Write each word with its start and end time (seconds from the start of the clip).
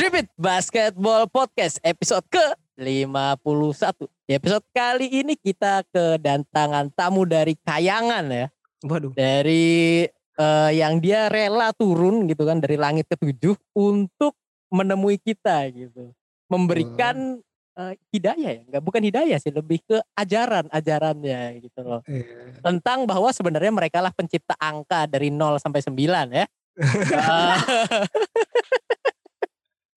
Tripit 0.00 0.32
Basketball 0.40 1.28
Podcast 1.28 1.76
episode 1.84 2.24
ke-51. 2.32 4.00
Di 4.24 4.32
episode 4.32 4.64
kali 4.72 5.12
ini 5.12 5.36
kita 5.36 5.84
kedatangan 5.92 6.88
tamu 6.96 7.28
dari 7.28 7.52
Kayangan 7.60 8.24
ya. 8.32 8.48
Waduh. 8.80 9.12
Dari 9.12 10.08
eh, 10.40 10.70
yang 10.72 11.04
dia 11.04 11.28
rela 11.28 11.76
turun 11.76 12.24
gitu 12.32 12.48
kan 12.48 12.64
dari 12.64 12.80
langit 12.80 13.12
ketujuh 13.12 13.52
untuk 13.76 14.32
menemui 14.72 15.20
kita 15.20 15.68
gitu. 15.68 16.16
Memberikan 16.48 17.36
eh, 17.76 17.92
hidayah 18.08 18.56
ya. 18.56 18.62
Enggak 18.72 18.80
bukan 18.80 19.04
hidayah 19.04 19.36
sih, 19.36 19.52
lebih 19.52 19.84
ke 19.84 20.00
ajaran-ajarannya 20.16 21.60
gitu 21.60 21.80
loh. 21.84 22.00
Iya. 22.08 22.56
Tentang 22.64 23.04
bahwa 23.04 23.28
sebenarnya 23.36 23.68
mereka 23.68 24.00
lah 24.00 24.16
pencipta 24.16 24.56
angka 24.56 25.04
dari 25.04 25.28
0 25.28 25.60
sampai 25.60 25.84
9 25.84 25.92
ya. 26.32 26.48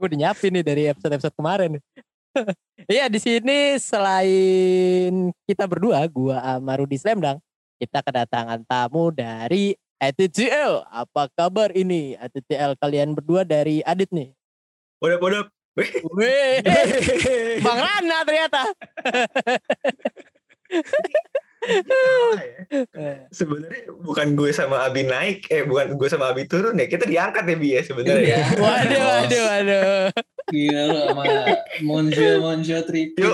gue 0.04 0.12
udah 0.12 0.20
nyiapin 0.20 0.52
nih 0.52 0.66
dari 0.68 0.84
episode-episode 0.92 1.36
kemarin. 1.40 1.80
Iya 2.90 3.06
di 3.08 3.22
sini 3.22 3.78
selain 3.78 5.30
kita 5.46 5.70
berdua, 5.70 6.02
gua 6.10 6.42
sama 6.42 6.82
Rudi 6.82 6.98
Slamdang, 6.98 7.38
kita 7.78 8.02
kedatangan 8.02 8.66
tamu 8.66 9.14
dari 9.14 9.78
ATCL. 10.02 10.82
Apa 10.90 11.30
kabar 11.32 11.70
ini 11.78 12.18
ATCL 12.18 12.74
kalian 12.82 13.14
berdua 13.14 13.46
dari 13.46 13.86
Adit 13.86 14.10
nih? 14.10 14.34
Podap, 14.98 15.22
podap. 15.22 15.46
Weh, 16.18 16.66
Bang 17.66 17.80
Rana 17.86 18.18
ternyata. 18.26 18.62
Sebenarnya 23.32 23.84
bukan 24.04 24.28
gue 24.36 24.50
sama 24.52 24.84
Abi 24.88 25.08
naik, 25.08 25.48
eh 25.48 25.64
bukan 25.64 25.96
gue 25.96 26.08
sama 26.12 26.32
Abi 26.32 26.48
turun 26.48 26.76
ya. 26.80 26.88
Kita 26.88 27.08
diangkat 27.08 27.44
ya 27.48 27.56
Bi 27.56 27.70
ya 27.76 27.82
sebenarnya. 27.84 28.24
Iya. 28.24 28.42
Waduh, 28.64 29.02
waduh, 29.02 29.44
waduh. 29.48 30.04
Gila 30.52 30.82
lu 30.84 30.98
sama 31.08 31.24
Monjo 31.82 32.30
Monjo 32.44 32.78
Tripit. 32.84 33.24
Yo, 33.24 33.32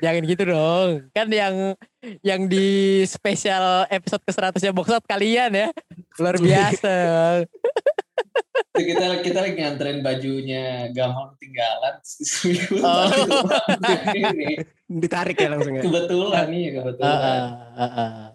Jangan 0.00 0.22
gitu 0.28 0.42
dong. 0.48 0.90
Kan 1.12 1.28
yang 1.32 1.76
yang 2.20 2.46
di 2.48 3.02
spesial 3.08 3.88
episode 3.88 4.22
ke-100 4.28 4.60
nya 4.60 4.72
Box 4.72 4.88
Out 4.92 5.04
kalian 5.08 5.50
ya. 5.52 5.68
Luar 6.20 6.36
biasa. 6.40 6.94
kita 8.74 9.22
kita 9.22 9.38
lagi 9.40 9.54
nganterin 9.56 9.98
bajunya 10.00 10.64
gampang 10.90 11.34
ketinggalan. 11.34 11.94
Oh. 12.80 13.06
ini 14.12 14.58
Ditarik 14.84 15.36
ya 15.36 15.48
langsung 15.48 15.74
ya. 15.74 15.82
kebetulan 15.82 16.44
nih 16.48 16.62
Ah, 16.62 16.72
kebetulan. 16.76 17.14
ah, 17.16 17.50
ah, 17.78 17.94
ah. 17.96 18.26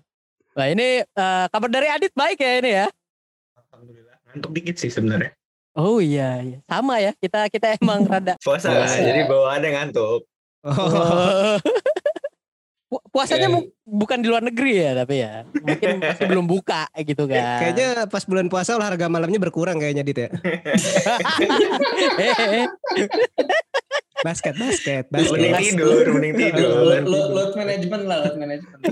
Nah 0.56 0.68
ini 0.68 0.88
eh, 1.02 1.46
kabar 1.48 1.70
dari 1.70 1.88
Adit 1.88 2.14
baik 2.14 2.38
ya 2.38 2.52
ini 2.58 2.72
ya. 2.74 2.88
Alhamdulillah. 3.56 4.16
Ngantuk 4.28 4.52
dikit 4.52 4.76
sih 4.76 4.90
sebenarnya. 4.90 5.32
Oh 5.78 6.02
iya, 6.02 6.42
iya. 6.42 6.58
sama 6.66 7.00
ya. 7.00 7.12
Kita 7.16 7.48
kita 7.48 7.78
emang 7.78 8.04
rada. 8.10 8.36
Puasa, 8.42 8.68
Puasa. 8.70 9.00
jadi 9.00 9.24
bawaannya 9.26 9.70
ngantuk. 9.72 10.24
Oh. 10.60 11.56
Pu- 12.90 13.06
Puasanya 13.08 13.48
Iya. 13.48 13.54
mu- 13.54 13.70
bukan 13.86 14.18
di 14.18 14.28
luar 14.28 14.42
negeri 14.42 14.82
ya, 14.82 14.98
tapi 14.98 15.22
ya 15.22 15.46
mungkin 15.56 15.90
masih 16.02 16.26
belum 16.26 16.46
buka 16.46 16.90
gitu 17.00 17.24
kan. 17.26 17.62
Kayaknya 17.62 17.88
pas 18.10 18.26
bulan 18.26 18.50
puasa 18.50 18.74
olahraga 18.74 19.06
malamnya 19.06 19.38
berkurang 19.38 19.78
kayaknya 19.78 20.02
Dit 20.02 20.18
ya. 20.20 20.30
Eh, 22.20 22.66
Basket, 24.20 24.52
basket, 24.52 25.08
Mending 25.16 25.56
basket. 25.56 25.80
tidur, 25.80 26.06
mending 26.12 26.36
tidur. 26.36 26.68
Load, 26.84 27.08
load, 27.08 27.30
load 27.32 27.52
management 27.56 28.04
lah, 28.04 28.18
load 28.20 28.36
management. 28.36 28.84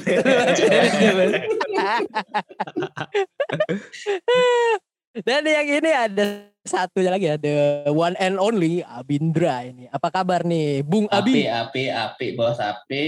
Dan 5.24 5.42
yang 5.48 5.68
ini 5.68 5.92
ada 5.92 6.24
satunya 6.62 7.10
lagi 7.10 7.26
ya, 7.26 7.36
the 7.40 7.56
one 7.90 8.14
and 8.20 8.38
only 8.38 8.84
Abindra 8.84 9.64
ini. 9.66 9.88
Apa 9.90 10.12
kabar 10.12 10.44
nih, 10.44 10.84
Bung 10.84 11.08
Abi? 11.10 11.48
Api, 11.48 11.50
api, 11.50 11.84
api, 11.90 12.28
bos 12.36 12.60
api. 12.60 13.06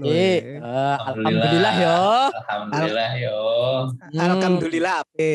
iya. 0.00 0.62
eh, 0.62 0.96
alhamdulillah 1.04 1.74
yo. 1.76 1.98
Alhamdulillah 2.32 3.10
yo. 3.18 3.38
Hmm, 4.08 4.16
Alhamdulillah 4.16 4.94
ape. 5.04 5.32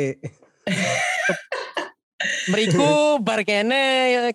Meriku 2.50 3.22
bar 3.22 3.46
kene 3.46 3.84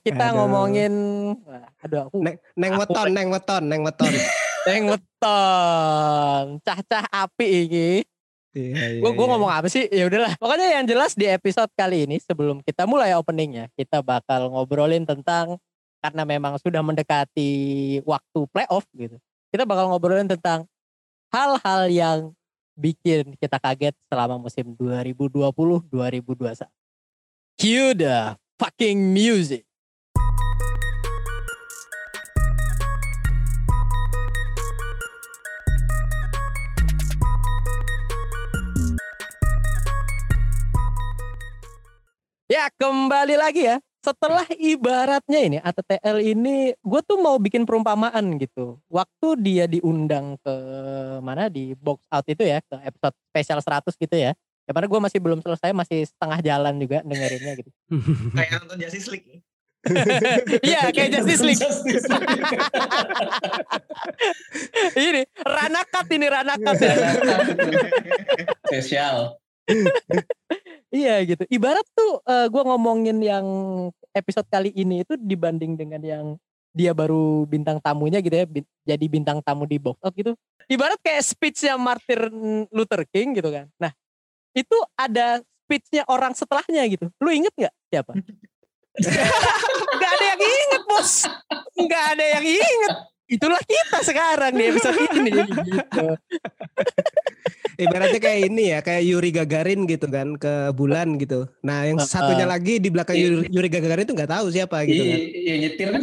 kita 0.02 0.30
Aduh. 0.30 0.36
ngomongin 0.42 0.94
aduh 1.82 2.06
aku 2.06 2.22
Neng, 2.22 2.36
neng 2.54 2.72
Aku- 2.74 2.86
weton, 2.86 3.08
neng 3.10 3.28
weton, 3.34 3.62
neng 3.66 3.82
weton. 3.82 4.12
Teng 4.68 4.92
weton. 4.92 6.60
Cah-cah 6.60 7.04
api 7.08 7.46
iki. 7.64 7.90
Iya, 8.50 8.98
iya, 8.98 9.00
Gue 9.02 9.14
iya. 9.14 9.28
ngomong 9.30 9.50
apa 9.50 9.70
sih? 9.70 9.86
Ya 9.94 10.10
udahlah. 10.10 10.34
Pokoknya 10.42 10.66
yang 10.74 10.84
jelas 10.86 11.14
di 11.14 11.30
episode 11.30 11.70
kali 11.78 12.02
ini 12.06 12.18
sebelum 12.18 12.58
kita 12.66 12.82
mulai 12.82 13.14
openingnya, 13.14 13.70
kita 13.78 14.02
bakal 14.02 14.50
ngobrolin 14.50 15.06
tentang 15.06 15.54
karena 16.02 16.22
memang 16.26 16.58
sudah 16.58 16.82
mendekati 16.82 17.50
waktu 18.02 18.40
playoff 18.50 18.82
gitu. 18.96 19.20
Kita 19.54 19.62
bakal 19.62 19.86
ngobrolin 19.94 20.26
tentang 20.26 20.66
hal-hal 21.30 21.86
yang 21.92 22.18
bikin 22.74 23.38
kita 23.38 23.62
kaget 23.62 23.94
selama 24.10 24.40
musim 24.40 24.74
2020-2021. 24.74 26.66
Cue 27.60 27.92
the 27.94 28.34
fucking 28.58 29.14
music. 29.14 29.62
Ya 42.50 42.66
kembali 42.74 43.38
lagi 43.38 43.62
ya. 43.62 43.78
Setelah 44.02 44.42
ibaratnya 44.58 45.38
ini 45.38 45.58
ATTL 45.62 46.18
ini 46.18 46.74
gue 46.82 47.00
tuh 47.06 47.22
mau 47.22 47.38
bikin 47.38 47.62
perumpamaan 47.62 48.26
gitu. 48.42 48.82
Waktu 48.90 49.28
dia 49.38 49.64
diundang 49.70 50.34
ke 50.42 50.54
mana 51.22 51.46
di 51.46 51.78
box 51.78 52.02
out 52.10 52.26
itu 52.26 52.42
ya 52.42 52.58
ke 52.58 52.74
episode 52.82 53.14
spesial 53.30 53.62
100 53.62 53.94
gitu 53.94 54.16
ya. 54.18 54.34
Ya 54.66 54.70
padahal 54.74 54.90
gue 54.90 54.98
masih 54.98 55.22
belum 55.22 55.38
selesai 55.46 55.70
masih 55.70 56.10
setengah 56.10 56.42
jalan 56.42 56.74
juga 56.82 57.06
dengerinnya 57.06 57.54
gitu. 57.62 57.70
Kayak 58.34 58.66
nonton 58.66 58.82
Justice 58.82 59.08
League. 59.14 59.30
Iya 60.60 60.92
kayak 60.92 61.08
Justice 61.08 61.40
League. 61.40 61.56
Justice 61.56 62.04
League. 62.12 62.44
ini 64.92 65.24
Ranakat 65.40 66.06
ini 66.12 66.26
Ranakat 66.28 66.76
ya. 66.84 66.94
Spesial. 68.68 69.40
Iya 70.90 71.22
gitu. 71.22 71.42
Ibarat 71.46 71.86
tuh 71.94 72.18
gue 72.26 72.62
ngomongin 72.66 73.18
yang 73.22 73.46
episode 74.10 74.46
kali 74.50 74.74
ini 74.74 75.06
itu 75.06 75.14
dibanding 75.14 75.78
dengan 75.78 76.02
yang 76.02 76.26
dia 76.70 76.94
baru 76.94 77.46
bintang 77.50 77.82
tamunya 77.82 78.22
gitu 78.22 78.34
ya, 78.34 78.46
bin- 78.46 78.70
jadi 78.86 79.04
bintang 79.10 79.42
tamu 79.42 79.66
di 79.66 79.78
box 79.78 79.98
out 80.02 80.14
gitu. 80.14 80.34
Ibarat 80.70 80.98
kayak 81.02 81.26
speechnya 81.26 81.74
Martin 81.74 82.66
Luther 82.70 83.02
King 83.10 83.34
gitu 83.34 83.50
kan. 83.50 83.66
Nah 83.78 83.90
itu 84.54 84.74
ada 84.94 85.42
speechnya 85.66 86.02
orang 86.10 86.34
setelahnya 86.34 86.82
gitu. 86.90 87.06
Lu 87.22 87.30
inget 87.30 87.54
nggak 87.54 87.74
siapa? 87.90 88.12
Gak 90.00 90.10
ada 90.18 90.24
yang 90.34 90.42
inget 90.42 90.82
bos. 90.90 91.12
Gak 91.86 92.04
ada 92.18 92.24
yang 92.38 92.44
inget. 92.46 92.94
Itulah 93.30 93.62
kita 93.62 93.98
sekarang 94.02 94.52
di 94.58 94.64
episode 94.74 94.98
ini 95.22 95.30
gitu. 95.46 96.06
Ibaratnya 97.80 98.20
kayak 98.20 98.40
ini 98.50 98.64
ya, 98.76 98.78
kayak 98.84 99.02
Yuri 99.06 99.30
Gagarin 99.32 99.88
gitu 99.88 100.10
kan 100.10 100.36
ke 100.36 100.74
bulan 100.76 101.16
gitu. 101.16 101.48
Nah, 101.64 101.86
yang 101.88 101.96
satunya 102.02 102.44
lagi 102.44 102.76
di 102.76 102.90
belakang 102.92 103.16
Iya. 103.16 103.24
Yuri, 103.30 103.46
Yuri 103.48 103.68
Gagarin 103.70 104.04
itu 104.04 104.12
nggak 104.18 104.32
tahu 104.34 104.46
siapa 104.52 104.84
gitu 104.84 105.00
kan. 105.00 105.16
Iya, 105.16 105.38
iya, 105.40 105.54
nyetir 105.64 105.88
kan 105.94 106.02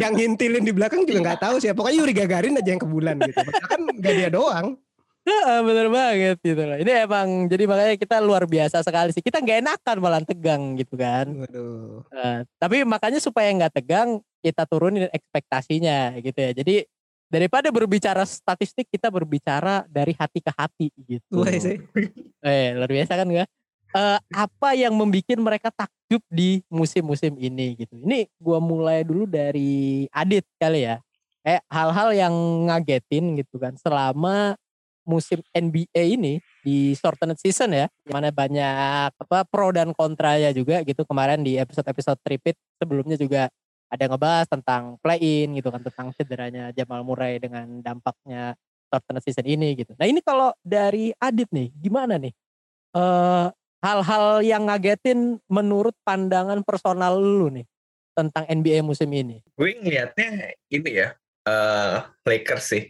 Yang 0.00 0.12
ngintilin 0.16 0.64
di 0.64 0.72
belakang 0.72 1.02
juga 1.04 1.20
nggak 1.20 1.40
tahu 1.42 1.56
siapa. 1.60 1.76
Pokoknya 1.76 1.98
Yuri 2.00 2.14
Gagarin 2.16 2.56
aja 2.56 2.70
yang 2.70 2.80
ke 2.80 2.88
bulan 2.88 3.16
gitu. 3.20 3.42
Kan 3.68 3.80
nggak 3.98 4.14
dia 4.14 4.30
doang. 4.32 4.78
Bener 5.64 5.88
banget 5.88 6.36
gitu 6.44 6.62
loh. 6.62 6.76
Ini 6.76 7.08
emang 7.08 7.48
jadi 7.48 7.64
makanya 7.64 7.96
kita 7.96 8.16
luar 8.20 8.44
biasa 8.44 8.84
sekali 8.84 9.10
sih. 9.16 9.24
Kita 9.24 9.40
nggak 9.40 9.58
enakan 9.64 9.96
malah 10.00 10.20
tegang 10.20 10.76
gitu 10.76 11.00
kan. 11.00 11.26
Waduh. 11.32 12.04
Eh, 12.12 12.38
tapi 12.60 12.84
makanya 12.84 13.20
supaya 13.20 13.48
nggak 13.56 13.80
tegang 13.80 14.20
kita 14.44 14.68
turunin 14.68 15.08
ekspektasinya 15.08 16.20
gitu 16.20 16.36
ya. 16.36 16.52
Jadi 16.52 16.84
daripada 17.32 17.72
berbicara 17.72 18.22
statistik 18.28 18.86
kita 18.92 19.08
berbicara 19.08 19.88
dari 19.88 20.12
hati 20.12 20.44
ke 20.44 20.52
hati 20.52 20.86
gitu. 21.08 21.40
Wah 21.40 21.52
sih. 21.56 21.80
Eh 22.44 22.76
luar 22.76 22.92
biasa 22.92 23.16
kan 23.16 23.24
nggak? 23.24 23.48
Eh, 23.94 24.18
apa 24.36 24.68
yang 24.76 24.92
membuat 24.92 25.38
mereka 25.40 25.72
takjub 25.72 26.20
di 26.28 26.60
musim-musim 26.68 27.32
ini 27.40 27.80
gitu. 27.80 27.96
Ini 27.96 28.28
gua 28.36 28.60
mulai 28.60 29.00
dulu 29.00 29.24
dari 29.24 30.04
Adit 30.12 30.44
kali 30.60 30.84
ya. 30.84 31.00
Eh 31.40 31.60
hal-hal 31.72 32.12
yang 32.12 32.34
ngagetin 32.68 33.40
gitu 33.40 33.56
kan 33.56 33.72
selama 33.80 34.60
musim 35.04 35.40
NBA 35.52 36.16
ini 36.16 36.40
di 36.64 36.96
shortened 36.96 37.36
season 37.38 37.76
ya, 37.76 37.86
di 38.04 38.10
mana 38.10 38.32
banyak 38.32 39.12
apa 39.14 39.44
pro 39.44 39.70
dan 39.70 39.92
kontranya 39.92 40.50
juga 40.50 40.80
gitu 40.82 41.04
kemarin 41.04 41.44
di 41.44 41.60
episode-episode 41.60 42.20
tripit 42.24 42.56
sebelumnya 42.80 43.16
juga 43.20 43.52
ada 43.92 44.04
ngebahas 44.10 44.48
tentang 44.50 44.98
play 44.98 45.20
in 45.22 45.60
gitu 45.60 45.70
kan 45.70 45.78
tentang 45.84 46.10
cederanya 46.16 46.74
Jamal 46.74 47.06
Murray 47.06 47.38
dengan 47.38 47.78
dampaknya 47.78 48.58
shortened 48.90 49.22
season 49.22 49.46
ini 49.46 49.78
gitu. 49.78 49.94
Nah 49.94 50.08
ini 50.08 50.18
kalau 50.24 50.50
dari 50.64 51.14
Adit 51.20 51.46
nih 51.54 51.70
gimana 51.78 52.18
nih? 52.18 52.34
Eh 52.94 53.46
hal-hal 53.84 54.40
yang 54.40 54.64
ngagetin 54.64 55.36
menurut 55.46 55.92
pandangan 56.08 56.64
personal 56.64 57.20
lu 57.20 57.52
nih 57.52 57.68
tentang 58.16 58.48
NBA 58.48 58.80
musim 58.80 59.12
ini? 59.12 59.44
Gue 59.52 59.76
ngeliatnya 59.76 60.56
ini 60.72 60.90
ya, 60.90 61.12
eh 61.44 61.98
Lakers 62.24 62.64
sih. 62.64 62.84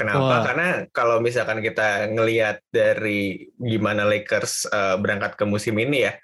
Kenapa? 0.00 0.24
Wah. 0.24 0.40
Karena 0.42 0.68
kalau 0.90 1.20
misalkan 1.20 1.60
kita 1.60 2.08
ngelihat 2.08 2.64
dari 2.72 3.44
gimana 3.54 4.08
Lakers 4.08 4.64
eh, 4.66 4.96
berangkat 4.96 5.36
ke 5.36 5.44
musim 5.44 5.76
ini 5.76 6.08
ya, 6.08 6.16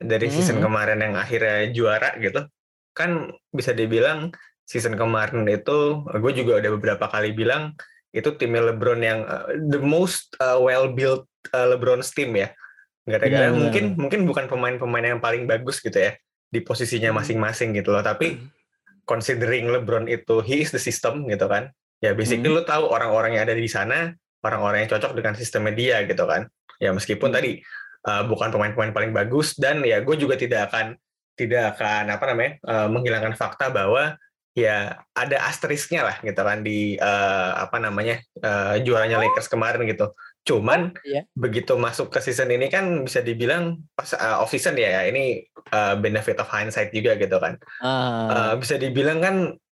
dari 0.00 0.32
season 0.32 0.58
Mhm. 0.58 0.64
kemarin 0.64 0.98
yang 1.04 1.14
akhirnya 1.14 1.68
juara 1.70 2.16
gitu, 2.16 2.48
kan 2.96 3.28
bisa 3.52 3.76
dibilang 3.76 4.32
season 4.64 4.96
kemarin 4.96 5.44
itu, 5.44 6.02
gue 6.08 6.32
juga 6.32 6.60
udah 6.60 6.70
beberapa 6.78 7.04
kali 7.08 7.32
bilang 7.32 7.76
itu 8.08 8.32
timnya 8.34 8.72
LeBron 8.72 9.00
yang 9.04 9.20
eh, 9.28 9.60
the 9.68 9.78
most 9.78 10.32
eh, 10.40 10.56
well 10.56 10.88
built 10.88 11.28
LeBron's 11.52 12.10
team 12.16 12.32
ya. 12.32 12.48
Gara-gara 13.08 13.48
Benar, 13.48 13.52
benar, 13.52 13.60
mungkin 13.60 13.84
mungkin 13.96 14.20
bukan 14.24 14.44
pemain-pemain 14.48 15.16
yang 15.16 15.20
paling 15.20 15.48
bagus 15.48 15.80
gitu 15.80 15.96
ya 15.96 16.12
di 16.48 16.60
posisinya 16.60 17.12
Hmm. 17.12 17.20
masing-masing 17.20 17.76
gitu 17.76 17.92
loh, 17.92 18.00
tapi 18.00 18.36
considering 19.04 19.68
LeBron 19.72 20.08
itu 20.08 20.44
he 20.44 20.60
is 20.60 20.72
the 20.72 20.80
system 20.80 21.24
gitu 21.24 21.48
kan. 21.48 21.72
Ya 21.98 22.14
basically 22.14 22.46
Hmm. 22.46 22.58
lu 22.58 22.62
tahu 22.62 22.86
orang-orang 22.86 23.34
yang 23.34 23.44
ada 23.44 23.58
di 23.58 23.66
sana, 23.66 24.14
orang-orang 24.40 24.86
yang 24.86 24.90
cocok 24.94 25.12
dengan 25.18 25.34
sistemnya 25.34 25.74
dia 25.74 25.96
gitu 26.06 26.24
kan. 26.24 26.46
Ya 26.78 26.94
meskipun 26.94 27.30
Hmm. 27.30 27.36
tadi 27.42 27.50
uh, 28.06 28.22
bukan 28.24 28.54
pemain-pemain 28.54 28.94
paling 28.94 29.10
bagus 29.10 29.58
dan 29.58 29.82
ya 29.82 29.98
gue 30.00 30.14
juga 30.14 30.38
tidak 30.38 30.70
akan 30.70 30.94
tidak 31.34 31.74
akan 31.74 32.10
apa 32.10 32.24
namanya 32.30 32.52
uh, 32.66 32.86
menghilangkan 32.90 33.34
fakta 33.34 33.70
bahwa 33.70 34.14
ya 34.58 34.90
ada 35.14 35.38
asterisknya 35.46 36.02
lah 36.02 36.16
gitu 36.18 36.34
kan 36.34 36.66
di 36.66 36.98
uh, 36.98 37.62
apa 37.62 37.78
namanya 37.78 38.18
uh, 38.42 38.74
juaranya 38.82 39.22
Lakers 39.22 39.46
kemarin 39.46 39.86
gitu. 39.86 40.10
Cuman 40.42 40.94
Iya. 41.06 41.26
begitu 41.34 41.78
masuk 41.78 42.10
ke 42.10 42.18
season 42.18 42.50
ini 42.50 42.66
kan 42.66 43.06
bisa 43.06 43.22
dibilang 43.22 43.78
pas 43.94 44.10
uh, 44.14 44.42
off 44.42 44.50
season 44.50 44.74
ya 44.74 45.06
ini 45.06 45.46
uh, 45.70 45.94
benefit 45.94 46.38
of 46.38 46.50
hindsight 46.50 46.90
juga 46.90 47.14
gitu 47.14 47.38
kan. 47.38 47.54
Ah, 47.78 48.26
Uh, 48.30 48.52
bisa 48.58 48.74
dibilang 48.78 49.22
kan 49.22 49.34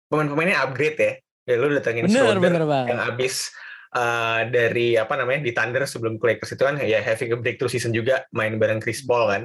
pemain-pemainnya 0.09 0.65
upgrade 0.65 0.97
ya. 0.97 1.13
Ya 1.43 1.55
lu 1.57 1.73
datengin 1.73 2.05
bener 2.05 2.21
Schroeder 2.21 2.41
bener 2.41 2.63
bang. 2.69 2.85
yang 2.93 2.99
abis 3.11 3.49
uh, 3.91 4.45
dari 4.45 4.93
apa 4.95 5.13
namanya 5.17 5.41
di 5.41 5.51
Thunder 5.51 5.83
sebelum 5.89 6.21
ke 6.21 6.25
Lakers 6.35 6.53
itu 6.53 6.63
kan 6.63 6.77
ya 6.79 7.01
having 7.01 7.33
a 7.33 7.37
breakthrough 7.37 7.71
season 7.71 7.91
juga 7.91 8.23
main 8.31 8.55
bareng 8.61 8.77
Chris 8.77 9.01
Paul 9.01 9.29
kan. 9.29 9.43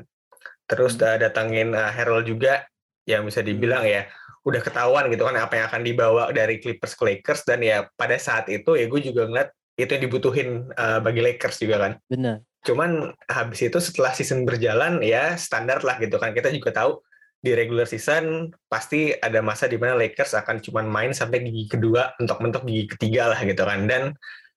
Terus 0.66 0.94
Hmm. 0.94 1.00
udah 1.00 1.14
datangin 1.19 1.69
uh, 1.72 1.88
Harold 1.88 2.26
juga 2.26 2.66
yang 3.06 3.22
bisa 3.25 3.40
dibilang 3.40 3.87
ya 3.87 4.04
udah 4.43 4.62
ketahuan 4.62 5.10
gitu 5.10 5.26
kan 5.26 5.34
apa 5.38 5.58
yang 5.58 5.66
akan 5.66 5.82
dibawa 5.82 6.22
dari 6.31 6.62
Clippers 6.62 6.94
ke 6.94 7.02
Lakers 7.02 7.43
dan 7.43 7.62
ya 7.62 7.87
pada 7.99 8.14
saat 8.14 8.46
itu 8.46 8.78
ya 8.78 8.87
gue 8.87 9.00
juga 9.02 9.26
ngeliat 9.26 9.50
itu 9.75 9.90
yang 9.90 10.02
dibutuhin 10.06 10.49
uh, 10.75 10.99
bagi 11.02 11.20
Lakers 11.22 11.58
juga 11.58 11.76
kan. 11.82 11.92
Bener. 12.06 12.42
Cuman 12.62 13.14
habis 13.26 13.62
itu 13.62 13.78
setelah 13.78 14.10
season 14.10 14.42
berjalan 14.42 14.99
ya 15.02 15.34
standar 15.37 15.82
lah 15.82 15.99
gitu 15.99 16.19
kan. 16.19 16.34
Kita 16.34 16.50
juga 16.50 16.75
tahu 16.75 16.99
di 17.46 17.54
regular 17.54 17.87
season 17.87 18.50
pasti 18.66 19.14
ada 19.14 19.38
masa 19.38 19.70
di 19.70 19.78
mana 19.78 19.94
Lakers 19.94 20.34
akan 20.34 20.58
cuman 20.58 20.90
main 20.90 21.14
sampai 21.14 21.46
gigi 21.46 21.70
kedua 21.70 22.19
untuk 22.19 22.43
mentok 22.43 22.66
gigi 22.66 22.90
ketiga 22.90 23.31
lah 23.31 23.38
gitu 23.46 23.62
kan. 23.62 23.87
Dan 23.87 24.10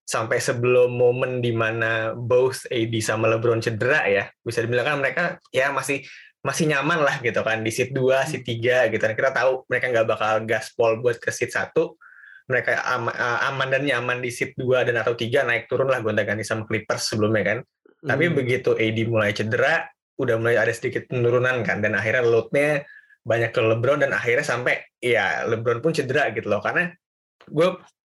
sampai 0.10 0.42
sebelum 0.42 0.90
momen 0.90 1.38
di 1.38 1.54
mana 1.54 2.18
both 2.18 2.66
AD 2.74 2.98
sama 3.06 3.30
LeBron 3.30 3.62
cedera 3.62 4.10
ya, 4.10 4.26
bisa 4.42 4.66
dibilang 4.66 4.90
kan 4.90 4.98
mereka 4.98 5.24
ya 5.54 5.70
masih 5.70 6.02
masih 6.42 6.66
nyaman 6.72 7.06
lah 7.06 7.22
gitu 7.22 7.44
kan 7.46 7.62
di 7.62 7.70
seat 7.70 7.94
2, 7.94 8.26
seat 8.26 8.42
3 8.42 8.90
gitu 8.90 9.04
kan. 9.06 9.14
Kita 9.14 9.30
tahu 9.30 9.70
mereka 9.70 9.86
nggak 9.94 10.08
bakal 10.10 10.34
gaspol 10.50 10.98
buat 10.98 11.22
ke 11.22 11.30
seat 11.30 11.54
1. 11.54 11.94
Mereka 12.50 12.82
am- 12.82 13.14
aman 13.54 13.70
dan 13.70 13.86
nyaman 13.86 14.18
di 14.26 14.34
seat 14.34 14.58
2 14.58 14.82
dan 14.82 14.98
atau 14.98 15.14
3 15.14 15.46
naik 15.46 15.70
turun 15.70 15.86
lah 15.86 16.02
gonta-ganti 16.02 16.42
sama 16.42 16.66
Clippers 16.66 17.14
sebelumnya 17.14 17.44
kan. 17.46 17.60
Tapi 18.00 18.32
Hmm. 18.32 18.36
begitu 18.40 18.74
AD 18.74 18.98
mulai 19.06 19.36
cedera, 19.36 19.86
udah 20.20 20.36
mulai 20.36 20.60
ada 20.60 20.74
sedikit 20.76 21.08
penurunan 21.08 21.64
kan 21.64 21.80
dan 21.80 21.96
akhirnya 21.96 22.28
load-nya 22.28 22.84
banyak 23.24 23.52
ke 23.56 23.62
LeBron 23.64 24.04
dan 24.04 24.12
akhirnya 24.12 24.44
sampai 24.44 24.84
ya 25.00 25.48
LeBron 25.48 25.80
pun 25.80 25.96
cedera 25.96 26.32
gitu 26.36 26.52
loh 26.52 26.60
karena 26.60 26.92
gue 27.48 27.68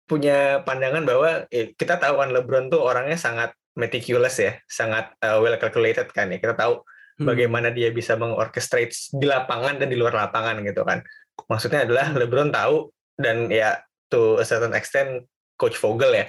punya 0.09 0.65
pandangan 0.65 1.06
bahwa 1.06 1.45
eh, 1.53 1.71
kita 1.77 2.01
tahu 2.01 2.19
kan 2.19 2.30
LeBron 2.33 2.68
tuh 2.74 2.81
orangnya 2.83 3.15
sangat 3.15 3.56
meticulous 3.71 4.36
ya, 4.44 4.59
sangat 4.68 5.15
uh, 5.24 5.39
well 5.39 5.56
calculated 5.56 6.12
kan 6.12 6.27
ya. 6.27 6.44
Kita 6.44 6.59
tahu 6.59 6.83
Hmm. 7.21 7.30
bagaimana 7.30 7.69
dia 7.69 7.94
bisa 7.94 8.18
mengorchestrate 8.18 8.98
di 9.13 9.30
lapangan 9.30 9.77
dan 9.77 9.94
di 9.94 9.98
luar 10.00 10.18
lapangan 10.18 10.57
gitu 10.65 10.81
kan. 10.81 11.06
Maksudnya 11.45 11.86
adalah 11.86 12.09
LeBron 12.18 12.50
tahu 12.50 12.89
dan 13.21 13.45
ya 13.53 13.77
to 14.09 14.42
a 14.42 14.45
certain 14.45 14.74
extent 14.74 15.30
Coach 15.53 15.77
Vogel 15.77 16.18
ya. 16.18 16.25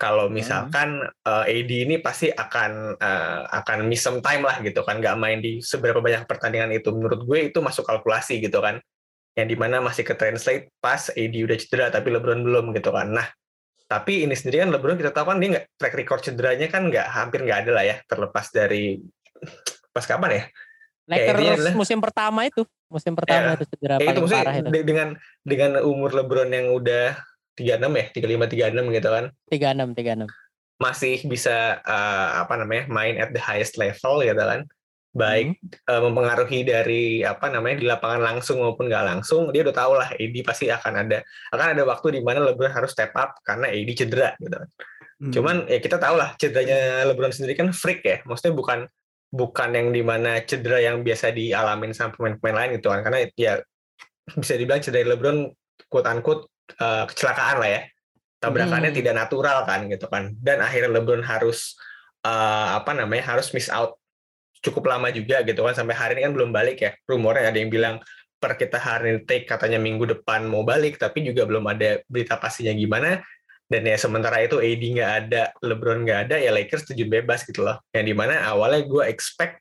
Kalau 0.00 0.32
misalkan 0.32 1.04
uh, 1.28 1.44
AD 1.44 1.68
ini 1.68 2.00
pasti 2.00 2.32
akan 2.32 2.96
uh, 2.96 3.40
akan 3.52 3.84
miss 3.84 4.00
some 4.00 4.24
time 4.24 4.48
lah 4.48 4.56
gitu 4.64 4.80
kan, 4.80 4.96
nggak 4.96 5.12
main 5.20 5.44
di 5.44 5.60
seberapa 5.60 6.00
banyak 6.00 6.24
pertandingan 6.24 6.72
itu. 6.72 6.88
Menurut 6.88 7.20
gue 7.28 7.52
itu 7.52 7.60
masuk 7.60 7.84
kalkulasi 7.84 8.40
gitu 8.40 8.64
kan, 8.64 8.80
yang 9.36 9.44
di 9.44 9.60
mana 9.60 9.84
masih 9.84 10.00
ke 10.08 10.16
translate 10.16 10.72
pas 10.80 11.12
AD 11.12 11.36
udah 11.44 11.56
cedera 11.60 11.86
tapi 11.92 12.08
LeBron 12.16 12.40
belum 12.40 12.72
gitu 12.72 12.88
kan. 12.96 13.12
Nah, 13.12 13.28
tapi 13.84 14.24
ini 14.24 14.32
sendiri 14.32 14.64
kan 14.64 14.72
LeBron 14.72 14.96
kita 14.96 15.12
tahu 15.12 15.28
kan 15.28 15.36
dia 15.36 15.48
nggak 15.60 15.66
track 15.76 15.94
record 16.00 16.20
cederanya 16.24 16.66
kan 16.72 16.88
nggak 16.88 17.04
hampir 17.04 17.44
nggak 17.44 17.68
ada 17.68 17.70
lah 17.76 17.84
ya, 17.84 17.96
terlepas 18.08 18.48
dari 18.48 19.04
pas 19.94 20.08
kapan 20.08 20.30
ya? 20.32 20.42
Lakers 21.10 21.74
musim 21.74 21.98
pertama 21.98 22.46
itu, 22.46 22.62
musim 22.86 23.12
pertama 23.18 23.52
Ya, 23.52 23.58
itu 23.58 23.66
cedera 23.66 23.98
Ya 23.98 24.06
itu 24.14 24.20
paling 24.22 24.32
parah 24.32 24.54
itu. 24.56 24.68
de- 24.70 24.86
dengan 24.86 25.08
dengan 25.44 25.70
umur 25.82 26.14
LeBron 26.14 26.48
yang 26.48 26.70
udah 26.70 27.18
36 27.60 27.92
ya, 27.92 28.06
35 28.16 28.48
36 28.80 28.96
gitu 28.96 29.08
kan. 29.12 29.24
36 29.52 29.92
36. 29.92 30.26
Masih 30.80 31.16
bisa 31.28 31.84
eh, 31.84 32.28
apa 32.40 32.56
namanya? 32.56 32.88
main 32.88 33.20
at 33.20 33.36
the 33.36 33.42
highest 33.42 33.76
level 33.76 34.24
gitu 34.24 34.40
kan. 34.40 34.64
Baik 35.10 35.58
Hmm. 35.58 35.90
eh, 35.90 36.00
mempengaruhi 36.06 36.60
dari 36.62 37.04
apa 37.26 37.50
namanya 37.50 37.76
di 37.82 37.86
lapangan 37.90 38.22
langsung 38.22 38.62
maupun 38.62 38.86
nggak 38.86 39.04
langsung, 39.10 39.50
dia 39.50 39.66
udah 39.66 39.74
tahu 39.74 39.92
lah 39.98 40.08
AD 40.14 40.36
pasti 40.46 40.70
akan 40.70 41.02
ada 41.04 41.18
akan 41.50 41.66
ada 41.76 41.82
waktu 41.82 42.16
di 42.16 42.20
mana 42.22 42.40
LeBron 42.46 42.70
harus 42.70 42.94
step 42.94 43.10
up 43.18 43.34
karena 43.42 43.68
AD 43.68 43.90
cedera 43.92 44.32
gitu. 44.38 44.54
kan. 44.54 44.70
Hmm. 45.20 45.32
Cuman 45.34 45.56
ya 45.68 45.78
kita 45.82 46.00
tahu 46.00 46.14
lah 46.16 46.32
cederanya 46.40 47.04
LeBron 47.10 47.34
sendiri 47.34 47.58
kan 47.58 47.68
freak 47.74 48.00
ya. 48.06 48.22
Maksudnya 48.24 48.54
bukan 48.56 48.78
bukan 49.34 49.68
yang 49.74 49.88
di 49.90 50.02
mana 50.02 50.40
cedera 50.46 50.78
yang 50.78 51.02
biasa 51.02 51.34
dialamin 51.34 51.90
sama 51.92 52.14
pemain-pemain 52.14 52.56
lain 52.56 52.70
gitu 52.78 52.88
kan. 52.88 53.00
Karena 53.02 53.18
ya 53.34 53.58
bisa 54.38 54.54
dibilang 54.54 54.78
cedera 54.78 55.10
LeBron 55.10 55.50
quote 55.90 56.06
unquote 56.06 56.46
eh, 56.76 57.04
kecelakaan 57.10 57.56
lah 57.58 57.70
ya. 57.70 57.82
Tabrakannya 58.40 58.90
Hmm. 58.92 58.98
tidak 58.98 59.14
natural 59.16 59.58
kan 59.68 59.80
gitu 59.90 60.06
kan. 60.08 60.32
Dan 60.40 60.64
akhirnya 60.64 60.90
LeBron 61.00 61.24
harus 61.24 61.76
eh, 62.20 62.68
apa 62.76 62.92
namanya 62.92 63.36
harus 63.36 63.52
miss 63.56 63.72
out 63.72 63.96
cukup 64.60 64.92
lama 64.92 65.08
juga 65.08 65.40
gitu 65.40 65.64
kan 65.64 65.72
sampai 65.72 65.96
hari 65.96 66.12
ini 66.20 66.28
kan 66.28 66.32
belum 66.36 66.50
balik 66.52 66.78
ya. 66.84 66.92
Rumornya 67.08 67.48
ada 67.52 67.58
yang 67.58 67.72
bilang 67.72 67.96
per 68.40 68.56
kita 68.56 68.80
hari 68.80 69.14
ini 69.14 69.20
take 69.28 69.44
katanya 69.44 69.76
minggu 69.76 70.08
depan 70.08 70.48
mau 70.48 70.64
balik 70.64 70.96
tapi 70.96 71.20
juga 71.20 71.44
belum 71.44 71.60
ada 71.68 72.00
berita 72.08 72.40
pastinya 72.40 72.72
gimana 72.72 73.20
dan 73.68 73.84
ya 73.84 74.00
sementara 74.00 74.40
itu 74.40 74.56
AD 74.58 74.82
nggak 74.82 75.12
ada 75.24 75.42
LeBron 75.60 76.02
nggak 76.08 76.20
ada 76.26 76.36
ya 76.40 76.50
Lakers 76.50 76.88
terjun 76.88 77.12
bebas 77.12 77.44
gitu 77.44 77.62
loh 77.62 77.78
yang 77.92 78.08
di 78.08 78.16
mana 78.16 78.40
awalnya 78.48 78.82
gue 78.88 79.04
expect 79.12 79.60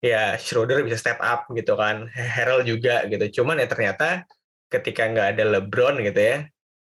ya 0.00 0.40
Schroeder 0.40 0.80
bisa 0.82 0.96
step 0.96 1.20
up 1.20 1.46
gitu 1.52 1.76
kan 1.76 2.08
Harold 2.16 2.64
juga 2.64 3.04
gitu 3.06 3.40
cuman 3.40 3.60
ya 3.60 3.68
ternyata 3.68 4.24
ketika 4.72 5.06
nggak 5.06 5.28
ada 5.36 5.44
LeBron 5.58 6.00
gitu 6.02 6.20
ya 6.20 6.36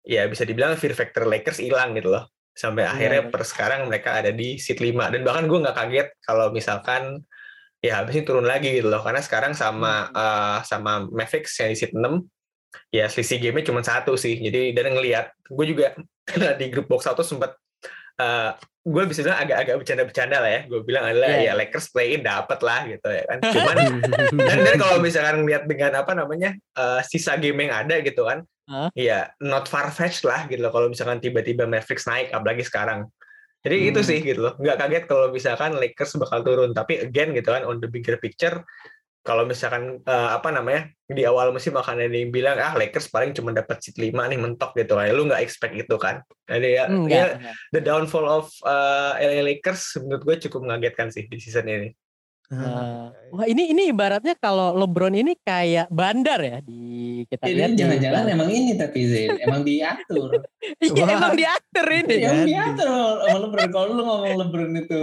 ya 0.05 0.25
bisa 0.29 0.49
dibilang 0.49 0.77
fear 0.81 0.97
factor 0.97 1.29
Lakers 1.29 1.61
hilang 1.61 1.93
gitu 1.97 2.13
loh. 2.13 2.29
Sampai 2.51 2.85
akhirnya 2.85 3.31
per 3.31 3.47
sekarang 3.47 3.89
mereka 3.89 4.21
ada 4.21 4.33
di 4.35 4.61
seat 4.61 4.83
5 4.83 5.13
dan 5.13 5.21
bahkan 5.25 5.45
gue 5.47 5.59
nggak 5.61 5.77
kaget 5.77 6.09
kalau 6.25 6.53
misalkan 6.53 7.25
ya 7.81 8.03
habis 8.03 8.21
ini 8.21 8.25
turun 8.27 8.45
lagi 8.45 8.75
gitu 8.75 8.89
loh. 8.89 9.01
Karena 9.01 9.21
sekarang 9.21 9.53
sama 9.53 10.09
eh, 10.13 10.59
sama 10.67 11.07
Mavericks 11.09 11.57
yang 11.61 11.71
di 11.73 11.79
seat 11.79 11.93
6 11.93 12.05
ya 12.95 13.07
selisih 13.11 13.39
game-nya 13.39 13.71
cuma 13.71 13.81
satu 13.85 14.17
sih. 14.17 14.41
Jadi 14.41 14.73
dan 14.77 14.93
ngelihat 14.93 15.33
gue 15.47 15.67
juga 15.69 15.87
di 16.61 16.67
grup 16.73 16.89
box 16.91 17.09
auto 17.09 17.25
sempat 17.25 17.57
eh, 18.21 18.51
gue 18.81 19.05
bisa 19.05 19.21
bilang 19.21 19.41
agak-agak 19.41 19.77
bercanda-bercanda 19.81 20.37
lah 20.41 20.51
ya 20.51 20.61
gue 20.65 20.81
bilang 20.81 21.05
adalah 21.05 21.29
Iya. 21.37 21.53
ya 21.53 21.53
Lakers 21.57 21.87
play 21.93 22.17
in 22.17 22.23
dapat 22.25 22.59
lah 22.61 22.81
gitu 22.89 23.09
ya 23.09 23.25
kan 23.29 23.39
cuman 23.55 23.77
dan, 24.49 24.59
dan 24.65 24.75
kalau 24.77 24.97
misalkan 25.01 25.45
lihat 25.45 25.65
dengan 25.65 25.93
apa 26.01 26.13
namanya 26.17 26.51
eh, 26.57 27.01
sisa 27.05 27.37
game 27.37 27.65
yang 27.65 27.73
ada 27.85 28.01
gitu 28.01 28.25
kan 28.25 28.41
Hah? 28.71 28.89
ya 28.97 29.29
not 29.43 29.67
far 29.67 29.91
fetched 29.91 30.23
lah 30.25 30.49
gitu 30.49 30.63
loh 30.63 30.73
kalau 30.73 30.89
misalkan 30.89 31.19
tiba-tiba 31.19 31.67
Mavericks 31.67 32.07
naik 32.07 32.33
apalagi 32.33 32.65
sekarang 32.65 33.09
jadi 33.61 33.77
Hmm. 33.77 33.89
itu 33.93 34.01
sih 34.01 34.19
gitu 34.25 34.41
loh 34.41 34.55
nggak 34.57 34.77
kaget 34.81 35.05
kalau 35.05 35.29
misalkan 35.29 35.77
Lakers 35.77 36.17
bakal 36.17 36.41
turun 36.41 36.73
tapi 36.73 36.97
again 37.05 37.37
gitu 37.37 37.53
kan 37.53 37.69
on 37.69 37.77
the 37.77 37.91
bigger 37.91 38.17
picture 38.17 38.65
kalau 39.21 39.45
misalkan 39.45 40.01
eh, 40.01 40.29
apa 40.33 40.49
namanya 40.49 40.89
di 41.05 41.23
awal 41.29 41.53
musim 41.53 41.77
akan 41.77 42.01
ada 42.01 42.17
yang 42.17 42.33
bilang 42.33 42.57
ah 42.57 42.73
Lakers 42.73 43.13
paling 43.13 43.37
cuma 43.37 43.53
dapat 43.53 43.77
seat 43.85 44.01
5 44.01 44.13
nih 44.17 44.39
mentok 44.41 44.73
gitu 44.79 44.97
kan 44.97 45.13
lu 45.13 45.29
nggak 45.29 45.43
expect 45.45 45.77
itu 45.77 45.97
kan 46.01 46.25
jadi 46.49 46.69
ya, 46.73 46.85
Enggak. 46.89 47.13
ya 47.13 47.27
the 47.77 47.83
downfall 47.85 48.25
of 48.25 48.49
uh, 48.65 49.19
LA 49.21 49.45
Lakers 49.45 50.01
menurut 50.01 50.23
gue 50.25 50.37
cukup 50.49 50.65
mengagetkan 50.65 51.13
sih 51.13 51.29
di 51.29 51.37
season 51.37 51.69
ini 51.69 51.91
Eh, 52.51 53.07
wah 53.31 53.47
ini 53.47 53.71
ini 53.71 53.95
ibaratnya 53.95 54.35
kalau 54.35 54.75
LeBron 54.75 55.15
ini 55.15 55.39
kayak 55.39 55.87
bandar 55.87 56.43
ya 56.43 56.59
di 56.59 57.23
kita 57.31 57.47
Ini 57.47 57.55
lihat. 57.55 57.71
jangan-jangan 57.79 58.25
emang 58.27 58.51
ini 58.51 58.75
tapi 58.75 59.07
Zain, 59.07 59.39
emang 59.39 59.63
diatur. 59.63 60.35
Iya 60.83 61.05
Wah. 61.07 61.15
emang 61.15 61.33
diatur 61.39 61.87
ini. 61.89 62.17
Yang 62.27 62.39
Jadi. 62.43 62.51
diatur 62.51 62.87
sama 62.91 63.13
sama 63.23 63.39
LeBron. 63.47 63.69
Kalau 63.71 63.87
lu 63.95 64.03
ngomong 64.03 64.35
LeBron 64.35 64.73
itu 64.83 65.03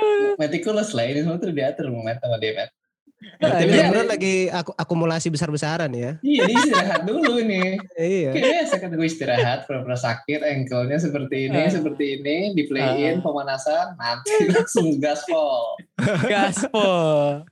meticulous 0.42 0.90
lah, 0.90 1.06
ini 1.06 1.22
semua 1.22 1.38
tuh 1.38 1.54
diatur 1.54 1.86
sama 1.86 2.36
dia, 2.42 2.52
Matt. 2.58 2.70
Berarti 3.18 3.64
Iya. 3.66 3.82
LeBron 3.84 4.06
lagi 4.06 4.34
aku, 4.46 4.70
akumulasi 4.72 5.26
besar-besaran 5.28 5.90
ya. 5.90 6.10
Iya, 6.20 6.44
istirahat 6.46 7.02
dulu 7.02 7.38
ini. 7.38 7.74
Iya. 7.92 8.30
Kayak 8.30 8.46
biasa 8.54 8.74
kan 8.76 8.90
gue 8.92 9.06
istirahat, 9.06 9.58
pura-pura 9.64 9.94
sakit, 9.94 10.40
ankle-nya 10.40 10.96
seperti 10.96 11.36
ini, 11.46 11.60
Ah. 11.60 11.66
seperti 11.68 12.04
ini, 12.16 12.36
di 12.52 12.62
play-in, 12.64 13.18
Ah. 13.18 13.22
pemanasan, 13.22 13.86
nanti 13.94 14.30
langsung 14.54 14.98
gaspol. 14.98 15.74
Gaspol. 16.24 17.42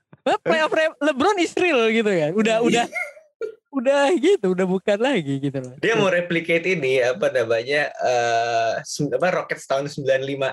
Playoff 0.41 0.71
LeBron 0.99 1.39
is 1.39 1.55
real 1.55 1.87
gitu 1.89 2.07
kan. 2.09 2.31
Udah 2.33 2.59
udah 2.61 2.87
udah 3.73 4.09
gitu, 4.17 4.47
udah 4.51 4.65
bukan 4.65 4.97
lagi 4.97 5.39
gitu 5.39 5.59
loh. 5.61 5.75
Dia 5.79 5.95
mau 5.95 6.09
replicate 6.09 6.65
ini 6.73 6.99
apa 6.99 7.29
namanya 7.29 7.93
eh 7.93 8.73
sem- 8.83 9.07
apa 9.09 9.29
Rockets 9.37 9.67
tahun 9.67 9.87
95. 9.87 10.51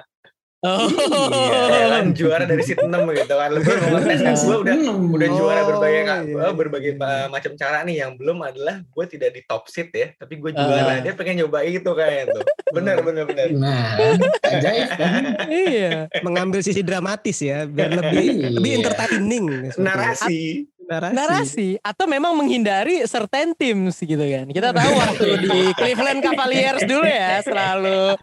Oh. 0.64 0.88
Iya, 0.88 1.86
kan 1.94 2.06
juara 2.12 2.44
dari 2.44 2.62
seat 2.62 2.80
6 2.80 2.88
gitu 2.90 3.34
kan. 3.34 3.52
Ngetes 3.52 4.20
kan 4.22 4.34
gue 4.38 4.58
udah 4.60 4.76
udah 5.12 5.30
juara 5.30 5.60
Oh, 5.60 5.68
berbagai 5.70 6.02
iya. 6.02 6.16
eh, 6.24 6.54
berbagai 6.54 6.92
ma- 6.96 7.28
macam 7.30 7.52
cara 7.54 7.84
nih 7.84 7.96
yang 7.98 8.12
belum 8.14 8.40
adalah 8.40 8.80
gue 8.82 9.06
tidak 9.06 9.32
di 9.32 9.42
top 9.42 9.68
seat 9.68 9.92
ya 9.92 10.12
tapi 10.14 10.38
gue 10.38 10.52
juara 10.52 11.00
dia 11.00 11.14
pengen 11.14 11.44
nyoba 11.44 11.62
itu 11.62 11.84
kayak 11.86 12.30
tuh 12.30 12.44
benar 12.72 13.00
benar 13.00 13.24
benar 13.26 13.48
Nah, 13.54 14.00
ajaib 14.42 14.90
kan? 14.94 15.24
iya. 15.46 16.08
Mengambil 16.20 16.60
sisi 16.60 16.80
dramatis 16.80 17.38
ya 17.40 17.64
biar 17.66 17.92
lebih 17.94 18.24
Iya. 18.34 18.50
lebih 18.54 18.72
entertaining. 18.78 19.46
narasi 19.76 20.72
Narasi. 20.94 21.16
narasi 21.18 21.70
atau 21.82 22.06
memang 22.06 22.38
menghindari 22.38 23.02
certain 23.10 23.56
teams 23.58 23.98
gitu 23.98 24.22
kan. 24.22 24.46
Kita 24.50 24.70
tahu 24.70 24.92
waktu 24.94 25.28
di 25.42 25.62
Cleveland 25.74 26.22
Cavaliers 26.22 26.84
dulu 26.86 27.08
ya 27.08 27.42
selalu 27.42 28.18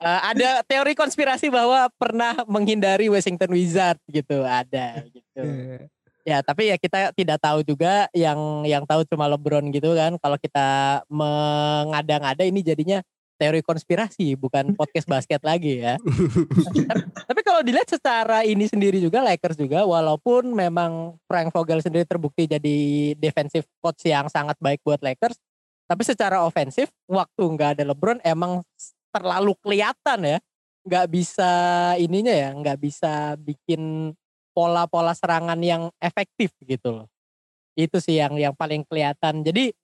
uh, 0.00 0.20
ada 0.32 0.64
teori 0.64 0.96
konspirasi 0.96 1.52
bahwa 1.52 1.90
pernah 2.00 2.32
menghindari 2.48 3.12
Washington 3.12 3.52
Wizards 3.52 4.02
gitu 4.08 4.42
ada 4.42 5.04
gitu. 5.12 5.42
Iya. 5.44 5.86
Ya 6.24 6.40
tapi 6.40 6.72
ya 6.72 6.80
kita 6.80 7.12
tidak 7.12 7.36
tahu 7.36 7.60
juga 7.60 8.08
yang 8.16 8.64
yang 8.64 8.88
tahu 8.88 9.04
cuma 9.04 9.28
LeBron 9.28 9.68
gitu 9.68 9.92
kan. 9.92 10.16
Kalau 10.16 10.40
kita 10.40 11.00
mengada-ngada 11.12 12.48
ini 12.48 12.64
jadinya 12.64 13.04
teori 13.34 13.60
konspirasi 13.60 14.38
bukan 14.38 14.72
podcast 14.78 15.06
basket 15.10 15.42
lagi 15.42 15.82
ya. 15.82 15.98
Tapi 17.28 17.40
kalau 17.42 17.60
dilihat 17.66 17.88
secara 17.90 18.46
ini 18.46 18.66
sendiri 18.70 19.02
juga 19.02 19.20
Lakers 19.22 19.58
juga 19.58 19.82
walaupun 19.82 20.54
memang 20.54 21.18
Frank 21.26 21.50
Vogel 21.50 21.82
sendiri 21.82 22.06
terbukti 22.06 22.46
jadi 22.46 22.78
defensive 23.18 23.66
coach 23.82 24.06
yang 24.06 24.30
sangat 24.30 24.58
baik 24.62 24.80
buat 24.86 25.02
Lakers, 25.02 25.36
tapi 25.84 26.02
secara 26.06 26.40
ofensif 26.46 26.88
waktu 27.04 27.42
nggak 27.44 27.70
ada 27.78 27.84
LeBron 27.92 28.18
emang 28.24 28.64
terlalu 29.12 29.52
kelihatan 29.60 30.20
ya, 30.24 30.38
nggak 30.84 31.06
bisa 31.12 31.52
ininya 32.00 32.32
ya, 32.32 32.50
nggak 32.56 32.78
bisa 32.80 33.36
bikin 33.38 34.12
pola-pola 34.54 35.12
serangan 35.12 35.58
yang 35.60 35.90
efektif 36.00 36.54
gitu 36.62 37.02
loh. 37.02 37.06
Itu 37.74 37.98
sih 37.98 38.22
yang 38.22 38.38
yang 38.38 38.54
paling 38.54 38.86
kelihatan. 38.86 39.42
Jadi 39.42 39.74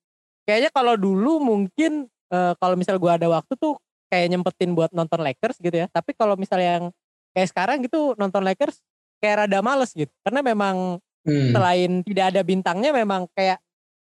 kayaknya 0.46 0.70
kalau 0.70 0.94
dulu 0.94 1.42
mungkin 1.42 2.06
eh, 2.30 2.52
kalau 2.58 2.74
misal 2.78 2.96
gua 2.98 3.18
ada 3.18 3.28
waktu 3.30 3.54
tuh 3.58 3.76
kayak 4.10 4.26
nyempetin 4.34 4.74
buat 4.74 4.90
nonton 4.90 5.22
Lakers 5.22 5.58
gitu 5.62 5.74
ya. 5.74 5.86
Tapi 5.90 6.14
kalau 6.18 6.34
misalnya 6.34 6.82
yang 6.82 6.86
kayak 7.34 7.48
sekarang 7.54 7.76
gitu 7.86 8.14
nonton 8.18 8.42
Lakers 8.42 8.82
kayak 9.22 9.46
rada 9.46 9.58
males 9.62 9.92
gitu. 9.94 10.10
Karena 10.26 10.40
memang 10.42 10.98
Hmm. 11.20 11.52
selain 11.52 12.00
tidak 12.00 12.32
ada 12.32 12.40
bintangnya 12.40 12.96
memang 12.96 13.28
kayak 13.36 13.60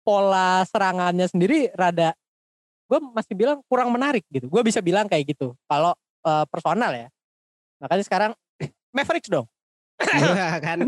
pola 0.05 0.61
serangannya 0.69 1.25
sendiri 1.25 1.73
rada 1.73 2.13
gue 2.85 2.99
masih 3.17 3.33
bilang 3.33 3.65
kurang 3.69 3.89
menarik 3.93 4.25
gitu. 4.29 4.49
Gue 4.49 4.61
bisa 4.61 4.85
bilang 4.85 5.09
kayak 5.09 5.33
gitu. 5.33 5.57
Kalau 5.69 5.97
eh, 6.29 6.45
personal 6.53 6.93
ya. 6.93 7.09
Makanya 7.81 8.05
sekarang 8.05 8.31
Mavericks 8.97 9.33
dong. 9.33 9.49
Iya 9.99 10.49
kan. 10.67 10.79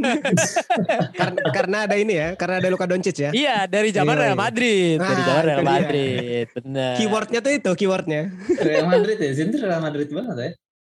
karena, 1.12 1.40
karena 1.50 1.76
ada 1.85 1.97
ini 1.99 2.14
ya, 2.14 2.29
karena 2.35 2.62
ada 2.62 2.69
Luka 2.71 2.87
Doncic 2.87 3.17
ya. 3.19 3.31
Iya 3.31 3.67
dari 3.67 3.90
zaman 3.90 4.14
Iya, 4.14 4.23
Real 4.23 4.33
iya. 4.33 4.38
Madrid, 4.38 4.97
dari 4.97 5.21
Ah, 5.21 5.26
zaman 5.26 5.43
Real. 5.45 5.61
Madrid, 5.61 6.47
bener. 6.52 6.93
Keywordnya 6.95 7.40
tuh 7.40 7.52
itu, 7.52 7.71
keywordnya. 7.75 8.23
Real 8.57 8.87
Madrid 8.87 9.19
ya, 9.19 9.31
Zain 9.33 9.50
tuh 9.50 9.61
Real 9.61 9.79
Madrid 9.79 10.09
banget 10.09 10.37
ya. 10.38 10.50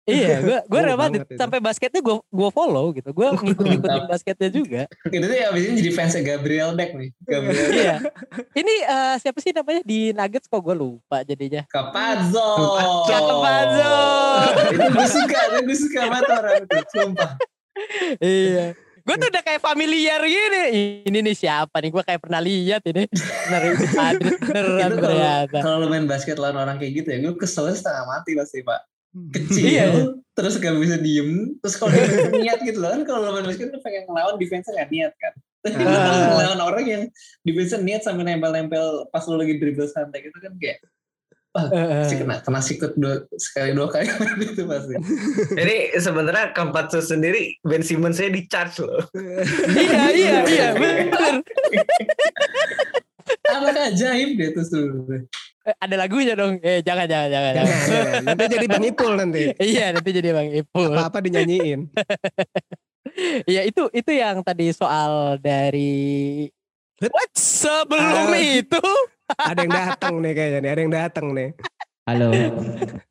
Iya, 0.09 0.41
gue 0.41 0.57
gue 0.65 0.79
Oh, 0.79 0.83
Real 0.83 0.97
Madrid 0.97 1.21
sampai 1.31 1.61
basketnya 1.61 2.01
gue 2.01 2.17
gue 2.17 2.49
follow 2.49 2.89
gitu, 2.91 3.13
gue 3.13 3.27
ngikut-ngikutin 3.29 4.03
basketnya 4.11 4.49
juga. 4.49 4.81
Itu 5.05 5.21
tuh 5.21 5.37
ya 5.37 5.53
abis 5.53 5.63
ini 5.63 5.73
jadi 5.79 5.91
fansnya 5.93 6.21
Gabriel 6.25 6.73
Beck 6.73 6.97
nih. 6.97 7.09
Gabriel 7.21 7.67
iya. 7.69 7.95
Ini 8.51 8.73
eh, 8.83 9.15
siapa 9.15 9.37
sih 9.37 9.53
namanya 9.53 9.85
di 9.85 10.09
Nuggets 10.09 10.49
kok 10.49 10.59
gue 10.59 10.73
lupa 10.73 11.21
jadinya. 11.21 11.61
Capazzo. 11.69 12.49
Capazzo. 13.05 13.95
itu 14.73 14.81
gue 14.89 15.07
suka, 15.07 15.39
gue 15.61 15.77
suka 15.77 15.99
banget 16.09 16.25
orang 16.27 16.53
itu, 16.59 16.77
sumpah. 16.89 17.31
Iya. 18.21 18.65
Gue 18.99 19.15
tuh 19.17 19.29
udah 19.33 19.41
kayak 19.41 19.57
familiar 19.57 20.21
gini. 20.21 20.65
Ini 21.01 21.17
nih 21.25 21.33
siapa 21.33 21.81
nih? 21.81 21.89
Gue 21.89 22.03
kayak 22.05 22.21
pernah 22.21 22.37
lihat 22.37 22.85
ini. 22.85 23.09
Bener 23.09 23.73
beneran 24.21 24.91
ternyata. 25.01 25.57
kalau 25.65 25.81
lu 25.81 25.87
main 25.89 26.05
basket 26.05 26.37
lawan 26.37 26.61
orang 26.61 26.77
kayak 26.77 27.01
gitu 27.01 27.07
ya, 27.09 27.17
gue 27.19 27.33
keselnya 27.33 27.73
setengah 27.73 28.05
mati 28.05 28.37
pasti 28.37 28.61
pak. 28.61 28.81
Kecil, 29.09 29.65
Iya. 29.65 29.85
terus 30.37 30.61
gak 30.61 30.77
bisa 30.77 31.01
diem, 31.01 31.57
terus 31.57 31.81
kalau 31.81 31.89
dia 31.89 32.05
niat 32.29 32.61
gitu 32.61 32.77
loh 32.77 32.93
kan 32.93 33.01
kalau 33.01 33.19
lu 33.25 33.31
main 33.41 33.49
basket 33.49 33.73
lu 33.73 33.81
pengen 33.81 34.05
ngelawan 34.05 34.37
defense 34.37 34.69
gak 34.69 34.93
niat 34.93 35.13
kan. 35.17 35.33
Tapi 35.65 35.81
Ah. 35.81 35.89
kalau 35.89 36.17
ngelawan 36.29 36.61
orang 36.61 36.85
yang 36.85 37.03
defense 37.41 37.73
niat 37.81 38.05
sampai 38.05 38.21
nempel-nempel 38.29 39.09
pas 39.09 39.25
lu 39.25 39.41
lagi 39.41 39.57
dribble 39.57 39.89
santai 39.89 40.29
gitu 40.29 40.37
kan 40.37 40.53
kayak 40.61 40.85
Eh, 41.49 41.65
pasti 41.99 42.15
kena 42.15 42.35
kena 42.39 42.61
sikut 42.61 42.93
dua, 42.93 43.25
sekali 43.33 43.73
dua 43.73 43.89
kali 43.89 44.05
itu 44.45 44.63
pasti. 44.63 44.93
jadi 45.51 45.97
sebenarnya 45.97 46.53
Campazzo 46.53 47.01
sendiri 47.01 47.57
Ben 47.61 47.81
Simmons 47.81 48.15
saya 48.15 48.29
di 48.29 48.45
charge 48.45 48.79
loh 48.79 49.01
iya 49.67 50.03
iya 50.13 50.37
iya 50.45 50.67
bener. 50.73 51.41
Anak 53.49 53.77
ajaib 53.89 54.29
dia 54.35 54.49
tuh 54.51 54.61
sebenarnya. 54.63 55.25
Eh, 55.63 55.75
Ada 55.75 55.95
lagunya 55.97 56.33
dong. 56.33 56.57
Eh 56.61 56.81
jangan 56.81 57.05
jangan 57.05 57.29
jangan. 57.29 57.51
jangan. 57.55 57.77
Jangan. 57.83 58.21
Nanti 58.25 58.43
jadi 58.47 58.65
Bang 58.67 58.85
Ipul 58.85 59.11
nanti. 59.15 59.41
iya 59.59 59.85
nanti 59.89 60.09
jadi 60.11 60.29
Bang 60.31 60.49
Ipul. 60.49 60.93
Apa-apa 60.93 61.17
dinyanyiin. 61.19 61.89
Iya 63.45 63.65
itu 63.65 63.89
itu 63.89 64.11
yang 64.11 64.41
tadi 64.41 64.69
soal 64.69 65.37
dari. 65.37 66.45
What? 66.99 67.31
sebelum 67.33 68.27
Ah. 68.29 68.37
itu 68.37 68.81
Ada 69.37 69.59
yang 69.61 69.73
datang 69.73 70.13
nih 70.23 70.31
kayaknya 70.33 70.59
nih. 70.61 70.69
Ada 70.69 70.81
yang 70.81 70.93
datang 70.93 71.25
nih. 71.37 71.49
Halo. 72.09 72.27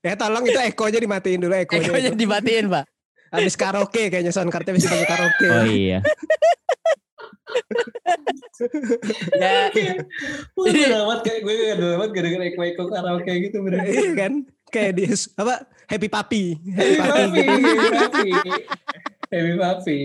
Ya 0.03 0.15
tolong 0.19 0.43
itu 0.43 0.59
ekonya 0.59 0.99
dimatiin 0.99 1.39
dulu 1.47 1.55
ekonya. 1.55 1.87
ekonya 1.87 2.11
itu. 2.11 2.19
dimatiin 2.19 2.67
pak. 2.67 2.85
Habis 3.29 3.55
karaoke 3.55 4.03
kayaknya 4.11 4.33
sound 4.33 4.51
cardnya 4.51 4.75
bisa 4.75 4.91
pakai 4.91 5.07
karaoke. 5.07 5.49
Oh 5.49 5.67
iya. 5.69 6.01
Ya 9.39 9.71
gue 9.71 10.67
dapat 10.91 11.19
kayak 11.23 11.41
gue 11.47 11.55
gak 11.55 11.79
dapat 11.79 12.11
gara-gara 12.11 12.45
eko-eko 12.51 12.85
karaoke 12.91 13.33
gitu 13.49 13.63
bener. 13.63 13.87
Iya 13.95 14.11
kan? 14.19 14.33
Kayak 14.69 14.93
di 14.99 15.05
apa? 15.39 15.55
Happy 15.89 16.09
Papi. 16.11 16.45
Happy 16.75 16.95
Papi. 16.99 17.45
Happy 17.47 17.89
Papi. 17.95 18.31
Happy 19.29 19.55
Papi. 19.55 20.01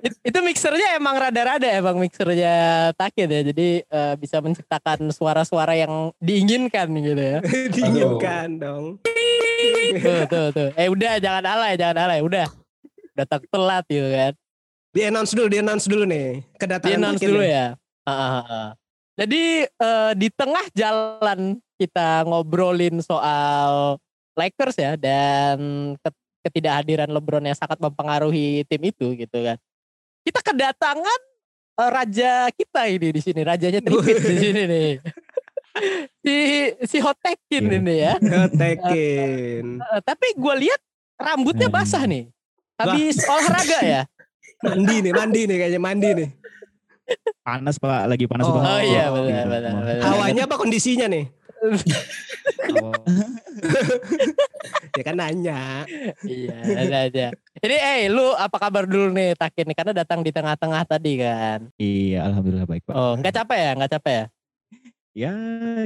it- 0.00 0.20
itu 0.22 0.38
mixernya 0.40 0.94
emang 0.94 1.14
rada-rada 1.14 1.66
emang 1.66 1.98
mixernya 1.98 2.54
Takit 2.94 3.26
ya. 3.26 3.42
Jadi 3.42 3.82
eh, 3.82 4.14
bisa 4.14 4.38
menciptakan 4.38 5.10
suara-suara 5.10 5.74
yang 5.74 6.14
diinginkan 6.18 6.86
gitu 6.94 7.18
ya. 7.18 7.38
Diinginkan 7.74 8.48
dong. 8.56 8.84
tuh 9.98 10.22
tuh 10.26 10.46
tuh. 10.54 10.68
Eh 10.74 10.86
udah 10.86 11.18
jangan 11.18 11.44
alay 11.44 11.74
jangan 11.74 12.06
alay 12.06 12.20
udah. 12.22 12.46
Datang 13.12 13.42
telat 13.48 13.84
gitu 13.86 14.06
kan. 14.06 14.32
Di 14.88 15.00
announce 15.04 15.34
dulu, 15.34 15.46
di 15.46 15.58
announce 15.58 15.86
dulu 15.86 16.04
nih. 16.06 16.46
Kedatangan 16.56 16.86
Di 16.86 16.94
announce 16.94 17.22
dulu 17.22 17.42
nih. 17.42 17.50
ya. 17.50 17.66
Ah, 18.02 18.10
ah, 18.10 18.30
ah, 18.32 18.44
ah. 18.46 18.68
Jadi 19.18 19.42
eh, 19.66 20.12
di 20.14 20.28
tengah 20.30 20.64
jalan 20.72 21.40
kita 21.74 22.22
ngobrolin 22.22 23.02
soal 23.02 23.98
Lakers 24.38 24.78
ya 24.78 24.94
dan 24.94 25.58
ke- 25.98 26.14
ketidakhadiran 26.48 27.08
LeBron 27.08 27.44
yang 27.44 27.54
sangat 27.54 27.76
mempengaruhi 27.76 28.64
tim 28.64 28.82
itu 28.82 29.12
gitu 29.14 29.38
kan. 29.38 29.56
Kita 30.22 30.40
kedatangan 30.42 31.20
eh, 31.78 31.90
raja 31.90 32.30
kita 32.50 32.88
ini 32.88 33.08
di 33.10 33.20
sini, 33.20 33.40
rajanya 33.40 33.78
Tripit 33.84 34.18
di 34.18 34.36
sini 34.36 34.62
nih. 34.64 34.90
si 36.18 36.36
si 36.82 36.98
Hotekin 36.98 37.64
Iya. 37.64 37.76
ini 37.76 37.94
ya. 37.96 38.14
Oh, 38.18 38.48
Tekin. 38.50 39.64
Eh, 39.94 40.00
tapi 40.02 40.26
gue 40.34 40.54
lihat 40.58 40.80
rambutnya 41.14 41.68
Hmm. 41.68 41.76
basah 41.76 42.02
nih. 42.02 42.26
Habis 42.76 43.22
olahraga 43.22 43.78
ya. 43.80 44.02
Mandi 44.66 44.96
nih, 45.00 45.12
mandi 45.12 45.40
nih 45.44 45.56
kayaknya 45.56 45.78
mandi 45.78 46.08
nih. 46.14 46.28
Panas 47.40 47.78
pak, 47.78 48.04
lagi 48.04 48.26
panas 48.26 48.44
Oh, 48.44 48.52
banget. 48.52 48.68
Oh 48.68 48.80
iya 48.82 49.04
benar 49.08 49.24
gitu. 49.24 49.48
benar. 49.48 49.72
Benar. 49.80 50.02
Hawanya 50.04 50.42
apa 50.44 50.56
kondisinya 50.58 51.06
nih? 51.06 51.24
Oh, 51.58 52.94
Ya 54.98 55.02
kan 55.04 55.14
nanya. 55.14 55.86
Iya, 56.22 56.56
ada 56.74 56.96
aja. 57.06 57.26
Ini 57.58 57.76
eh 57.76 58.00
lu 58.10 58.34
apa 58.34 58.56
kabar 58.58 58.82
dulu 58.82 59.10
nih 59.10 59.34
Takin 59.34 59.70
nih 59.70 59.76
karena 59.76 59.92
datang 59.94 60.20
di 60.22 60.30
tengah-tengah 60.30 60.82
tadi 60.84 61.22
kan. 61.22 61.70
Iya, 61.76 62.26
alhamdulillah 62.26 62.66
baik 62.66 62.82
pak. 62.82 62.94
Oh, 62.94 63.14
nggak 63.14 63.34
capek 63.34 63.58
ya? 63.58 63.70
Nggak 63.78 63.92
capek 63.98 64.14
ya? 64.14 64.24
Ya 65.18 65.32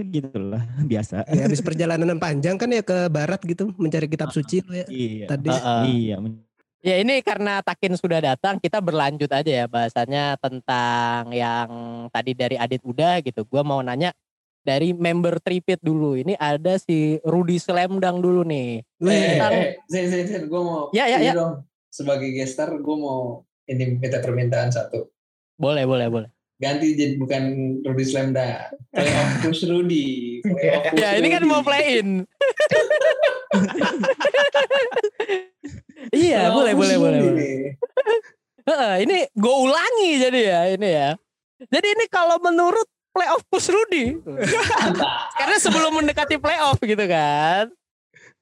gitulah 0.05 0.63
biasa. 0.85 1.25
Ya, 1.29 1.49
habis 1.49 1.61
perjalanan 1.61 2.07
yang 2.07 2.21
panjang 2.21 2.57
kan 2.57 2.69
ya 2.69 2.81
ke 2.81 3.09
barat 3.09 3.41
gitu 3.45 3.73
mencari 3.77 4.09
kitab 4.09 4.29
suci 4.29 4.61
lu 4.61 4.73
ya. 4.75 4.87
Iya. 4.89 5.27
Tadi. 5.29 5.49
Heeh. 5.49 5.83
Iya. 5.89 6.17
men- 6.21 6.45
Ya 6.83 6.99
ini 6.99 7.23
karena 7.23 7.63
Takin 7.63 7.95
sudah 7.95 8.19
datang, 8.19 8.59
kita 8.59 8.83
berlanjut 8.83 9.31
aja 9.31 9.47
ya 9.47 9.67
bahasanya 9.71 10.35
tentang 10.43 11.31
yang 11.31 11.71
tadi 12.11 12.35
dari 12.35 12.59
Adit 12.59 12.83
udah 12.83 13.23
gitu. 13.23 13.47
Gua 13.47 13.63
mau 13.63 13.79
nanya 13.79 14.11
dari 14.63 14.95
member 14.95 15.43
Tripit 15.43 15.83
dulu. 15.83 16.15
Ini 16.15 16.39
ada 16.39 16.79
si 16.79 17.19
Rudy 17.23 17.59
Slamdang 17.59 18.23
dulu 18.23 18.47
nih. 18.47 18.83
Eh, 19.03 19.37
Tentang- 19.37 19.53
eh, 19.53 19.69
Zen, 19.91 20.07
Zen, 20.09 20.25
Zen, 20.27 20.43
gue 20.47 20.61
mau 20.63 20.89
Ya, 20.95 21.07
ya, 21.07 21.19
ya. 21.21 21.35
dong. 21.35 21.67
Sebagai 21.93 22.33
gestar, 22.33 22.73
gue 22.73 22.97
mau 22.97 23.45
ini 23.69 23.99
minta 23.99 24.19
permintaan 24.19 24.73
satu. 24.73 25.11
Boleh, 25.55 25.85
boleh, 25.85 26.09
boleh. 26.09 26.29
Ganti 26.57 26.95
jadi 26.95 27.19
bukan 27.19 27.43
Rudy 27.83 28.07
Slamda. 28.07 28.71
Playoff 28.95 29.43
push 29.43 29.67
Rudy. 29.67 30.39
Push 30.41 30.63
Ya 30.95 31.19
ini 31.19 31.27
kan 31.27 31.43
mau 31.43 31.61
play 31.61 31.99
in. 31.99 32.23
iya, 36.15 36.55
boleh, 36.55 36.73
boleh, 36.79 36.97
boleh, 36.97 37.21
boleh. 37.21 37.55
ini 39.03 39.27
gue 39.29 39.55
ulangi 39.59 40.11
jadi 40.23 40.41
ya 40.41 40.61
ini 40.71 40.89
ya. 40.89 41.11
Jadi 41.67 41.87
ini 41.95 42.05
kalau 42.07 42.39
menurut 42.39 42.87
playoff 43.13 43.45
push 43.47 43.69
Rudy, 43.69 44.17
Mantap. 44.19 45.09
karena 45.37 45.57
sebelum 45.61 45.93
mendekati 46.01 46.41
playoff 46.41 46.81
gitu 46.81 47.05
kan. 47.05 47.69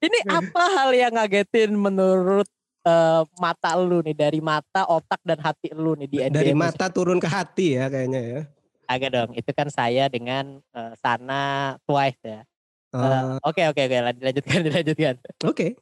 Ini 0.01 0.19
apa 0.25 0.65
hal 0.81 0.91
yang 0.97 1.13
ngagetin 1.13 1.77
menurut 1.77 2.49
eh, 2.87 3.23
mata 3.37 3.77
lu 3.77 4.01
nih 4.01 4.17
dari 4.17 4.41
mata, 4.41 4.89
otak 4.89 5.21
dan 5.21 5.37
hati 5.43 5.75
lu 5.75 5.93
nih 5.93 6.09
di 6.09 6.19
NBA 6.25 6.33
dari 6.33 6.53
mata 6.57 6.89
turun 6.89 7.21
ke 7.21 7.29
hati 7.29 7.77
ya 7.77 7.91
kayaknya 7.91 8.21
ya. 8.23 8.41
Agak 8.87 9.11
dong, 9.13 9.31
itu 9.37 9.51
kan 9.53 9.69
saya 9.69 10.09
dengan 10.09 10.59
eh, 10.73 10.93
Sana 10.97 11.77
Twice 11.85 12.23
ya. 12.25 12.41
Eh, 12.41 12.47
Oh, 12.91 13.39
Oke 13.47 13.63
oke 13.71 13.87
oke 13.87 13.97
dilanjutkan 14.19 14.59
dilanjutkan. 14.67 15.15
Oke. 15.47 15.79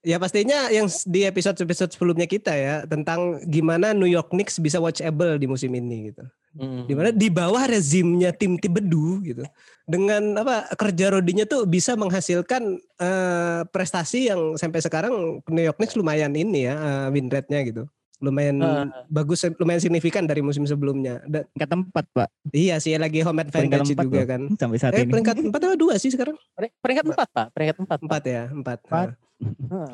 Ya 0.00 0.16
pastinya 0.16 0.72
yang 0.72 0.88
di 1.08 1.28
episode-episode 1.28 1.92
sebelumnya 1.92 2.24
kita 2.24 2.52
ya 2.52 2.74
tentang 2.88 3.40
gimana 3.44 3.92
New 3.92 4.08
York 4.08 4.32
Knicks 4.32 4.56
bisa 4.60 4.80
watchable 4.80 5.36
di 5.36 5.46
musim 5.46 5.72
ini 5.76 6.12
gitu. 6.12 6.24
Hmm. 6.50 6.82
Di 6.90 6.98
mana 6.98 7.14
di 7.14 7.30
bawah 7.30 7.62
rezimnya 7.70 8.34
tim 8.34 8.58
Tibedu 8.58 9.22
gitu. 9.22 9.44
Dengan 9.86 10.34
apa 10.40 10.66
kerja 10.74 11.14
Rodinya 11.14 11.46
tuh 11.46 11.62
bisa 11.68 11.94
menghasilkan 11.94 12.80
eh, 12.98 13.60
prestasi 13.70 14.32
yang 14.32 14.58
sampai 14.58 14.82
sekarang 14.82 15.44
New 15.46 15.64
York 15.64 15.78
Knicks 15.78 15.94
lumayan 15.94 16.34
ini 16.34 16.66
ya 16.66 16.74
eh, 16.74 17.06
win 17.14 17.30
rate-nya 17.30 17.62
gitu. 17.62 17.84
Lumayan 18.20 18.60
Eh. 18.60 18.84
bagus 19.08 19.40
lumayan 19.56 19.80
signifikan 19.80 20.24
dari 20.24 20.40
musim 20.40 20.62
sebelumnya. 20.62 21.24
Dan 21.24 21.48
Peringkat 21.48 21.70
tempat 21.70 22.04
pak. 22.12 22.28
iya 22.52 22.76
sih 22.76 22.92
lagi 22.94 23.20
home 23.20 23.40
advantage 23.40 23.90
juga 23.90 24.04
loh. 24.14 24.26
kan. 24.26 24.40
Sampai 24.60 24.76
saat 24.76 24.92
Eh 24.92 25.02
ini. 25.02 25.10
peringkat 25.10 25.36
empat 25.42 25.60
atau 25.62 25.78
dua 25.78 25.96
sih 25.96 26.08
sekarang? 26.08 26.36
Pering- 26.52 26.76
Peringkat 26.78 27.04
empat 27.08 27.28
pak, 27.30 27.46
peringkat 27.50 27.76
empat. 27.80 27.98
Empat 28.00 28.22
ya, 28.22 28.42
empat. 28.46 28.78
Nah. 28.86 29.16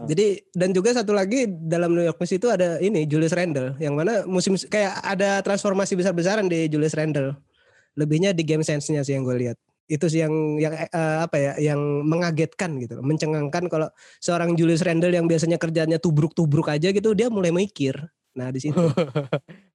Jadi 0.05 0.27
dan 0.51 0.71
juga 0.71 0.91
satu 0.91 1.15
lagi 1.15 1.47
dalam 1.47 1.95
New 1.95 2.03
York 2.03 2.19
Knicks 2.19 2.35
itu 2.35 2.51
ada 2.51 2.79
ini 2.79 3.07
Julius 3.07 3.31
Randle 3.31 3.79
yang 3.79 3.95
mana 3.95 4.27
musim 4.27 4.59
kayak 4.59 4.99
ada 5.01 5.39
transformasi 5.39 5.95
besar-besaran 5.95 6.45
di 6.45 6.67
Julius 6.67 6.93
Randle. 6.93 7.39
Lebihnya 7.95 8.35
di 8.35 8.43
game 8.43 8.61
sense-nya 8.61 9.01
sih 9.01 9.15
yang 9.15 9.23
gue 9.23 9.39
lihat. 9.39 9.57
Itu 9.87 10.11
sih 10.11 10.27
yang 10.27 10.59
yang 10.59 10.75
eh, 10.75 11.19
apa 11.23 11.37
ya 11.39 11.53
yang 11.63 11.79
mengagetkan 12.03 12.83
gitu, 12.83 12.99
mencengangkan 13.01 13.71
kalau 13.71 13.89
seorang 14.19 14.59
Julius 14.59 14.83
Randle 14.83 15.15
yang 15.15 15.31
biasanya 15.31 15.63
kerjanya 15.63 16.03
tubruk-tubruk 16.03 16.67
aja 16.67 16.91
gitu 16.91 17.15
dia 17.15 17.31
mulai 17.31 17.55
mikir. 17.55 17.95
Nah, 18.37 18.53
di 18.53 18.61
situ. 18.61 18.85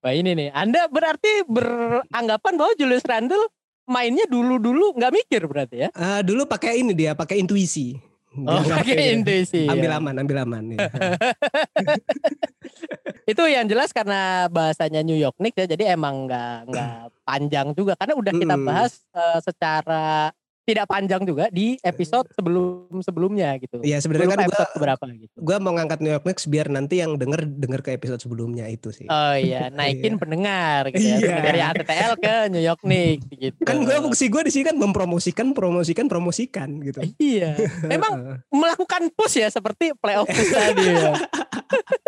Wah 0.04 0.14
ini 0.20 0.38
nih, 0.38 0.50
Anda 0.54 0.86
berarti 0.86 1.50
beranggapan 1.50 2.54
bahwa 2.60 2.72
Julius 2.78 3.08
Randle 3.08 3.50
mainnya 3.90 4.30
dulu-dulu 4.30 4.94
nggak 4.94 5.14
mikir 5.16 5.42
berarti 5.50 5.88
ya? 5.88 5.90
Ah, 5.98 6.22
dulu 6.22 6.46
pakai 6.46 6.86
ini 6.86 6.94
dia, 6.94 7.18
pakai 7.18 7.42
intuisi. 7.42 7.98
Oh, 8.32 8.64
pakai 8.64 9.18
intuisi. 9.18 9.68
Ambil 9.68 9.92
ya. 9.92 10.00
aman, 10.00 10.16
ambil 10.22 10.38
aman 10.46 10.64
ya. 10.78 10.88
Itu 13.24 13.44
yang 13.46 13.66
jelas 13.66 13.90
karena 13.90 14.46
bahasanya 14.48 15.02
New 15.02 15.16
York 15.16 15.38
Knicks 15.38 15.58
ya, 15.58 15.68
jadi 15.68 15.94
emang 15.94 16.26
nggak 16.26 16.56
nggak 16.68 16.96
panjang 17.28 17.68
juga 17.72 17.94
karena 17.96 18.14
udah 18.14 18.34
kita 18.34 18.56
Mm-mm. 18.56 18.68
bahas 18.68 18.92
eh, 19.10 19.40
secara 19.42 20.34
tidak 20.62 20.86
panjang 20.86 21.26
juga 21.26 21.50
di 21.50 21.74
episode 21.82 22.30
sebelum 22.32 23.02
sebelumnya 23.02 23.58
gitu. 23.58 23.82
Iya, 23.82 23.98
Gue 23.98 24.04
sebenarnya 24.06 24.30
kan 24.30 24.40
gua 24.40 24.46
episode 24.46 25.12
gitu. 25.18 25.36
gua 25.42 25.58
mau 25.58 25.74
ngangkat 25.74 26.00
New 26.00 26.14
York 26.14 26.22
Knicks 26.22 26.46
biar 26.46 26.70
nanti 26.70 27.02
yang 27.02 27.18
denger 27.18 27.50
denger 27.50 27.82
ke 27.82 27.92
episode 27.92 28.22
sebelumnya 28.22 28.70
itu 28.70 28.94
sih. 28.94 29.10
Oh 29.10 29.34
iya, 29.34 29.68
naikin 29.74 30.16
Iya. 30.16 30.22
pendengar 30.22 30.82
gitu 30.94 31.02
ya. 31.02 31.18
Iya. 31.18 31.36
Dari 31.42 31.60
ATTL 31.66 32.14
ke 32.16 32.34
New 32.54 32.62
York 32.62 32.82
Knicks 32.86 33.26
gitu. 33.34 33.58
kan 33.66 33.82
gue 33.82 33.96
fungsi 34.00 34.30
gue 34.30 34.42
di 34.46 34.52
sini 34.54 34.64
kan 34.64 34.78
mempromosikan 34.78 35.48
promosikan 35.52 36.06
promosikan 36.06 36.70
gitu 36.78 37.02
Iya. 37.18 37.58
Memang 37.92 38.40
melakukan 38.48 39.10
push 39.12 39.42
ya 39.42 39.50
seperti 39.50 39.98
playoff 39.98 40.30
push 40.30 40.46
tadi 40.48 40.86
ya. 40.88 41.18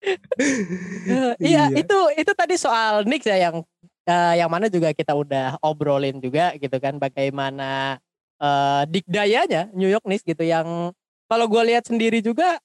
Eh, 1.10 1.32
iya, 1.44 1.68
Iya. 1.68 1.84
itu 1.84 1.98
itu 2.16 2.32
tadi 2.32 2.56
soal 2.56 3.04
Knicks 3.04 3.28
ya 3.28 3.36
yang 3.50 3.60
eh, 4.08 4.34
yang 4.40 4.48
mana 4.48 4.72
juga 4.72 4.96
kita 4.96 5.12
udah 5.12 5.60
obrolin 5.60 6.16
juga 6.18 6.56
gitu 6.56 6.76
kan 6.80 6.96
bagaimana 6.96 8.00
eh 8.40 8.82
dikdayanya 8.88 9.68
New 9.76 9.88
York 9.88 10.04
Knicks 10.08 10.24
gitu 10.24 10.40
yang 10.40 10.92
kalau 11.28 11.46
gue 11.46 11.62
lihat 11.68 11.84
sendiri 11.84 12.24
juga 12.24 12.56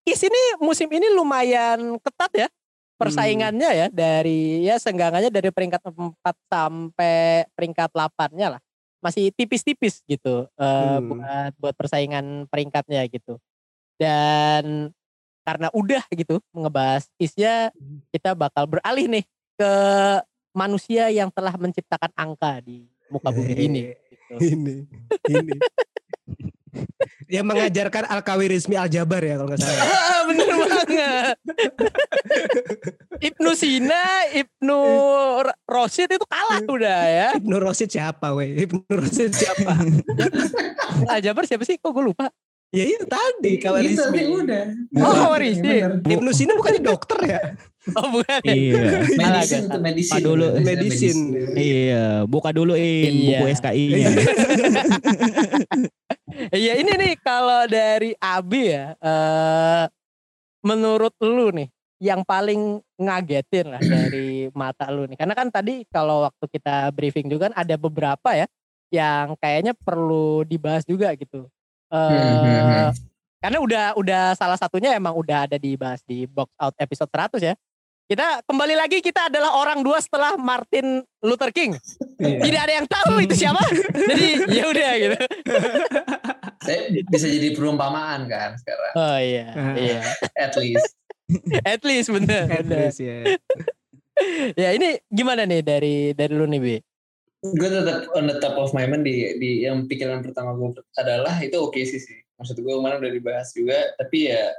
Kis 0.00 0.20
ini 0.24 0.42
musim 0.60 0.88
ini 0.88 1.12
lumayan 1.12 2.00
ketat 2.00 2.32
ya 2.32 2.48
persaingannya 2.96 3.70
ya 3.72 3.86
dari 3.88 4.60
ya 4.60 4.76
senggangannya 4.76 5.32
dari 5.32 5.48
peringkat 5.48 5.80
4 5.88 6.36
sampai 6.52 7.48
peringkat 7.56 7.88
8-nya 7.92 8.56
lah. 8.56 8.60
Masih 9.00 9.32
tipis-tipis 9.32 10.04
gitu 10.04 10.44
Hmm. 10.60 11.08
buat 11.08 11.52
buat 11.56 11.74
persaingan 11.76 12.44
peringkatnya 12.52 13.00
gitu. 13.08 13.40
Dan 13.96 14.92
karena 15.44 15.68
udah 15.72 16.02
gitu 16.12 16.38
ngebahas 16.52 17.08
isnya 17.16 17.72
kita 18.12 18.36
bakal 18.36 18.68
beralih 18.68 19.06
nih 19.08 19.24
ke 19.56 19.72
manusia 20.54 21.08
yang 21.12 21.30
telah 21.30 21.54
menciptakan 21.54 22.10
angka 22.16 22.60
di 22.64 22.86
muka 23.10 23.30
bumi 23.30 23.54
ini. 23.54 23.80
Gitu. 24.30 24.54
ini 24.54 24.76
ini 25.26 25.56
yang 27.34 27.46
mengajarkan 27.46 28.06
al 28.06 28.22
kawirismi 28.22 28.78
al 28.78 28.86
jabar 28.86 29.22
ya 29.22 29.34
kalau 29.38 29.50
nggak 29.50 29.60
salah 29.62 29.86
Ah, 30.20 30.28
bener 30.28 30.48
banget. 30.52 31.36
Ibnu 33.32 33.50
Sina, 33.56 34.28
Ibnu 34.36 34.80
Rosid 35.64 36.12
itu 36.12 36.26
kalah 36.28 36.60
udah 36.68 37.00
ya. 37.08 37.28
Ibnu 37.40 37.56
Rosid 37.56 37.88
siapa 37.88 38.36
weh 38.36 38.68
Ibnu 38.68 38.84
Rosid 38.84 39.32
siapa 39.32 39.80
Aljabar 41.08 41.48
siapa 41.48 41.64
sih? 41.64 41.80
Kok 41.80 41.88
gue 41.88 42.04
lupa. 42.12 42.28
Ya 42.70 42.84
itu 42.86 43.04
tadi 43.04 43.52
Itu 43.58 43.98
tadi 43.98 44.22
udah. 44.26 44.64
Oh, 44.94 45.10
Iya, 45.10 45.20
Kawarizmi. 45.26 45.68
bener. 45.68 45.90
Ibnu 46.06 46.30
Sina 46.30 46.54
bukannya 46.54 46.82
dokter 46.82 47.18
ya 47.22 47.40
Oh 47.96 48.06
bukan 48.12 48.40
ya? 48.44 48.52
Iya. 48.52 48.82
Medicine 49.16 49.64
itu 49.66 49.78
medicine. 49.80 50.12
Pak 50.12 50.20
dulu. 50.20 50.46
Medicine. 50.60 51.20
Iya, 51.56 52.04
buka 52.28 52.50
dulu 52.52 52.76
in 52.76 53.14
Iya. 53.26 53.38
buku 53.40 53.44
SKI-nya. 53.56 54.08
Iya 56.50 56.78
ini 56.78 56.92
nih 56.94 57.14
kalau 57.20 57.66
dari 57.66 58.14
Abi 58.16 58.70
ya. 58.70 58.94
eh 58.96 59.84
menurut 60.60 61.16
lu 61.18 61.50
nih 61.50 61.68
yang 62.00 62.20
paling 62.22 62.78
ngagetin 62.96 63.66
lah 63.72 63.82
dari 63.82 64.46
mata 64.60 64.88
lu 64.88 65.08
nih. 65.08 65.16
Karena 65.18 65.34
kan 65.34 65.48
tadi 65.50 65.82
kalau 65.90 66.28
waktu 66.28 66.44
kita 66.46 66.92
briefing 66.94 67.26
juga 67.26 67.50
kan 67.50 67.56
ada 67.58 67.74
beberapa 67.74 68.30
ya 68.36 68.46
yang 68.92 69.34
kayaknya 69.36 69.72
perlu 69.74 70.44
dibahas 70.46 70.84
juga 70.84 71.10
gitu. 71.16 71.48
Eh 71.90 71.98
Hmm, 71.98 72.38
hmm, 72.40 72.62
hmm. 72.70 72.90
karena 73.40 73.58
udah 73.58 73.84
udah 73.98 74.22
salah 74.38 74.54
satunya 74.54 74.94
emang 74.94 75.16
udah 75.16 75.48
ada 75.48 75.56
dibahas 75.58 76.04
di 76.06 76.28
box 76.28 76.52
out 76.60 76.76
episode 76.78 77.10
100 77.10 77.42
ya. 77.42 77.54
Kita 78.10 78.42
kembali 78.42 78.74
lagi 78.74 78.98
kita 78.98 79.30
adalah 79.30 79.54
orang 79.54 79.86
dua 79.86 80.02
setelah 80.02 80.34
Martin 80.34 81.06
Luther 81.22 81.54
King. 81.54 81.78
Iya. 82.18 82.42
Tidak 82.42 82.60
ada 82.66 82.72
yang 82.82 82.86
tahu 82.90 83.22
itu 83.22 83.34
siapa. 83.38 83.62
Jadi 84.10 84.26
ya 84.50 84.64
udah 84.66 84.90
gitu. 84.98 85.16
Saya 86.60 86.80
bisa 87.08 87.26
jadi 87.30 87.56
perumpamaan 87.56 88.28
kan 88.28 88.52
sekarang. 88.60 88.92
Oh 88.98 89.18
iya, 89.18 89.46
iya. 89.88 90.00
At 90.36 90.58
least. 90.58 90.92
At 91.62 91.82
least 91.86 92.10
bener. 92.10 92.50
At 92.50 92.66
bener. 92.66 92.90
least, 92.90 93.00
ya. 93.00 93.24
Ya 94.52 94.76
ini 94.76 95.00
gimana 95.08 95.48
nih 95.48 95.64
dari 95.64 96.12
dari 96.12 96.36
lu 96.36 96.44
nih 96.44 96.60
Bi? 96.60 96.76
Gue 97.40 97.68
tetap 97.72 98.12
on 98.12 98.28
the 98.28 98.36
top 98.36 98.60
of 98.60 98.70
my 98.76 98.84
mind 98.84 99.04
di, 99.04 99.40
di 99.40 99.50
yang 99.64 99.88
pikiran 99.88 100.20
pertama 100.20 100.52
gue 100.52 100.76
adalah 101.00 101.40
itu 101.40 101.56
oke 101.56 101.80
sih 101.80 101.96
sih 101.96 102.20
maksud 102.36 102.60
gue 102.60 102.68
kemarin 102.68 103.00
udah 103.00 103.12
dibahas 103.12 103.48
juga 103.56 103.96
tapi 103.96 104.28
ya 104.28 104.52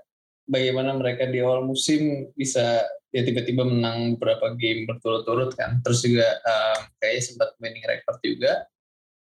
bagaimana 0.50 0.98
mereka 0.98 1.30
di 1.30 1.40
awal 1.46 1.62
musim 1.62 2.34
bisa 2.34 2.82
ya 3.14 3.22
tiba-tiba 3.22 3.68
menang 3.68 4.18
beberapa 4.18 4.58
game 4.58 4.90
berturut-turut 4.90 5.54
kan 5.54 5.78
terus 5.86 6.02
juga 6.02 6.26
um, 6.42 6.80
kayaknya 6.98 7.22
sempat 7.22 7.50
winning 7.62 7.86
record 7.86 8.18
juga 8.26 8.66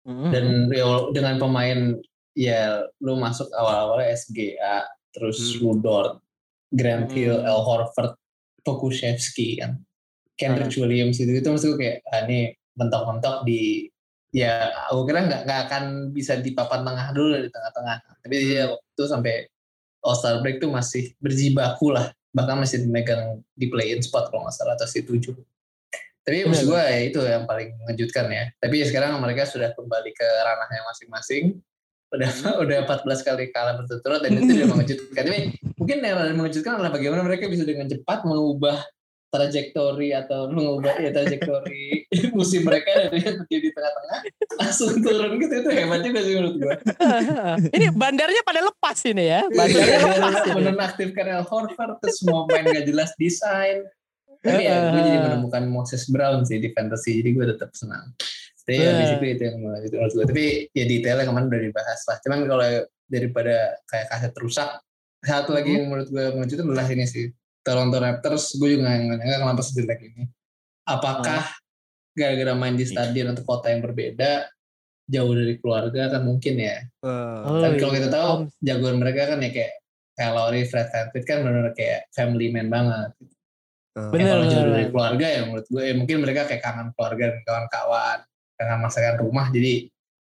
Hmm. 0.08 0.32
dan 0.32 0.72
ya, 0.72 0.88
dengan 1.12 1.36
pemain 1.36 2.00
ya 2.32 2.88
lu 3.04 3.20
masuk 3.20 3.52
awal-awal 3.52 4.00
SGA 4.08 4.88
terus 5.12 5.60
Hmm. 5.60 5.68
Rudort, 5.68 6.24
Grant 6.72 7.12
Hill, 7.12 7.44
Hmm. 7.44 7.52
Al 7.52 7.60
Horford, 7.60 8.16
Pokusevski 8.64 9.60
kan, 9.60 9.76
Kendrick 10.40 10.72
Williams 10.80 11.20
itu 11.20 11.28
itu 11.28 11.44
maksud 11.44 11.76
gue 11.76 11.80
kayak 11.84 11.98
ah, 12.08 12.24
ini 12.24 12.56
mentok-mentok 12.78 13.44
di 13.44 13.90
ya 14.32 14.70
aku 14.94 15.10
kira 15.10 15.26
nggak 15.26 15.42
nggak 15.50 15.60
akan 15.68 15.84
bisa 16.14 16.38
di 16.38 16.54
papan 16.54 16.86
tengah 16.86 17.12
dulu 17.12 17.36
di 17.42 17.50
tengah-tengah. 17.52 17.98
Tapi 18.24 18.36
dia 18.38 18.64
waktu 18.70 18.88
itu 18.94 19.04
sampai 19.10 19.36
All 20.06 20.16
Star 20.16 20.40
break 20.40 20.62
tuh 20.62 20.70
masih 20.70 21.12
berjibaku 21.20 21.92
lah. 21.92 22.14
Bahkan 22.32 22.56
masih 22.62 22.86
megang 22.88 23.42
di 23.58 23.66
play 23.68 23.98
in 23.98 24.06
spot 24.06 24.30
kalau 24.30 24.46
nggak 24.46 24.56
salah 24.56 24.78
atau 24.78 24.86
si 24.86 25.02
tujuh 25.02 25.34
tapi 26.28 26.44
maksud 26.44 26.68
gue 26.68 26.82
ya 26.84 27.00
itu 27.08 27.20
yang 27.24 27.48
paling 27.48 27.72
mengejutkan 27.80 28.28
ya. 28.28 28.52
Tapi 28.60 28.84
ya 28.84 28.86
sekarang 28.92 29.16
mereka 29.24 29.48
sudah 29.48 29.72
kembali 29.72 30.12
ke 30.12 30.28
ranahnya 30.44 30.84
masing-masing. 30.92 31.56
Udah 32.12 32.28
udah 32.68 32.78
14 32.84 33.08
kali 33.24 33.48
kalah 33.56 33.80
berturut-turut 33.80 34.20
dan 34.20 34.36
itu 34.36 34.44
tidak 34.52 34.68
mengejutkan. 34.76 35.24
Tapi 35.24 35.40
mungkin 35.80 35.98
yang 36.04 36.20
paling 36.20 36.36
mengejutkan 36.36 36.72
adalah 36.76 36.92
bagaimana 36.92 37.24
mereka 37.24 37.48
bisa 37.48 37.64
dengan 37.64 37.88
cepat 37.88 38.28
mengubah 38.28 38.84
trajektori 39.28 40.16
atau 40.16 40.48
mengubah 40.48 40.96
ya 41.04 41.12
trajektori 41.12 42.08
musim 42.38 42.64
mereka 42.64 42.96
dari 42.96 43.20
yang 43.20 43.36
terjadi 43.44 43.64
di 43.68 43.72
tengah-tengah 43.76 44.20
langsung 44.56 44.92
turun 45.04 45.32
gitu. 45.44 45.54
Itu 45.60 45.70
hebat 45.72 46.00
juga 46.04 46.20
sih 46.24 46.34
menurut 46.40 46.56
gue 46.56 46.76
ini 47.76 47.88
bandarnya 47.92 48.42
pada 48.48 48.62
lepas 48.64 48.98
ini 49.04 49.24
ya. 49.28 49.42
Bandarnya 49.52 50.00
lepas 50.00 50.44
ini. 50.48 50.54
menonaktifkan 50.56 51.26
El 51.28 51.44
Horford 51.44 51.94
terus 52.00 52.20
mau 52.24 52.48
main 52.48 52.66
gak 52.72 52.86
jelas 52.88 53.12
desain. 53.20 53.84
Tapi 54.40 54.64
ya 54.64 54.96
gue 54.96 55.02
jadi 55.02 55.20
menemukan 55.20 55.64
Moses 55.68 56.08
Brown 56.08 56.48
sih 56.48 56.64
di 56.64 56.72
fantasy 56.72 57.20
jadi 57.20 57.30
gue 57.36 57.46
tetap 57.52 57.76
senang. 57.76 58.16
Tapi 58.64 58.84
ya 58.84 59.00
basically 59.00 59.32
itu 59.36 59.44
yang 59.48 59.58
itu 59.80 59.96
menurut 59.96 60.14
gue 60.16 60.26
tapi 60.28 60.46
ya 60.72 60.84
detailnya 60.88 61.24
kemarin 61.28 61.48
udah 61.52 61.62
dibahas 61.68 62.00
lah. 62.08 62.18
Cuman 62.24 62.40
kalau 62.48 62.68
daripada 63.08 63.56
kayak 63.88 64.08
kaset 64.12 64.34
rusak 64.40 64.70
satu 65.24 65.52
lagi 65.56 65.76
yang 65.76 65.92
menurut 65.92 66.08
gue 66.08 66.26
mengejutkan 66.36 66.68
adalah 66.72 66.88
ini 66.88 67.08
sih 67.08 67.28
Toronto 67.68 68.00
Raptors 68.00 68.56
gue 68.56 68.80
juga 68.80 68.96
nggak 68.96 69.20
nggak 69.20 69.40
kenapa 69.44 69.62
sejelek 69.62 70.00
ini 70.02 70.24
apakah 70.88 71.44
gara-gara 72.16 72.54
main 72.56 72.74
di 72.74 72.88
stadion 72.88 73.36
atau 73.36 73.44
kota 73.44 73.68
yang 73.70 73.84
berbeda 73.84 74.48
jauh 75.06 75.32
dari 75.32 75.60
keluarga 75.60 76.08
kan 76.10 76.24
mungkin 76.24 76.56
ya 76.58 76.80
Oh. 77.04 77.60
tapi 77.60 77.76
Oh, 77.76 77.80
kalau 77.84 77.92
iya. 77.92 77.98
kita 78.00 78.10
tahu 78.10 78.32
jagoan 78.60 78.98
mereka 78.98 79.22
kan 79.32 79.40
ya 79.40 79.52
kayak 79.52 79.74
Lowry, 80.18 80.66
Fred 80.66 80.90
VanVleet 80.90 81.26
kan 81.30 81.38
benar 81.46 81.78
kayak 81.78 82.10
family 82.10 82.50
man 82.50 82.74
banget. 82.74 83.12
Oh. 83.94 84.10
Ya, 84.10 84.10
Bener, 84.10 84.28
kalau 84.34 84.46
jauh 84.46 84.56
bener, 84.58 84.66
dari 84.66 84.78
bener. 84.82 84.92
keluarga 84.92 85.26
ya 85.30 85.40
menurut 85.46 85.68
gue 85.70 85.84
ya 85.84 85.94
mungkin 85.94 86.18
mereka 86.26 86.42
kayak 86.50 86.62
kangen 86.64 86.88
keluarga 86.98 87.24
dan 87.30 87.42
kawan-kawan, 87.46 88.18
kangen 88.58 88.80
masakan 88.82 89.16
rumah 89.22 89.46
jadi 89.54 89.74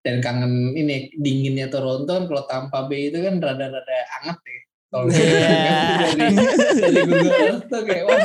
dan 0.03 0.15
kangen 0.19 0.53
ini 0.73 0.95
dinginnya 1.15 1.69
Toronto 1.69 2.10
kan 2.10 2.25
kalau 2.25 2.43
Tampa 2.43 2.79
Bay 2.89 3.13
itu 3.13 3.21
kan 3.21 3.38
rada-rada 3.38 3.97
anget 4.19 4.39
ya. 4.43 4.62
Kalau 4.93 5.10
Iya. 5.10 6.06
dari 6.06 6.38
dari 6.77 7.01
Google 7.01 7.34
Earth 7.34 7.65
tuh 7.65 7.82
kayak 7.82 8.03
wah 8.06 8.17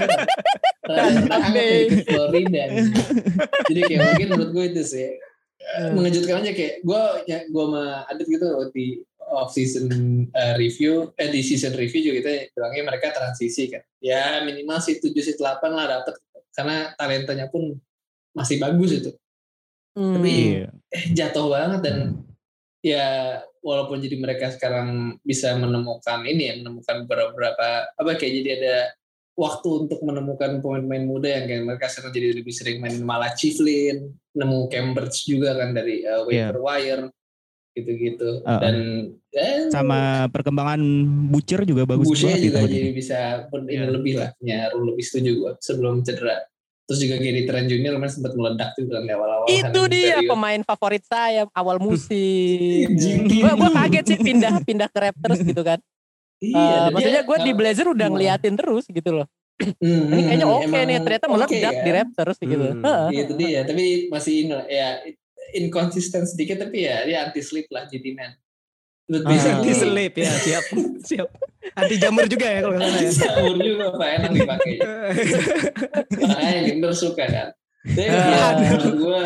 nih 1.49 1.73
ke 1.89 1.97
Florida. 2.05 2.65
Jadi 3.67 3.81
kayak 3.89 4.01
mungkin 4.05 4.27
menurut 4.29 4.51
gue 4.53 4.65
itu 4.69 4.83
sih 4.85 5.09
mengejutkan 5.93 6.41
aja 6.41 6.53
kayak 6.53 6.75
gue 6.81 7.03
ya 7.25 7.39
gue 7.45 7.65
sama 7.65 7.85
Adit 8.09 8.27
gitu 8.29 8.47
di 8.73 9.01
off 9.29 9.53
season 9.53 9.89
uh, 10.33 10.55
review 10.57 11.13
eh 11.17 11.29
di 11.29 11.41
season 11.41 11.77
review 11.77 12.01
juga 12.09 12.17
kita 12.21 12.31
bilangnya 12.57 12.83
mereka 12.89 13.13
transisi 13.13 13.69
kan 13.69 13.85
ya 14.01 14.41
minimal 14.41 14.81
si 14.81 14.97
7 14.97 15.13
si 15.13 15.37
8 15.37 15.45
lah 15.69 15.85
dapet 15.85 16.17
karena 16.53 16.97
talentanya 16.97 17.47
pun 17.49 17.77
masih 18.33 18.57
bagus 18.59 18.93
itu 18.93 19.13
Hmm. 19.99 20.15
Tapi 20.15 20.63
Iya. 20.63 20.71
eh 20.95 21.05
jatuh 21.11 21.51
banget 21.51 21.81
dan 21.83 22.23
ya 22.81 23.43
walaupun 23.69 24.01
jadi 24.01 24.17
mereka 24.17 24.49
sekarang 24.57 25.21
bisa 25.21 25.53
menemukan 25.61 26.25
ini 26.25 26.43
ya 26.49 26.55
menemukan 26.65 27.05
beberapa 27.05 27.93
apa 27.93 28.11
kayak 28.17 28.33
jadi 28.41 28.51
ada 28.57 28.77
waktu 29.39 29.69
untuk 29.87 30.01
menemukan 30.03 30.59
pemain-pemain 30.59 31.05
muda 31.07 31.29
yang 31.29 31.45
kayak 31.47 31.63
mereka 31.69 31.87
sekarang 31.93 32.11
jadi 32.11 32.29
lebih 32.41 32.55
sering 32.57 32.81
main 32.81 32.97
malah 33.05 33.31
Chiflin 33.37 34.11
nemu 34.35 34.67
Cambridge 34.67 35.29
juga 35.29 35.55
kan 35.55 35.77
dari 35.77 36.03
uh, 36.03 36.25
waiver 36.27 36.59
wire 36.59 37.05
gitu-gitu 37.79 38.43
Uh-uh. 38.43 38.59
dan 38.59 38.77
eh, 39.31 39.71
Sama 39.71 40.27
perkembangan 40.35 40.83
Butcher 41.31 41.63
juga 41.63 41.87
bagus 41.87 42.11
banget 42.11 42.51
juga 42.51 42.67
jadi 42.67 42.91
bisa 42.91 43.19
pun 43.47 43.69
ini 43.71 43.79
Iya. 43.79 43.95
lebih 43.95 44.15
lah 44.19 44.31
rule 44.75 44.97
lebih 44.97 45.05
setuju 45.07 45.55
sebelum 45.63 46.03
cedera 46.03 46.43
terus 46.89 47.05
juga 47.05 47.21
Gary 47.21 47.45
Trent 47.45 47.69
Junior 47.69 47.93
kemarin 47.95 48.11
sempat 48.11 48.33
meledak 48.33 48.73
juga 48.75 48.97
kan 48.97 49.05
di 49.05 49.13
awal-awal 49.13 49.45
Itu 49.47 49.81
kan, 49.85 49.93
dia 49.93 50.17
serius. 50.17 50.31
pemain 50.33 50.61
favorit 50.65 51.05
saya 51.05 51.45
awal 51.53 51.77
musim. 51.77 52.89
Jinggi. 53.05 53.45
gua, 53.45 53.53
gua 53.55 53.71
kaget 53.77 54.05
sih 54.09 54.19
pindah 54.19 54.65
pindah 54.65 54.89
ke 54.89 54.99
Raptors 54.99 55.41
gitu 55.45 55.61
kan. 55.61 55.77
Iya, 56.39 56.89
dan 56.89 56.91
maksudnya 56.95 57.23
gue 57.23 57.37
di 57.45 57.53
Blazer 57.53 57.87
udah 57.87 58.07
Hmm. 58.07 58.15
ngeliatin 58.15 58.55
terus 58.55 58.89
gitu 58.89 59.11
loh. 59.13 59.27
Hmm, 59.59 60.07
Ini 60.07 60.23
kayaknya 60.23 60.47
hmm, 60.47 60.55
oke 60.55 60.65
emang 60.65 60.87
nih 60.87 60.99
ternyata 61.03 61.27
meledak 61.27 61.75
ya. 61.75 61.83
di 61.83 61.91
Raptors 61.93 62.39
gitu. 62.39 62.65
Hmm. 62.65 62.81
Heeh. 62.81 63.09
Iya, 63.11 63.21
itu 63.21 63.35
dia, 63.37 63.61
tapi 63.63 63.85
masih 64.09 64.35
ya 64.65 64.89
inkonsisten 65.51 66.25
sedikit 66.25 66.57
tapi 66.59 66.87
ya 66.87 67.05
dia 67.05 67.19
anti 67.27 67.43
sleep 67.43 67.69
lah 67.69 67.85
jadi 67.85 68.09
man. 68.13 68.33
Menurut 69.09 69.25
Ah. 69.25 69.31
basically, 69.33 69.57
Anti 69.59 69.73
selip 69.75 70.15
ya 70.15 70.31
siap 70.37 70.65
siap. 71.09 71.29
Anti 71.73 71.95
jamur 71.97 72.25
juga 72.25 72.47
ya 72.47 72.59
kalau 72.61 72.77
nggak 72.77 72.89
salah 72.89 73.01
ya. 73.01 73.11
Sahur 73.11 73.57
juga 73.57 73.87
Pak, 73.93 74.09
enak 74.15 74.31
dipakai. 74.37 74.75
Makanya 76.13 76.61
Ginder 76.65 76.93
suka 76.93 77.25
kan. 77.25 77.49
Tapi 77.89 78.05
Ah. 78.05 78.53
ya, 78.53 78.69
menurut 78.69 78.95
gue, 79.01 79.23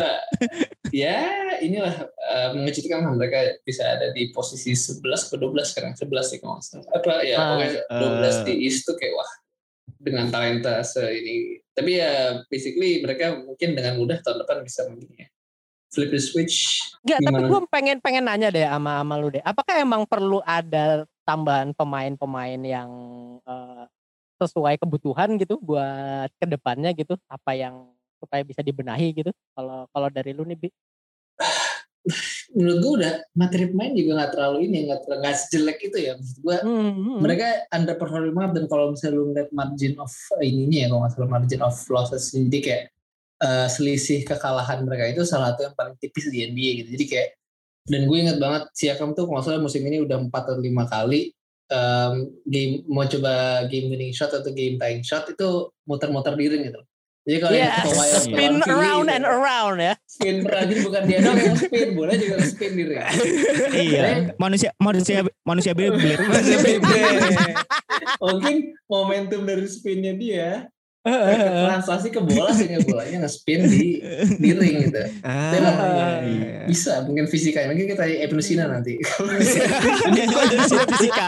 ya 0.95 1.17
inilah 1.59 1.95
eh, 2.07 2.49
mengejutkan 2.55 3.03
mereka 3.11 3.59
bisa 3.61 3.83
ada 3.83 4.13
di 4.13 4.31
posisi 4.31 4.71
11 4.71 5.03
ke 5.27 5.35
12 5.35 5.67
sekarang. 5.67 5.93
11 5.97 6.31
sih 6.31 6.39
kalau 6.39 6.63
salah. 6.63 6.87
Apa 6.93 7.19
ya, 7.21 7.35
Ah. 7.35 7.45
pokoknya 7.53 7.71
12 7.91 8.35
di 8.47 8.53
East 8.63 8.87
tuh 8.87 8.95
kayak 8.95 9.13
wah 9.13 9.31
dengan 9.99 10.31
talenta 10.31 10.79
se 10.79 11.03
ini. 11.11 11.59
Tapi 11.73 11.91
ya 11.97 12.11
basically 12.47 13.01
mereka 13.01 13.35
mungkin 13.35 13.73
dengan 13.73 13.99
mudah 13.99 14.21
tahun 14.21 14.39
depan 14.39 14.63
bisa 14.63 14.87
begini 14.87 15.15
ya. 15.17 15.29
Flip 15.93 16.09
the 16.09 16.17
switch. 16.17 16.81
Enggak, 17.05 17.19
tapi 17.21 17.41
gue 17.45 17.61
pengen 17.69 17.97
pengen 18.01 18.25
nanya 18.25 18.49
deh 18.49 18.65
sama 18.65 19.05
sama 19.05 19.15
lu 19.21 19.29
deh. 19.29 19.43
Apakah 19.45 19.77
emang 19.77 20.09
perlu 20.09 20.41
ada 20.41 21.05
tambahan 21.21 21.69
pemain-pemain 21.77 22.57
yang 22.65 22.89
eh, 23.45 23.85
sesuai 24.41 24.81
kebutuhan 24.81 25.37
gitu 25.37 25.61
buat 25.61 26.33
ke 26.41 26.49
depannya 26.49 26.89
gitu? 26.97 27.13
Apa 27.29 27.53
yang 27.53 27.93
supaya 28.17 28.41
bisa 28.41 28.65
dibenahi 28.65 29.13
gitu? 29.13 29.29
Kalau 29.53 29.85
kalau 29.93 30.09
dari 30.09 30.33
lu 30.33 30.41
nih, 30.49 30.57
Bi. 30.57 30.69
Menurut 32.51 32.77
gue 32.83 32.93
udah 32.99 33.13
materi 33.31 33.71
pemain 33.71 33.93
juga 33.95 34.11
nggak 34.19 34.31
terlalu 34.35 34.57
ini, 34.67 34.77
nggak 34.91 34.99
ter- 35.07 35.19
nggak 35.23 35.35
sejelek 35.39 35.79
itu 35.87 35.97
ya. 36.03 36.11
Maksud 36.19 36.37
gue 36.41 36.57
Hmm, 36.65 36.91
hmm. 36.91 37.19
mereka 37.21 37.47
underperforming 37.71 38.35
banget 38.35 38.51
dan 38.59 38.65
kalau 38.67 38.85
misalnya 38.91 39.15
lu 39.15 39.23
ngeliat 39.31 39.49
margin 39.55 39.93
of 40.01 40.13
ininya 40.41 40.77
ya 40.83 40.87
kalau 40.91 41.01
nggak 41.05 41.13
salah 41.15 41.29
margin 41.31 41.61
of 41.63 41.75
losses 41.87 42.23
jadi 42.33 42.59
kayak 42.59 42.83
eh, 43.43 43.67
selisih 43.67 44.23
kekalahan 44.23 44.81
mereka 44.81 45.11
itu 45.11 45.27
salah 45.27 45.51
satu 45.51 45.67
yang 45.67 45.75
paling 45.75 45.95
tipis 45.99 46.31
di 46.31 46.47
NBA 46.47 46.71
gitu 46.81 46.89
jadi 46.95 47.05
kayak 47.05 47.29
dan 47.83 48.07
gue 48.07 48.15
inget 48.15 48.39
banget 48.39 48.63
Siakam 48.71 49.11
tuh 49.11 49.27
kalau 49.27 49.43
salah 49.43 49.59
musim 49.59 49.83
ini 49.83 49.99
udah 49.99 50.15
4 50.15 50.31
atau 50.31 50.55
5 50.55 50.63
kali 50.87 51.35
em, 51.67 52.13
game 52.47 52.73
mau 52.87 53.03
coba 53.03 53.33
game 53.67 53.91
winning 53.91 54.15
shot 54.15 54.31
atau 54.31 54.47
game 54.49 54.79
tying 54.79 55.03
shot 55.03 55.27
itu 55.27 55.67
muter-muter 55.83 56.31
di 56.39 56.47
ring 56.47 56.63
gitu 56.71 56.79
jadi 57.23 57.37
kalau 57.39 57.55
Yes, 57.55 57.71
yang 57.87 58.23
spin 58.27 58.53
Philly 58.59 58.71
around 58.83 59.07
gitu, 59.07 59.15
and 59.15 59.25
around 59.27 59.77
ya. 59.79 59.93
spin 60.07 60.35
around 60.43 60.67
jadi 60.67 60.79
bukan 60.83 61.01
dia 61.03 61.19
doang 61.19 61.39
yang 61.39 61.57
spin 61.59 61.87
bola 61.91 62.13
juga 62.15 62.35
spin 62.43 62.71
di 62.71 62.83
ring 62.87 62.99
Iya. 63.75 64.01
Manusia 64.39 64.71
manusia 64.79 65.19
manusia 65.43 65.71
Beyblade. 65.75 66.23
Masih 66.31 66.57
bebek. 66.59 67.15
mungkin 68.19 68.55
momentum 68.87 69.41
dari 69.43 69.67
spinnya 69.67 70.13
dia 70.15 70.71
translasi 71.03 72.07
ke 72.09 72.19
bola 72.19 72.49
sehingga 72.49 72.79
bolanya 72.81 73.27
nge-spin 73.27 73.67
di 73.67 73.99
di 74.43 74.49
ring 74.51 74.87
gitu. 74.87 75.03
Ah, 75.19 75.51
Memang, 75.51 75.75
iya, 75.75 75.83
Ah. 75.83 76.17
iya. 76.23 76.63
Bisa 76.63 77.03
mungkin 77.03 77.27
fisika 77.27 77.67
mungkin 77.67 77.87
kita 77.87 78.07
Ibnu 78.07 78.39
Sina 78.39 78.65
nanti. 78.65 78.95
Fisika. 80.89 81.25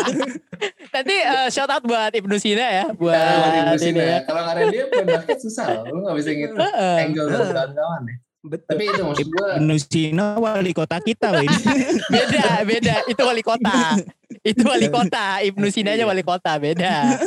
Nanti 0.91 1.15
eh, 1.17 1.47
shout 1.49 1.67
out 1.67 1.83
buat 1.83 2.11
Ibnu 2.11 2.35
Sina 2.37 2.63
ya, 2.63 2.85
buat 2.89 3.15
Ibnu 3.51 3.75
ini 3.75 3.83
Sina. 3.83 4.01
ya. 4.01 4.17
Kalau 4.23 4.41
nggak 4.41 4.55
ada 4.55 4.63
dia 4.69 4.83
main 4.87 5.05
basket 5.09 5.37
susah 5.39 5.65
loh. 5.73 5.83
Lu 5.91 5.99
nggak 6.01 6.15
bisa 6.15 6.29
gitu 6.31 6.55
angle 6.55 7.27
dari 7.27 7.45
kawan-kawan 7.51 8.01
ya. 8.05 8.15
Betul. 8.45 8.69
Tapi 8.69 8.83
itu 8.85 9.01
maksud 9.01 9.27
gue 9.27 9.47
Ibnu 9.57 9.75
Sina 9.81 10.27
wali 10.37 10.71
kota 10.71 10.97
kita 10.99 11.33
loh 11.33 11.43
ini. 11.43 11.57
Beda, 12.13 12.61
beda. 12.61 12.95
Itu 13.09 13.21
wali 13.25 13.41
kota. 13.41 13.97
Itu 14.41 14.61
wali 14.63 14.87
kota. 14.87 15.39
Ibnu 15.41 15.67
Sina 15.67 15.91
aja 15.91 16.03
wali 16.03 16.21
kota, 16.21 16.55
beda. 16.55 17.17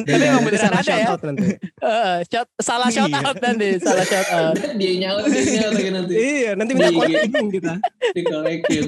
Tapi 0.00 0.22
emang 0.22 0.42
beneran 0.42 0.62
salah 0.64 0.80
ada 0.80 0.86
shout 0.86 0.98
ya. 0.98 1.08
out 1.08 1.22
nanti. 1.22 1.46
Heeh, 1.60 2.14
shout- 2.26 2.54
salah 2.58 2.88
shout 2.88 3.08
Iya. 3.08 3.20
out 3.22 3.38
nanti, 3.38 3.68
salah 3.78 4.04
shout 4.04 4.28
out. 4.30 4.54
dia 4.74 4.92
nyala 4.98 5.20
dia 5.24 5.42
nyala 5.42 5.70
lagi 5.72 5.90
nanti 5.90 6.14
Iya, 6.14 6.50
nanti 6.54 6.72
minta 6.72 6.88
Iya. 6.88 6.98
kolekin 6.98 7.46
kita. 7.50 7.72
dikolekin. 8.12 8.86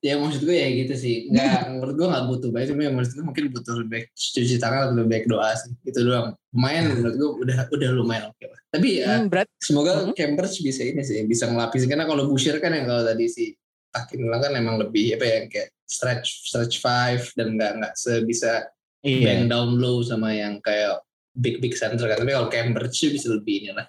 ya 0.00 0.14
maksud 0.16 0.42
gue 0.42 0.56
ya 0.56 0.68
gitu 0.74 0.94
sih. 0.94 1.16
Nggak 1.28 1.50
menurut 1.72 1.94
gue 1.94 2.06
nggak 2.06 2.24
butuh 2.26 2.50
baik, 2.50 2.66
tapi 2.68 2.82
menurut 2.84 3.08
gue 3.08 3.24
mungkin 3.24 3.44
butuh 3.50 3.74
lebih 3.76 3.90
baik 3.92 4.06
cuci 4.12 4.56
tangan 4.56 4.78
atau 4.84 4.94
lebih 4.94 5.10
baik 5.10 5.24
doa 5.26 5.50
sih. 5.54 5.72
Itu 5.82 6.00
doang. 6.02 6.34
Main 6.50 6.88
menurut 6.90 7.14
gue 7.14 7.28
udah 7.42 7.56
udah 7.68 7.88
lumayan 7.92 8.24
oke 8.28 8.44
lah. 8.44 8.60
Tapi 8.68 8.88
ya 9.00 9.08
Hmm, 9.16 9.28
berat. 9.28 9.48
Semoga 9.58 9.92
Mhm. 10.02 10.12
Cambridge 10.12 10.58
bisa 10.60 10.82
ini 10.82 11.00
sih, 11.00 11.22
bisa 11.22 11.46
ngelapisin 11.46 11.86
karena 11.86 12.04
kalau 12.04 12.26
Boucher 12.26 12.56
kan 12.58 12.70
yang 12.70 12.84
kalau 12.84 13.02
tadi 13.02 13.26
si 13.26 13.44
Takin 13.96 14.18
bilang 14.20 14.42
kan 14.44 14.52
emang 14.52 14.76
lebih 14.76 15.16
apa 15.16 15.24
ya 15.24 15.38
kayak 15.48 15.68
stretch 15.88 16.28
stretch 16.44 16.76
five 16.84 17.24
dan 17.32 17.56
nggak 17.56 17.72
nggak 17.80 17.94
sebisa 17.96 18.68
Iya. 19.06 19.22
bang 19.22 19.42
down 19.46 19.78
low 19.78 20.02
sama 20.02 20.34
yang 20.34 20.58
kayak 20.58 20.98
big 21.32 21.62
big 21.62 21.78
center 21.78 22.10
kan. 22.10 22.18
Tapi 22.18 22.34
kalau 22.34 22.50
Cambridge 22.50 22.96
sih 22.96 23.14
bisa 23.14 23.30
lebih 23.30 23.62
ini 23.62 23.70
lah, 23.70 23.86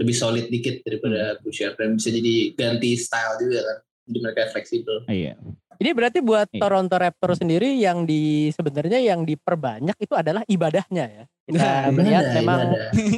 lebih 0.00 0.16
solid 0.16 0.48
dikit 0.48 0.80
daripada 0.80 1.36
Boucher 1.44 1.76
dan 1.76 2.00
bisa 2.00 2.08
jadi 2.08 2.56
ganti 2.56 2.96
style 2.96 3.36
juga 3.44 3.60
kan. 3.60 3.78
Jadi 4.08 4.18
mereka 4.24 4.40
fleksibel. 4.56 4.96
Iya. 5.04 5.36
Ini 5.74 5.90
berarti 5.92 6.18
buat 6.24 6.48
Iya. 6.48 6.64
Toronto 6.64 6.96
Raptors 6.96 7.44
sendiri 7.44 7.76
yang 7.76 8.08
di 8.08 8.48
sebenarnya 8.56 9.04
yang 9.04 9.26
diperbanyak 9.28 10.00
itu 10.00 10.14
adalah 10.16 10.40
ibadahnya 10.48 11.04
ya. 11.12 11.24
Kita 11.44 11.60
Nah, 11.60 11.92
melihat 11.92 12.24
Ibadah, 12.24 12.34
memang 12.34 12.60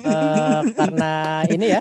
eh, 0.02 0.60
karena 0.74 1.12
ini 1.54 1.66
ya 1.68 1.80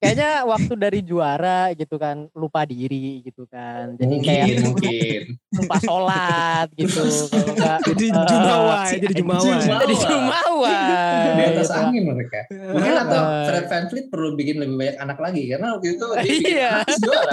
kayaknya 0.00 0.30
waktu 0.46 0.72
dari 0.78 1.00
juara 1.02 1.74
gitu 1.74 1.98
kan 1.98 2.30
lupa 2.32 2.62
diri 2.62 3.20
gitu 3.20 3.44
kan. 3.44 3.98
Jadi 3.98 4.06
mungkin 4.08 4.22
kayak 4.24 4.46
mungkin. 4.62 5.20
lupa 5.52 5.76
sholat 5.82 6.66
gitu. 6.72 7.02
Kalau 7.26 7.52
enggak 7.52 7.78
Jadi 7.84 8.06
eh, 8.06 8.22
jumawa, 8.24 8.78
jadi 8.88 9.12
jumawa. 9.12 9.42
Jumawa. 9.42 9.78
jadi 9.82 9.94
jumawa. 9.98 10.78
di 11.10 11.42
atas 11.44 11.66
gitu. 11.66 11.74
angin 11.76 12.02
mereka. 12.06 12.38
Mungkin 12.48 12.94
atau 12.96 13.20
Eh. 13.20 13.44
Fred 13.44 13.64
VanVleet 13.66 14.06
perlu 14.08 14.28
bikin 14.32 14.56
lebih 14.56 14.76
banyak 14.78 14.96
anak 14.96 15.18
lagi 15.18 15.42
karena 15.48 15.66
waktu 15.74 15.86
itu 15.90 16.06
dia 16.14 16.22
Iya. 16.30 16.72
juara. 16.96 17.32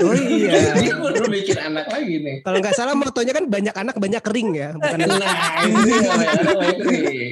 Oh 0.00 0.16
iya. 0.16 0.52
Dia 0.80 0.94
perlu 0.96 1.26
bikin 1.28 1.58
anak 1.60 1.86
lagi 1.86 2.14
nih. 2.18 2.36
Kalau 2.40 2.58
nggak 2.58 2.72
salah 2.74 2.94
motonya 2.94 3.32
kan 3.32 3.44
banyak 3.46 3.74
anak 3.74 3.94
banyak 3.94 4.22
kering 4.24 4.50
ya, 4.54 4.68
bukan 4.72 4.96
Nah, 4.96 5.06
dia 5.06 6.00
banyak 6.00 6.30
anak 6.32 6.56
banyak 6.56 6.78
nih. 6.88 7.28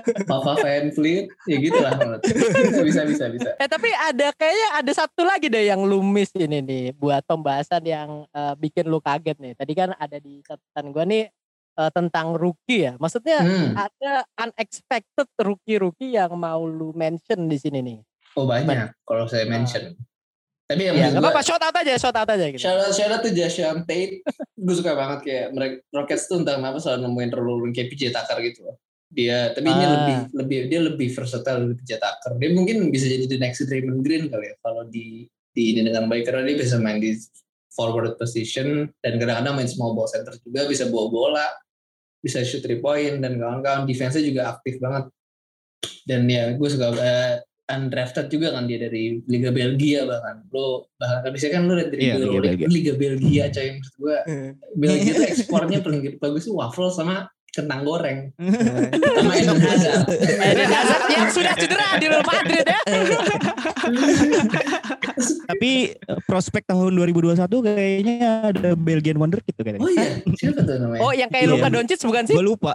Papa 0.00 0.56
VanVleet, 0.56 1.28
ya 1.44 1.56
gitu 1.60 1.76
lah 1.76 1.92
menurut. 1.92 2.22
Bisa, 2.24 2.80
bisa, 2.80 3.02
bisa, 3.04 3.24
bisa. 3.28 3.50
Eh 3.60 3.68
tapi 3.68 3.92
ada 3.92 4.32
kayaknya 4.32 4.68
ada 4.80 4.92
satu 4.96 5.28
lagi 5.28 5.52
deh 5.52 5.68
yang 5.68 5.84
lu 5.84 6.00
miss 6.00 6.32
ini 6.32 6.64
nih 6.64 6.84
buat 6.96 7.20
pembahasan 7.28 7.84
yang 7.84 8.24
eh, 8.32 8.54
bikin 8.56 8.88
lu 8.88 8.98
kaget 9.04 9.36
nih. 9.36 9.52
Tadi 9.52 9.72
kan 9.76 9.92
ada 9.92 10.16
di 10.16 10.40
catatan 10.40 10.96
gua 10.96 11.04
nih 11.04 11.28
eh, 11.76 11.90
tentang 11.92 12.32
rookie 12.32 12.88
ya. 12.88 12.92
Maksudnya 12.96 13.44
Hmm. 13.44 13.76
ada 13.76 14.24
unexpected 14.40 15.28
rookie-rookie 15.36 16.16
yang 16.16 16.32
mau 16.32 16.64
lu 16.64 16.96
mention 16.96 17.44
di 17.44 17.60
sini 17.60 17.84
nih. 17.84 17.98
Oh 18.40 18.48
banyak 18.48 18.96
kalau 19.04 19.28
saya 19.28 19.44
mention. 19.44 19.92
Tapi 20.70 20.86
yang 20.86 20.94
Ya 20.94 21.10
apa-apa 21.10 21.42
shout 21.42 21.58
out 21.58 21.74
aja, 21.74 21.98
shout 21.98 22.14
out 22.14 22.30
aja 22.30 22.46
gitu. 22.46 22.62
Shout 22.62 22.78
out, 22.78 22.94
shout 22.94 23.10
out 23.10 23.20
to 23.26 23.34
Joshua 23.34 23.74
Tate. 23.82 24.22
gue 24.54 24.74
suka 24.76 24.94
banget 24.94 25.18
kayak 25.26 25.46
mereka 25.50 25.74
Rockets 25.90 26.30
tuh 26.30 26.40
entah 26.40 26.56
kenapa 26.56 26.78
selalu 26.78 27.10
nemuin 27.10 27.30
role 27.34 27.68
kayak 27.74 27.90
PJ 27.90 28.14
Tucker 28.14 28.38
gitu 28.46 28.70
loh. 28.70 28.78
Dia 29.10 29.50
tapi 29.50 29.66
ini 29.66 29.82
Ah. 29.82 29.90
lebih 29.92 30.16
lebih 30.32 30.58
dia 30.70 30.80
lebih 30.80 31.08
versatile 31.10 31.74
PJ 31.74 31.98
Tucker. 31.98 32.32
Dia 32.38 32.50
mungkin 32.54 32.76
bisa 32.88 33.04
jadi 33.04 33.26
the 33.26 33.38
next 33.38 33.66
Draymond 33.66 34.00
Green 34.00 34.30
kali 34.30 34.46
ya 34.50 34.54
kalau 34.62 34.86
di 34.86 35.26
di 35.50 35.62
ini 35.74 35.82
dengan 35.82 36.06
baik 36.06 36.30
karena 36.30 36.46
dia 36.46 36.56
bisa 36.56 36.78
main 36.78 37.02
di 37.02 37.18
forward 37.70 38.14
position 38.14 38.86
dan 38.98 39.12
kadang-kadang 39.18 39.54
main 39.54 39.66
small 39.66 39.94
ball 39.94 40.06
center 40.06 40.34
juga 40.42 40.66
bisa 40.66 40.86
bawa 40.86 41.06
bola, 41.10 41.46
bisa 42.18 42.42
shoot 42.42 42.62
three 42.62 42.78
point 42.78 43.18
dan 43.18 43.34
kawan-kawan 43.34 43.82
defense-nya 43.82 44.22
juga 44.22 44.42
aktif 44.48 44.78
banget. 44.78 45.10
Dan 46.06 46.26
ya 46.26 46.54
gue 46.54 46.68
suka 46.70 46.94
eh, 46.94 47.34
undrafted 47.66 48.26
juga 48.26 48.50
kan 48.50 48.66
dia 48.66 48.78
dari 48.78 49.22
Liga 49.26 49.50
Belgia 49.50 50.06
bahkan. 50.06 50.42
Lo 50.50 50.90
bahkan 50.94 51.30
bisa 51.30 51.50
kan 51.50 51.66
lo 51.66 51.74
lihat 51.74 51.90
dari 51.90 52.02
Iya, 52.02 52.14
Liga, 52.14 52.26
Liga 52.26 52.38
Belgia. 52.42 52.66
Liga 52.66 52.92
Belgia 52.94 53.44
coy 53.50 53.66
maksud 53.74 53.94
gue 53.96 54.16
Belgia 54.76 55.12
tuh 55.14 55.26
ekspornya 55.34 55.78
paling 55.82 56.00
bagus 56.18 56.42
tuh 56.46 56.54
waffle 56.54 56.90
sama 56.90 57.26
kentang 57.50 57.82
goreng 57.82 58.30
sama 58.38 59.34
Eden 59.34 59.58
Hazard. 59.58 60.06
Eden 60.22 60.70
Hazard 60.70 61.04
yang 61.10 61.26
sudah 61.34 61.52
cedera 61.58 61.98
di 61.98 62.06
Real 62.06 62.22
Madrid 62.22 62.62
ya. 62.62 62.78
Tapi 65.50 65.70
eh, 65.98 66.18
prospek 66.24 66.62
tahun 66.64 66.94
2021 66.94 67.36
kayaknya 67.66 68.16
ada 68.54 68.70
Belgian 68.78 69.18
Wonder 69.18 69.42
gitu 69.42 69.60
kayaknya. 69.66 69.82
Oh 69.82 69.90
iya, 69.90 70.22
siapa 70.38 70.62
tuh 70.62 70.76
namanya? 70.78 71.00
Oh 71.02 71.12
yang 71.12 71.28
kayak 71.28 71.44
Iya. 71.50 71.52
Luka 71.56 71.68
Doncic 71.68 72.00
bukan 72.06 72.22
sih? 72.30 72.34
Gue 72.38 72.46
lupa. 72.46 72.72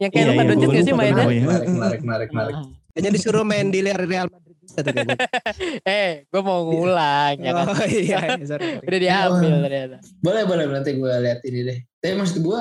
Yang 0.00 0.10
kayak 0.12 0.24
Iya, 0.24 0.30
Luka 0.32 0.42
iya, 0.42 0.48
Doncic 0.48 0.68
nggak 0.68 0.84
sih 0.84 0.94
mainnya? 0.96 1.24
Menarik, 1.26 1.68
menarik, 1.68 2.00
menarik, 2.02 2.28
menarik. 2.32 2.54
Kayaknya 2.96 3.10
disuruh 3.12 3.44
main 3.44 3.66
di 3.68 3.80
Real 3.84 4.28
Madrid. 4.32 4.54
Eh, 5.86 6.26
gue 6.26 6.42
mau 6.42 6.66
ngulang 6.66 7.38
ya 7.38 7.52
kan. 7.54 7.70
Oh 7.70 7.86
iya, 7.86 8.18
iya, 8.34 8.44
sorry. 8.44 8.82
Udah 8.82 8.98
diambil 8.98 9.52
ternyata. 9.62 9.96
Boleh, 10.20 10.42
boleh 10.44 10.64
nanti 10.68 10.90
gue 10.98 11.12
lihat 11.22 11.40
ini 11.46 11.60
deh. 11.64 11.78
Tapi 12.02 12.12
maksud 12.18 12.42
gue 12.42 12.60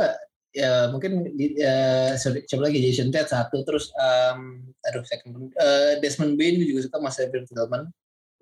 ya 0.55 0.87
mungkin 0.87 1.35
di, 1.35 1.59
ya, 1.59 1.75
sorry, 2.15 2.47
coba 2.47 2.71
lagi 2.71 2.79
Jason 2.79 3.11
Ted 3.11 3.27
satu 3.27 3.61
terus 3.61 3.91
um, 3.93 4.63
aduh 4.81 5.03
second 5.03 5.51
eh, 5.51 5.99
Desmond 5.99 6.39
Bain 6.39 6.55
gue 6.55 6.65
juga 6.65 6.87
suka 6.87 6.97
Mas 6.97 7.19
Evan 7.19 7.43
Tillman 7.43 7.83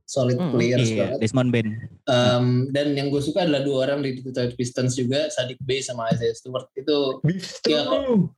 solid 0.06 0.38
Hmm, 0.38 0.52
players 0.54 0.86
Iya, 0.86 1.16
banget. 1.16 1.20
Desmond 1.26 1.50
Ben. 1.50 1.68
Um, 2.06 2.70
dan 2.70 2.92
yang 2.94 3.08
gue 3.10 3.18
suka 3.18 3.48
adalah 3.48 3.64
dua 3.64 3.88
orang 3.88 4.04
di 4.04 4.20
Detroit 4.20 4.54
Pistons 4.54 4.94
juga 4.94 5.32
Sadik 5.32 5.58
Bey 5.64 5.80
sama 5.80 6.12
Isaiah 6.12 6.36
Stewart. 6.36 6.70
Itu 6.78 7.24
ya 7.66 7.82
kok 7.84 8.30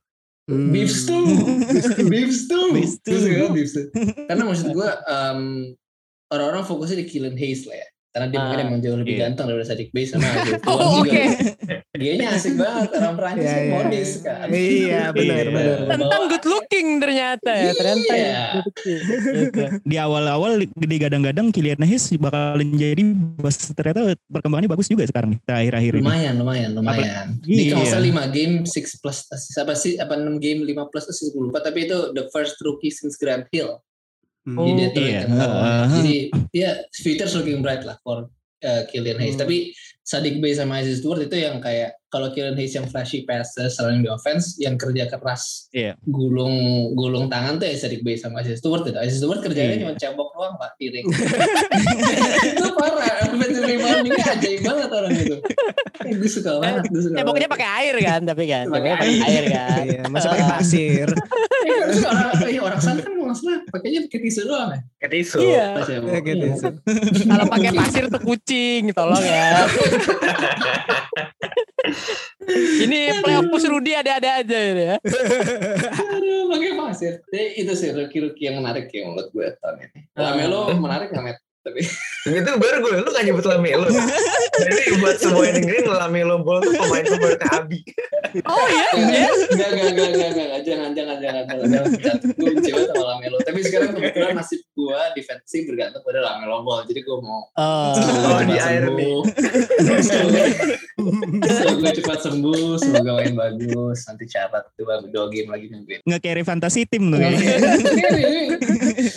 Hmm. 0.46 0.70
beef 0.72 0.94
stew. 0.94 1.26
Beef 2.06 2.30
stew. 2.30 2.70
Beef 2.70 2.92
stew. 2.94 3.50
Beef 3.50 3.70
karena 4.30 4.46
maksud 4.46 4.70
gue 4.70 4.88
um, 5.10 5.40
orang-orang 6.30 6.62
fokusnya 6.62 7.02
di 7.02 7.06
Killian 7.10 7.34
Hayes 7.34 7.66
lah 7.66 7.76
ya 7.76 7.88
karena 8.16 8.26
dia 8.26 8.38
Ah, 8.38 8.42
mungkin 8.42 8.60
emang 8.64 8.78
jauh 8.80 8.96
lebih 8.96 9.12
iya. 9.12 9.20
ganteng 9.22 9.44
daripada 9.44 9.68
Sadik 9.68 9.88
Bey 9.92 10.08
sama 10.08 10.24
Stewart 10.32 10.64
Oh, 10.64 11.04
oke. 11.04 11.22
dianya 11.92 12.26
asik 12.32 12.56
banget 12.56 12.88
orang 12.94 13.14
Perancis 13.14 13.44
Iya, 13.44 13.52
kan 13.52 13.60
iya. 13.60 13.74
modis 13.76 14.10
kan 14.18 14.46
Iya, 14.48 15.02
benar, 15.12 15.36
Iya. 15.36 15.52
benar. 15.52 15.76
Tentang 15.92 16.22
good 16.26 16.44
looking 16.46 16.88
ternyata 16.96 17.50
ya. 17.52 17.72
Ternyata 17.72 18.12
Iya. 18.14 18.44
looking. 18.58 19.00
Gitu. 19.36 19.62
Di 19.84 19.96
awal-awal 19.98 20.52
digadang-gadang 20.74 21.52
Kylian 21.52 21.82
Hayes 21.82 22.08
bakalan 22.16 22.72
jadi 22.72 23.04
bas 23.36 23.56
ternyata 23.70 24.00
perkembangannya 24.24 24.70
bagus 24.70 24.88
juga 24.88 25.04
sekarang 25.04 25.36
nih 25.36 25.40
akhir-akhir 25.44 25.92
ini. 25.92 26.00
lumayan 26.00 26.34
lumayan 26.34 26.70
lumayan 26.72 27.26
Apa- 27.28 27.44
di 27.44 27.52
kalau 27.68 27.68
iya. 27.68 27.74
nggak 27.76 27.92
salah 27.92 28.06
5 28.24 28.32
game 28.32 28.54
6 28.64 28.96
plus 28.96 29.18
apa 29.54 29.74
sih 29.74 29.92
apa 29.96 30.14
6 30.16 30.40
game 30.40 30.64
5 30.64 30.88
plus 30.88 31.04
assist 31.04 31.36
lupa 31.36 31.60
tapi 31.60 31.84
itu 31.84 32.16
the 32.16 32.24
first 32.30 32.56
rookie 32.60 32.88
since 32.88 33.20
Grant 33.20 33.44
Hill 33.50 33.76
Hmm. 34.46 34.56
di 34.56 34.62
Oh, 34.62 34.76
Detroit 34.78 35.10
iya. 35.10 35.22
kan. 35.22 35.28
Uh-huh. 35.34 35.86
jadi 35.98 36.16
ya 36.52 36.70
future's 36.94 37.34
looking 37.34 37.58
bright 37.58 37.82
lah 37.82 37.98
for 37.98 38.30
uh, 38.62 38.82
Killian 38.86 39.18
Hayes 39.18 39.34
Hmm. 39.34 39.42
tapi 39.42 39.74
Sadik 40.00 40.38
Bey 40.38 40.54
sama 40.54 40.78
Isaiah 40.78 40.94
Stewart 40.94 41.18
itu 41.18 41.34
yang 41.34 41.58
kayak 41.58 41.98
kalau 42.06 42.30
Killian 42.30 42.54
Hayes 42.54 42.72
yang 42.72 42.86
flashy 42.86 43.26
passes 43.26 43.74
selain 43.74 43.98
di 43.98 44.06
offense 44.06 44.54
yang 44.56 44.78
kerja 44.78 45.10
keras 45.10 45.66
Iya. 45.68 45.98
gulung 46.00 46.54
gulung 46.94 47.26
tangan 47.26 47.58
tuh 47.58 47.66
ya 47.66 47.74
Sadik 47.74 48.00
Bey 48.00 48.14
sama 48.14 48.38
Isaiah 48.40 48.54
Stewart 48.54 48.86
itu 48.86 48.94
Isaiah 48.94 49.18
Stewart 49.18 49.42
kerjanya 49.42 49.74
Iya. 49.74 49.82
cuma 49.82 49.92
cebok 49.96 50.30
doang 50.30 50.54
pak 50.54 50.78
piring 50.78 51.06
itu 52.48 52.66
parah 52.72 53.26
offensive 53.26 53.66
reboundingnya 53.66 54.24
ajaib 54.30 54.60
banget 54.62 54.88
orang 54.90 55.12
itu 55.12 55.36
eh, 56.06 56.14
gue 56.14 56.30
suka 56.30 56.50
banget 56.62 56.86
gue 56.86 57.02
suka 57.02 57.14
Ceboknya 57.18 57.48
pakai 57.50 57.68
air 57.82 57.94
kan 57.98 58.20
tapi 58.22 58.44
kan. 58.46 58.66
Pakai 58.70 58.90
pakai 58.94 59.18
air 59.20 59.44
kan. 59.50 59.82
Iya, 59.82 60.00
masih 60.06 60.28
pakai 60.30 60.46
pasir. 60.48 61.08
Eh, 61.56 61.80
maksudnya 61.88 62.60
orang, 62.60 62.78
eh, 62.78 62.84
sana 62.84 63.00
kan 63.00 63.12
kalau 63.16 63.34
salah 63.34 63.58
pakainya 63.72 64.00
pakai 64.04 64.20
tisu 64.28 64.40
doang 64.44 64.70
ya. 64.76 64.80
Ke 65.00 65.06
tisu. 65.08 65.38
Iya. 65.40 65.66
Ya, 65.80 66.20
gitu. 66.20 66.46
Iya. 66.52 66.70
Kalau 67.24 67.44
pakai 67.48 67.70
pasir 67.72 68.04
tuh 68.12 68.20
kucing, 68.20 68.82
tolong 68.92 69.24
ya. 69.24 69.64
Ini 72.86 73.22
playoff 73.22 73.46
push 73.50 73.66
Rudy 73.66 73.94
ada-ada 73.94 74.42
aja 74.42 74.58
ini 74.58 74.82
ya. 74.94 74.96
Aduh, 76.14 76.50
pakai 76.50 76.70
pasir. 76.78 77.12
Jadi 77.30 77.44
itu 77.62 77.72
sih 77.74 77.90
rookie-rookie 77.94 78.46
yang 78.50 78.62
menarik 78.62 78.90
ya 78.90 79.06
menurut 79.06 79.30
gue 79.30 79.46
tahun 79.58 79.86
ini. 79.86 80.00
Lamelo 80.14 80.70
menarik 80.78 81.10
nggak 81.10 81.24
Matt? 81.24 81.38
Tapi 81.66 81.82
Itu 82.26 82.50
baru 82.58 82.76
gue, 82.82 83.06
lu 83.06 83.10
gak 83.10 83.22
nyebut 83.22 83.46
Lamelo. 83.46 83.86
Jadi 83.86 84.98
buat 84.98 85.14
semua 85.18 85.46
yang 85.46 85.62
dengerin 85.62 85.86
Lamelo 85.86 86.42
Ball 86.42 86.58
tuh 86.58 86.74
pemain 86.74 87.06
favoritnya 87.06 87.48
Abi. 87.54 87.80
Oh 88.42 88.66
iya, 88.66 88.86
iya. 88.98 89.30
Enggak, 89.30 89.68
enggak, 89.70 89.86
enggak, 89.94 90.08
enggak, 90.10 90.10
enggak, 90.10 90.46
enggak, 90.50 90.62
jangan, 90.66 90.90
jangan, 90.90 91.16
jangan, 91.22 91.44
jangan, 91.46 91.66
jangan, 91.70 91.86
jangan. 92.02 92.18
Gue 92.34 92.50
benci 92.50 92.70
banget 92.74 92.90
sama 92.90 93.04
Lamelo. 93.14 93.36
Tapi 93.46 93.58
sekarang 93.62 93.90
kebetulan 93.94 94.34
nasib 94.34 94.60
gue 94.74 94.98
defensif 95.14 95.62
bergantung 95.70 96.02
pada 96.02 96.18
Lamelo 96.22 96.56
Ball. 96.66 96.82
Jadi 96.90 97.00
gue 97.06 97.18
mau 97.22 97.40
Oh, 97.54 97.94
Oh, 97.94 98.40
di 98.42 98.56
air 98.58 98.90
nih. 98.90 99.22
Semoga 101.46 101.90
cepat 101.94 102.18
sembuh, 102.26 102.66
semoga 102.82 103.10
main 103.22 103.34
bagus. 103.38 103.98
Nanti 104.10 104.24
syarat 104.26 104.66
tuh 104.74 104.82
dua 104.82 105.26
game 105.30 105.46
lagi 105.46 105.70
nungguin. 105.70 106.02
Nggak 106.02 106.20
carry 106.26 106.42
fantasy 106.42 106.82
tim 106.90 107.14
tuh. 107.14 107.22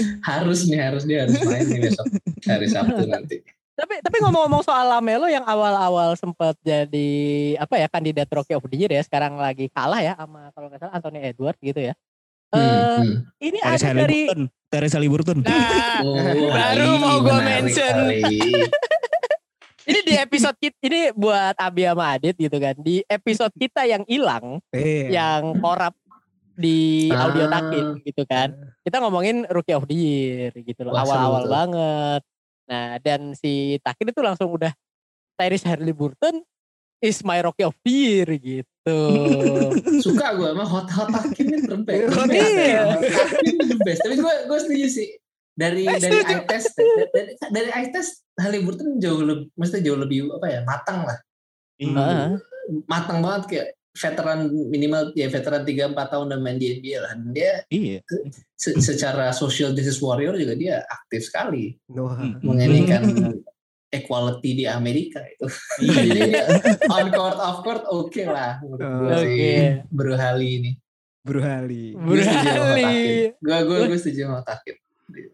harus 0.30 0.60
nih, 0.65 0.80
harus 0.80 1.04
dia 1.04 1.23
harus 1.23 1.38
main 1.41 1.65
nih 1.65 1.80
besok 1.86 2.06
hari 2.43 2.67
Sabtu 2.67 3.04
nanti. 3.06 3.38
tapi 3.73 3.95
tapi 4.04 4.17
ngomong-ngomong 4.19 4.60
soal 4.60 4.91
Lamelo 4.91 5.25
yang 5.25 5.43
awal-awal 5.43 6.12
sempat 6.13 6.52
jadi 6.60 7.10
apa 7.56 7.75
ya 7.75 7.88
kandidat 7.88 8.28
Rookie 8.28 8.52
of 8.52 8.67
the 8.67 8.75
Year 8.75 8.91
ya, 8.91 8.99
sekarang 8.99 9.36
lagi 9.36 9.71
kalah 9.71 9.99
ya 9.99 10.13
sama 10.13 10.52
kalau 10.52 10.67
nggak 10.67 10.80
salah 10.80 10.93
Anthony 10.93 11.19
Edwards 11.23 11.60
gitu 11.60 11.80
ya. 11.80 11.93
Eh, 12.49 12.58
Hmm, 12.58 13.06
hmm. 13.06 13.15
ini 13.39 13.58
Teresa 13.62 13.88
ada 13.88 14.02
dari. 14.04 14.21
Teresa 14.67 14.95
Haliburton. 14.97 15.38
Nah, 15.41 16.02
Oh, 16.06 16.17
Baru 16.49 16.89
mau 16.97 17.17
menarik 17.21 17.69
mention. 17.69 17.95
ini 19.89 19.99
di 20.06 20.13
episode 20.13 20.58
kita 20.58 20.78
ini 20.86 21.02
buat 21.13 21.58
Abi 21.58 21.86
sama 21.86 22.13
Adit 22.13 22.36
gitu 22.38 22.58
kan. 22.58 22.75
Di 22.78 23.02
episode 23.06 23.54
kita 23.56 23.86
yang 23.86 24.06
hilang, 24.06 24.62
Iya. 24.69 25.08
yang 25.10 25.58
korap 25.58 25.93
di 26.60 27.08
Ah. 27.08 27.32
audio 27.32 27.48
takin 27.48 27.86
gitu 28.04 28.28
kan. 28.28 28.52
Kita 28.84 29.00
ngomongin 29.00 29.48
Rookie 29.48 29.72
of 29.72 29.88
the 29.88 29.95
Year 29.95 30.52
gitu 30.52 30.84
loh. 30.84 30.91
Awal-awal 30.91 31.48
banget. 31.48 32.22
Nah, 32.67 33.00
dan 33.00 33.34
si 33.34 33.80
Takin 33.80 34.12
itu 34.12 34.19
langsung 34.19 34.52
udah 34.52 34.69
Tyrese 35.34 35.65
Halliburton 35.65 36.43
is 37.00 37.24
my 37.24 37.39
rookie 37.39 37.63
of 37.63 37.74
the 37.80 37.89
year 37.89 38.28
gitu. 38.36 39.00
Suka 40.06 40.36
gue 40.36 40.52
emang 40.52 40.67
hot 40.67 40.91
hot 40.91 41.10
Hakim 41.10 41.48
ini 41.48 41.63
terbaik. 41.63 42.12
Hot 42.12 42.28
The 42.28 42.36
best, 42.36 42.52
Hakim. 42.52 42.69
ya. 42.69 42.84
Hot 42.86 43.00
Hakim 43.32 43.54
ini 43.56 43.63
the 43.65 43.80
best. 43.82 44.00
Tapi 44.04 44.15
gue 44.19 44.34
gue 44.45 44.60
setuju 44.60 44.88
sih. 44.91 45.10
Dari 45.56 45.84
dari 46.04 46.19
eye 46.24 46.43
test 46.43 46.72
dari, 46.76 47.32
dari, 47.52 47.69
eye 47.72 47.89
test 47.89 48.24
Halliburton 48.36 48.95
jauh 48.95 49.24
lebih 49.24 49.48
maksudnya 49.56 49.84
jauh 49.88 50.00
lebih 50.00 50.32
apa 50.32 50.48
ya 50.48 50.60
matang 50.63 51.04
lah 51.04 51.19
Heeh. 51.76 52.39
matang 52.88 53.19
banget 53.19 53.43
kayak 53.48 53.67
veteran 53.91 54.39
minimal 54.67 55.10
ya 55.12 55.28
veteran 55.28 55.62
3 55.62 55.89
4 55.89 56.13
tahun 56.13 56.28
dan 56.28 56.39
main 56.39 56.56
di 56.56 56.78
NBA 56.78 56.97
lah 56.99 57.12
dia 57.30 57.54
Iya. 57.67 57.99
se- 58.54 58.78
secara 58.78 59.32
social 59.32 59.71
justice 59.71 59.97
warrior 59.97 60.34
juga 60.34 60.54
dia 60.54 60.75
aktif 60.84 61.25
sekali 61.25 61.73
Wah. 61.88 62.13
Hmm. 62.13 62.38
mengenaikan 62.39 63.02
equality 63.91 64.54
di 64.56 64.65
Amerika 64.65 65.19
itu 65.23 65.49
Iya. 65.80 65.93
jadi 66.06 66.19
dia 66.23 66.43
on 66.88 67.08
court 67.10 67.38
off 67.38 67.58
court 67.60 67.84
oke 67.86 68.21
lah 68.23 68.62
menurut 68.62 68.80
gue 68.80 69.13
Oke. 69.15 69.25
sih 69.25 69.58
Bro 69.88 70.13
Hali 70.13 70.49
ini 70.56 70.71
Bro 71.19 71.43
Ali. 71.43 71.93
Gue 71.93 72.23
setuju 72.23 72.47
sama 72.47 72.63
Berali. 72.71 72.95
Takim. 72.95 73.30
gue 73.38 73.58
gue 73.60 73.78
gue 73.86 73.99
setuju 73.99 74.21
sama 74.23 74.41
Takim 74.41 74.75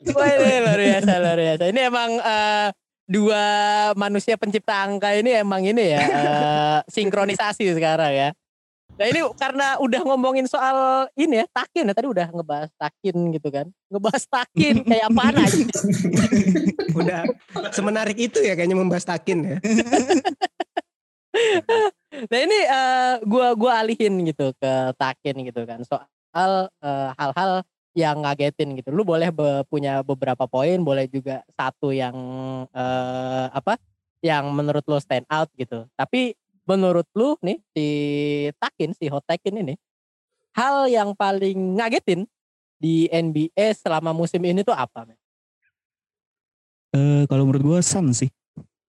Wah 0.08 0.28
ini 0.30 0.56
luar 0.58 0.80
biasa 0.80 1.12
luar 1.20 1.36
biasa. 1.38 1.64
Ini 1.68 1.82
emang 1.84 2.12
eh, 2.16 2.68
dua 3.06 3.44
manusia 3.94 4.34
pencipta 4.34 4.82
angka 4.82 5.12
ini 5.14 5.36
emang 5.36 5.62
ini 5.62 5.84
ya 5.86 6.00
eh, 6.02 6.78
sinkronisasi 6.88 7.76
sekarang 7.76 8.08
ya. 8.10 8.30
Nah 8.96 9.06
ini 9.12 9.20
karena 9.36 9.76
udah 9.84 10.02
ngomongin 10.08 10.48
soal 10.48 11.08
ini 11.20 11.44
ya 11.44 11.46
takin 11.52 11.92
ya 11.92 11.94
tadi 11.96 12.08
udah 12.08 12.32
ngebahas 12.32 12.72
takin 12.80 13.16
gitu 13.36 13.50
kan, 13.52 13.68
ngebahas 13.92 14.24
takin 14.24 14.76
kayak 14.88 15.06
apaan 15.12 15.36
aja. 15.36 15.66
Udah 17.00 17.28
semenarik 17.76 18.16
itu 18.16 18.40
ya 18.40 18.56
kayaknya 18.56 18.80
membahas 18.80 19.04
takin 19.04 19.56
ya. 19.56 19.58
Nah 22.16 22.40
ini 22.40 22.60
eh, 22.64 23.16
gua 23.28 23.52
gua 23.60 23.84
alihin 23.84 24.24
gitu 24.24 24.56
ke 24.56 24.74
takin 24.96 25.36
gitu 25.44 25.68
kan 25.68 25.84
soal 25.84 26.72
eh, 26.80 27.10
hal-hal 27.20 27.60
yang 27.92 28.24
ngagetin 28.24 28.80
gitu. 28.80 28.96
Lu 28.96 29.04
boleh 29.04 29.36
be- 29.36 29.68
punya 29.68 30.00
beberapa 30.00 30.48
poin, 30.48 30.80
boleh 30.80 31.12
juga 31.12 31.44
satu 31.60 31.92
yang 31.92 32.16
eh, 32.72 33.48
apa? 33.52 33.76
Yang 34.24 34.46
menurut 34.56 34.84
lu 34.88 34.96
stand 35.04 35.28
out 35.28 35.52
gitu. 35.60 35.84
Tapi 36.00 36.40
menurut 36.66 37.08
lu 37.14 37.38
nih 37.42 37.58
si 37.72 37.88
Takin, 38.58 38.92
si 38.94 39.06
Hot 39.10 39.24
Takin 39.24 39.62
ini 39.62 39.74
hal 40.56 40.88
yang 40.88 41.14
paling 41.14 41.78
ngagetin 41.78 42.26
di 42.76 43.08
NBA 43.08 43.76
selama 43.76 44.12
musim 44.12 44.40
ini 44.44 44.62
tuh 44.62 44.76
apa? 44.76 45.06
men? 45.06 45.18
Eh, 46.96 47.24
kalau 47.28 47.44
menurut 47.44 47.64
gue 47.64 47.80
Sun 47.84 48.12
sih. 48.12 48.30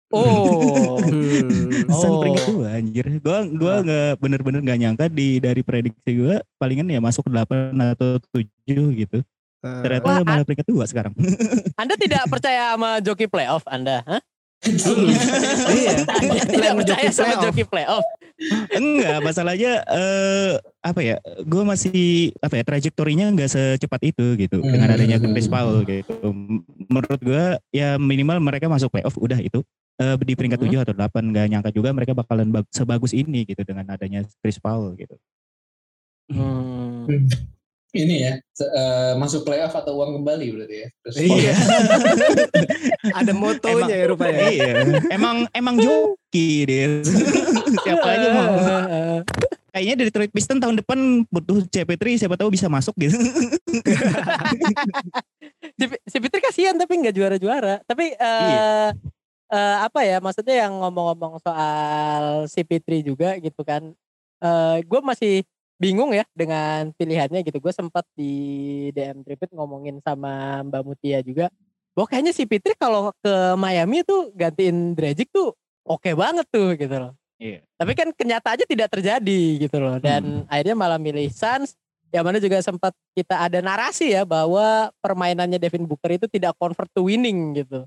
Oh. 0.09 0.97
Hmm. 1.09 1.89
Sun 1.89 2.11
Oh. 2.11 2.21
peringkat 2.21 2.45
dua 2.49 2.69
anjir. 2.77 3.07
Gua 3.21 3.39
gua 3.49 3.75
Ah. 3.75 3.85
nggak 3.85 4.11
bener-bener 4.21 4.61
nggak 4.65 4.79
nyangka 4.81 5.05
di 5.09 5.37
dari 5.39 5.61
prediksi 5.61 6.11
gua 6.17 6.41
palingan 6.57 6.89
ya 6.89 7.01
masuk 7.01 7.29
ke 7.29 7.31
8 7.33 7.73
atau 7.97 8.21
7 8.33 8.93
gitu. 8.93 9.19
Ah. 9.61 9.81
Ternyata 9.81 10.07
Wah, 10.07 10.21
malah 10.23 10.45
peringkat 10.45 10.69
dua 10.69 10.85
sekarang. 10.85 11.13
Anda 11.77 11.95
tidak 11.97 12.29
percaya 12.29 12.77
sama 12.77 13.01
joki 13.01 13.25
playoff 13.27 13.65
Anda? 13.65 14.05
Hah? 14.05 14.21
Iya. 15.69 15.95
Tidak 16.45 16.73
percaya 16.75 17.09
sama 17.09 17.35
joki 17.41 17.63
playoff? 17.63 18.03
Enggak, 18.71 19.19
masalahnya 19.23 19.83
eh 19.85 20.53
apa 20.81 21.01
ya? 21.01 21.17
Gue 21.43 21.63
masih 21.63 21.99
apa 22.39 22.55
ya 22.55 22.65
trajektorinya 22.67 23.31
nggak 23.33 23.51
secepat 23.51 24.01
itu 24.05 24.35
gitu 24.35 24.59
dengan 24.59 24.91
adanya 24.91 25.19
Hmm. 25.19 25.31
Chris 25.31 25.47
Paul 25.47 25.83
gitu. 25.83 26.11
Menurut 26.87 27.21
gue 27.21 27.45
ya 27.71 27.99
minimal 27.99 28.39
mereka 28.39 28.67
masuk 28.67 28.91
playoff 28.91 29.15
udah 29.17 29.39
itu 29.39 29.63
Eh, 29.99 30.15
di 30.23 30.39
peringkat 30.39 30.63
Hmm. 30.63 30.71
7 30.71 30.87
atau 30.87 30.95
8 30.95 31.35
nggak 31.35 31.47
nyangka 31.51 31.71
juga 31.75 31.91
mereka 31.91 32.15
bakalan 32.15 32.55
bag- 32.55 32.71
sebagus 32.71 33.11
ini 33.11 33.43
gitu 33.43 33.67
dengan 33.67 33.83
adanya 33.91 34.23
Chris 34.39 34.63
Paul 34.63 34.95
gitu. 34.95 35.19
Hmm. 36.31 37.27
Ini 37.91 38.21
ya 38.21 38.33
se- 38.51 38.69
eh, 38.69 39.13
masuk 39.15 39.43
playoff 39.43 39.73
atau 39.73 39.97
uang 39.97 40.21
kembali 40.21 40.47
berarti 40.53 40.77
ya 40.77 40.89
Terus 41.01 41.15
Iya. 41.19 41.55
Ada 43.19 43.33
motonya 43.33 43.95
ya 43.95 44.07
rupanya. 44.07 44.45
iya, 44.47 44.73
emang 45.09 45.49
emang 45.51 45.77
joki 45.77 46.65
deh. 46.65 47.01
Siapa 47.85 48.07
aja 48.07 48.29
mau. 48.31 48.55
Kayaknya 49.69 49.95
dari 49.97 50.09
Detroit 50.09 50.33
Pistons 50.33 50.59
tahun 50.59 50.77
depan 50.77 50.99
butuh 51.27 51.65
CP3 51.65 52.03
siapa 52.19 52.35
tahu 52.35 52.51
bisa 52.51 52.67
masuk 52.67 52.93
gitu. 52.99 53.15
si, 55.77 55.85
si 56.05 56.17
Fitri 56.19 56.41
kasihan 56.41 56.75
tapi 56.75 56.99
nggak 56.99 57.15
juara-juara. 57.15 57.81
Tapi 57.85 58.13
eh 58.13 58.43
Iya. 58.45 58.93
eh, 59.49 59.77
apa 59.81 60.01
ya 60.03 60.19
maksudnya 60.19 60.67
yang 60.67 60.77
ngomong-ngomong 60.79 61.41
soal 61.41 62.25
si 62.47 62.61
Fitri 62.63 63.01
juga 63.01 63.37
gitu 63.39 63.63
kan. 63.63 63.93
Eh 64.39 64.77
gue 64.83 65.01
masih 65.01 65.35
bingung 65.79 66.11
ya 66.11 66.27
dengan 66.35 66.91
pilihannya 66.93 67.47
gitu. 67.47 67.63
Gue 67.63 67.73
sempat 67.73 68.05
di 68.19 68.35
DM 68.93 69.23
Tripit 69.23 69.55
ngomongin 69.55 70.03
sama 70.03 70.61
Mbak 70.67 70.83
Mutia 70.85 71.23
juga. 71.23 71.49
Bahwa 71.95 72.07
kayaknya 72.11 72.35
si 72.35 72.45
Fitri 72.45 72.75
kalau 72.75 73.15
ke 73.23 73.35
Miami 73.55 74.03
tuh 74.03 74.31
gantiin 74.35 74.95
Dragic 74.95 75.31
tuh 75.31 75.55
oke 75.87 76.11
banget 76.19 76.47
tuh 76.51 76.75
gitu 76.75 76.95
loh. 76.99 77.15
Iya. 77.39 77.63
Tapi 77.79 77.95
kan 77.95 78.11
kenyataannya 78.11 78.67
tidak 78.67 78.89
terjadi 78.91 79.43
gitu 79.63 79.79
loh. 79.79 79.97
Dan 80.03 80.45
akhirnya 80.51 80.75
malah 80.75 80.99
milih 80.99 81.31
Suns. 81.31 81.79
Yang 82.09 82.25
mana 82.25 82.39
juga 82.41 82.59
sempat 82.65 82.93
kita 83.13 83.37
ada 83.37 83.61
narasi 83.61 84.17
ya 84.17 84.25
bahwa 84.25 84.89
permainannya 85.05 85.61
Devin 85.61 85.85
Booker 85.85 86.17
itu 86.17 86.25
tidak 86.25 86.57
convert 86.57 86.89
to 86.97 87.05
winning 87.05 87.53
gitu. 87.53 87.85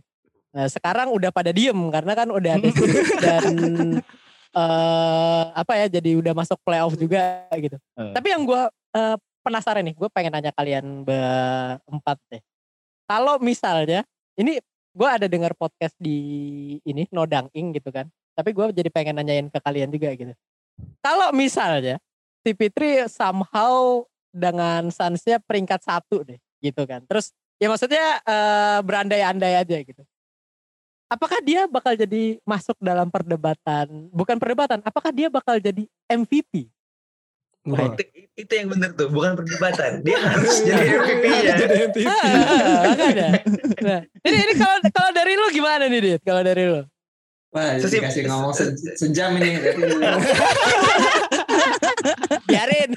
Nah 0.52 0.68
sekarang 0.70 1.10
udah 1.10 1.34
pada 1.34 1.50
diem 1.50 1.80
karena 1.90 2.14
kan 2.14 2.30
udah 2.30 2.52
ada 2.60 2.70
dan 3.26 3.46
eh 4.52 5.44
apa 5.56 5.74
ya 5.80 5.88
jadi 5.88 6.20
udah 6.20 6.34
masuk 6.36 6.60
playoff 6.64 6.96
juga 7.00 7.48
gitu. 7.56 7.78
Eh. 7.98 8.12
Tapi 8.12 8.28
yang 8.32 8.44
gue 8.44 8.62
penasaran 9.42 9.82
nih, 9.88 9.96
gue 9.98 10.10
pengen 10.12 10.36
nanya 10.36 10.52
kalian 10.54 11.02
berempat 11.08 12.18
deh. 12.30 12.42
Kalau 13.10 13.40
misalnya 13.42 14.06
ini 14.40 14.62
gue 14.92 15.10
ada 15.10 15.28
dengar 15.28 15.56
podcast 15.56 15.96
di 15.96 16.20
ini 16.84 17.08
Nodang 17.12 17.48
Ing 17.56 17.72
gitu 17.76 17.90
kan. 17.92 18.08
Tapi 18.36 18.56
gue 18.56 18.66
jadi 18.72 18.90
pengen 18.92 19.20
nanyain 19.20 19.48
ke 19.52 19.60
kalian 19.60 19.92
juga 19.92 20.12
gitu. 20.16 20.32
Kalau 21.04 21.36
misalnya 21.36 22.00
si 22.42 22.56
Fitri 22.56 23.06
somehow 23.12 24.04
dengan 24.32 24.88
Suns-nya 24.90 25.44
peringkat 25.44 25.84
satu 25.84 26.24
deh 26.24 26.40
gitu 26.64 26.88
kan. 26.88 27.04
Terus 27.06 27.36
ya 27.60 27.68
maksudnya 27.68 28.24
eh, 28.24 28.80
berandai-andai 28.84 29.54
aja 29.62 29.78
gitu. 29.84 30.04
Apakah 31.12 31.44
dia 31.44 31.68
bakal 31.68 31.92
jadi 31.92 32.40
masuk 32.48 32.80
dalam 32.80 33.12
perdebatan, 33.12 34.08
bukan 34.16 34.40
perdebatan, 34.40 34.80
apakah 34.80 35.12
dia 35.12 35.28
bakal 35.28 35.60
jadi 35.60 35.84
MVP? 36.08 36.72
Wah. 37.68 37.92
itu, 37.94 38.04
itu 38.40 38.54
yang 38.56 38.72
bener 38.72 38.96
tuh, 38.96 39.12
bukan 39.12 39.36
perdebatan. 39.36 40.08
Dia 40.08 40.18
harus 40.32 40.64
jadi 40.64 40.88
MVP 40.88 41.24
ya. 41.28 41.54
Jadi 41.60 41.76
MVP. 41.84 42.08
Ah, 42.08 42.16
ah, 42.16 42.80
makanya. 42.96 43.28
Nah, 43.84 44.00
ini 44.24 44.38
ini 44.40 44.54
kalau 44.56 44.78
kalau 44.88 45.12
dari 45.12 45.36
lu 45.36 45.52
gimana 45.52 45.84
nih, 45.92 46.00
Dit? 46.00 46.22
Kalau 46.24 46.42
dari 46.48 46.64
lu? 46.64 46.80
Wah, 47.52 47.76
Sesim- 47.76 48.08
dikasih 48.08 48.32
ngomong 48.32 48.56
se- 48.56 48.72
sejam 48.96 49.36
ini. 49.36 49.60
Biarin. 52.48 52.96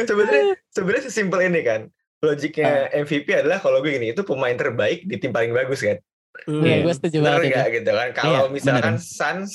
sebenarnya 0.00 0.42
sebenarnya 0.72 1.02
sesimpel 1.04 1.44
ini 1.44 1.60
kan. 1.60 1.92
Logiknya 2.20 2.72
MVP 2.94 3.32
adalah 3.32 3.58
kalau 3.58 3.80
gue 3.80 3.92
gini, 3.92 4.12
itu 4.12 4.20
pemain 4.20 4.52
terbaik 4.52 5.04
di 5.04 5.16
tim 5.16 5.30
paling 5.30 5.50
bagus 5.50 5.80
kan. 5.80 5.96
Iya, 6.44 6.60
Iya. 6.60 6.76
gue 6.84 6.94
setuju 6.94 7.16
Bener 7.18 7.28
banget 7.32 7.42
itu. 7.42 7.52
nggak 7.52 7.68
gitu 7.74 7.90
kan? 7.90 8.08
Kalau 8.12 8.30
Iya, 8.30 8.52
misalkan 8.52 8.94
Suns 8.96 9.52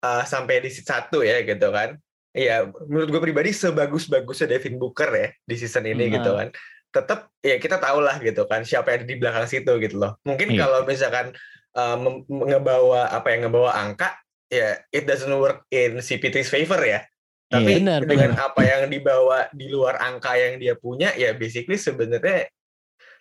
uh, 0.00 0.24
sampai 0.24 0.60
di 0.60 0.68
seat 0.68 0.84
satu 0.84 1.20
ya 1.20 1.40
gitu 1.40 1.68
kan. 1.68 2.00
Iya, 2.32 2.56
menurut 2.84 3.08
gue 3.08 3.20
pribadi 3.22 3.50
sebagus-bagusnya 3.50 4.48
Devin 4.48 4.76
Booker 4.76 5.10
ya 5.10 5.28
di 5.38 5.54
season 5.54 5.84
ini 5.84 6.08
Hmm. 6.08 6.14
gitu 6.14 6.30
kan. 6.32 6.48
Tetap 6.88 7.28
ya 7.38 7.56
kita 7.56 7.76
tahu 7.76 8.00
lah 8.00 8.16
gitu 8.18 8.44
kan 8.44 8.64
siapa 8.64 8.88
yang 8.90 8.98
ada 8.98 9.06
di 9.06 9.16
belakang 9.16 9.44
situ 9.44 9.72
gitu 9.76 9.96
loh. 9.96 10.16
Mungkin 10.24 10.48
Iya. 10.48 10.64
kalau 10.64 10.78
misalkan 10.84 11.26
uh, 11.74 11.96
ngebawa 12.26 13.12
apa 13.12 13.28
yang 13.30 13.46
ngebawa 13.46 13.76
angka 13.76 14.16
ya 14.48 14.80
it 14.88 15.04
doesn't 15.04 15.28
work 15.30 15.68
in 15.68 16.00
CP3's 16.00 16.48
favor 16.48 16.80
ya. 16.80 17.04
Tapi 17.48 17.70
Iya, 17.72 17.78
benar, 17.80 18.00
dengan 18.04 18.32
apa 18.36 18.60
yang 18.60 18.92
dibawa 18.92 19.48
di 19.56 19.72
luar 19.72 19.96
angka 20.04 20.36
yang 20.36 20.60
dia 20.60 20.76
punya 20.76 21.16
ya 21.16 21.32
basically 21.32 21.80
sebenarnya 21.80 22.44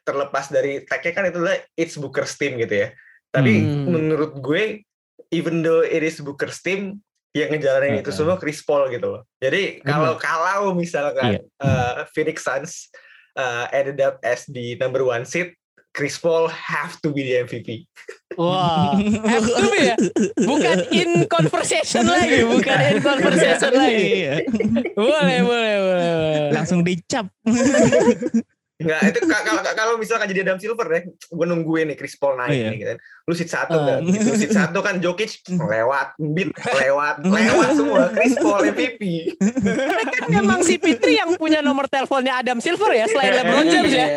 terlepas 0.03 0.51
dari 0.51 0.83
tagnya 0.83 1.11
kan 1.15 1.23
itu 1.31 1.39
adalah 1.39 1.59
it's 1.79 1.95
Booker's 1.95 2.35
team 2.35 2.59
gitu 2.59 2.87
ya. 2.87 2.87
Tapi 3.31 3.53
Hmm. 3.63 3.87
menurut 3.87 4.35
gue 4.39 4.83
even 5.31 5.63
though 5.63 5.79
it 5.83 6.03
is 6.03 6.19
Booker's 6.19 6.59
team 6.59 6.99
yang 7.35 7.51
ngejalanin 7.55 8.03
itu 8.03 8.11
semua 8.11 8.35
Chris 8.39 8.63
Paul 8.63 8.91
gitu 8.91 9.07
loh. 9.15 9.23
Jadi 9.39 9.79
kalau 9.83 10.15
kalau 10.19 10.71
misalkan 10.75 11.37
Iya. 11.37 11.41
uh, 11.63 11.95
Phoenix 12.11 12.43
Suns 12.43 12.91
uh, 13.35 13.67
ended 13.71 13.99
up 14.03 14.19
as 14.23 14.43
the 14.47 14.75
number 14.79 15.03
one 15.07 15.23
seed, 15.23 15.55
Chris 15.97 16.21
Paul 16.21 16.45
have 16.53 17.01
to 17.01 17.09
be 17.09 17.25
the 17.25 17.41
MVP. 17.41 17.89
Wah, 18.37 18.93
have 19.01 19.49
to 19.49 19.65
be 19.73 19.89
ya? 19.89 19.97
Bukan 20.45 20.93
in 20.93 21.25
conversation 21.25 22.05
lagi, 22.13 22.45
bukan 22.45 22.77
in 22.93 22.97
conversation 23.01 23.73
lagi. 23.73 24.05
Iya. 24.21 24.35
Boleh, 24.93 25.41
boleh, 25.41 25.75
boleh, 25.81 26.11
boleh. 26.21 26.49
Langsung 26.53 26.85
dicap. 26.85 27.33
Enggak, 28.77 29.09
itu 29.09 29.19
ka- 29.25 29.41
kalau 29.41 29.61
kalau 29.73 29.93
misalkan 29.95 30.29
jadi 30.29 30.41
Adam 30.43 30.57
Silver 30.57 30.85
ya, 30.87 31.01
gue 31.07 31.45
nungguin 31.45 31.89
nih 31.89 31.97
Chris 31.97 32.13
Paul 32.13 32.37
naik 32.37 32.45
Oh, 32.47 32.53
iya. 32.53 32.69
nih 32.69 32.77
gitu. 32.77 32.93
Lu 33.25 33.33
seat 33.33 33.49
satu 33.49 33.73
Ah. 33.75 33.97
kan, 33.97 34.05
gitu. 34.05 34.31
seat 34.35 34.53
satu 34.53 34.79
kan 34.79 34.95
Jokic 34.97 35.41
lewat, 35.49 36.13
beat 36.15 36.53
lewat, 36.81 37.15
lewat 37.19 37.69
semua. 37.73 38.13
Chris 38.13 38.37
Paul 38.37 38.61
MVP. 38.67 39.01
kan 40.13 40.29
memang 40.31 40.61
si 40.61 40.77
Fitri 40.77 41.17
yang 41.17 41.33
punya 41.35 41.59
nomor 41.59 41.85
teleponnya 41.85 42.37
Adam 42.37 42.57
Silver 42.57 42.91
ya 42.91 43.05
selain 43.05 43.33
LeBron 43.35 43.65
James 43.65 43.91
ya. 43.91 44.07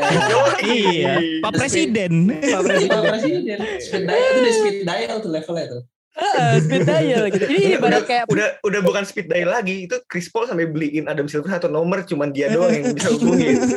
Iya, 0.63 1.13
Pak 1.41 1.53
Presiden. 1.57 2.13
Pak 2.29 2.61
Presiden. 2.63 2.93
Pak 2.93 3.05
Presiden. 3.09 3.59
Speed 3.81 4.05
dial 4.05 4.29
itu 4.37 4.51
speed 4.55 4.77
dial 4.83 5.17
tuh 5.19 5.31
levelnya 5.31 5.67
tuh. 5.71 5.83
Heeh, 6.11 6.53
speed 6.67 6.83
dial 6.91 7.25
gitu. 7.31 7.45
Ini 7.47 7.59
Udah, 7.59 7.79
ibarat 7.79 7.93
udah, 7.95 8.03
kayak 8.03 8.25
udah 8.27 8.49
udah 8.67 8.81
bukan 8.83 9.03
speed 9.07 9.31
dial 9.31 9.51
lagi, 9.55 9.87
itu 9.87 9.97
Chris 10.11 10.27
Paul 10.27 10.51
sampai 10.51 10.67
beliin 10.67 11.07
Adam 11.07 11.31
Silver 11.31 11.51
satu 11.55 11.71
nomor, 11.71 12.03
cuman 12.03 12.35
dia 12.35 12.51
doang 12.51 12.75
yang 12.75 12.95
bisa 12.95 13.09
hubungin. 13.15 13.57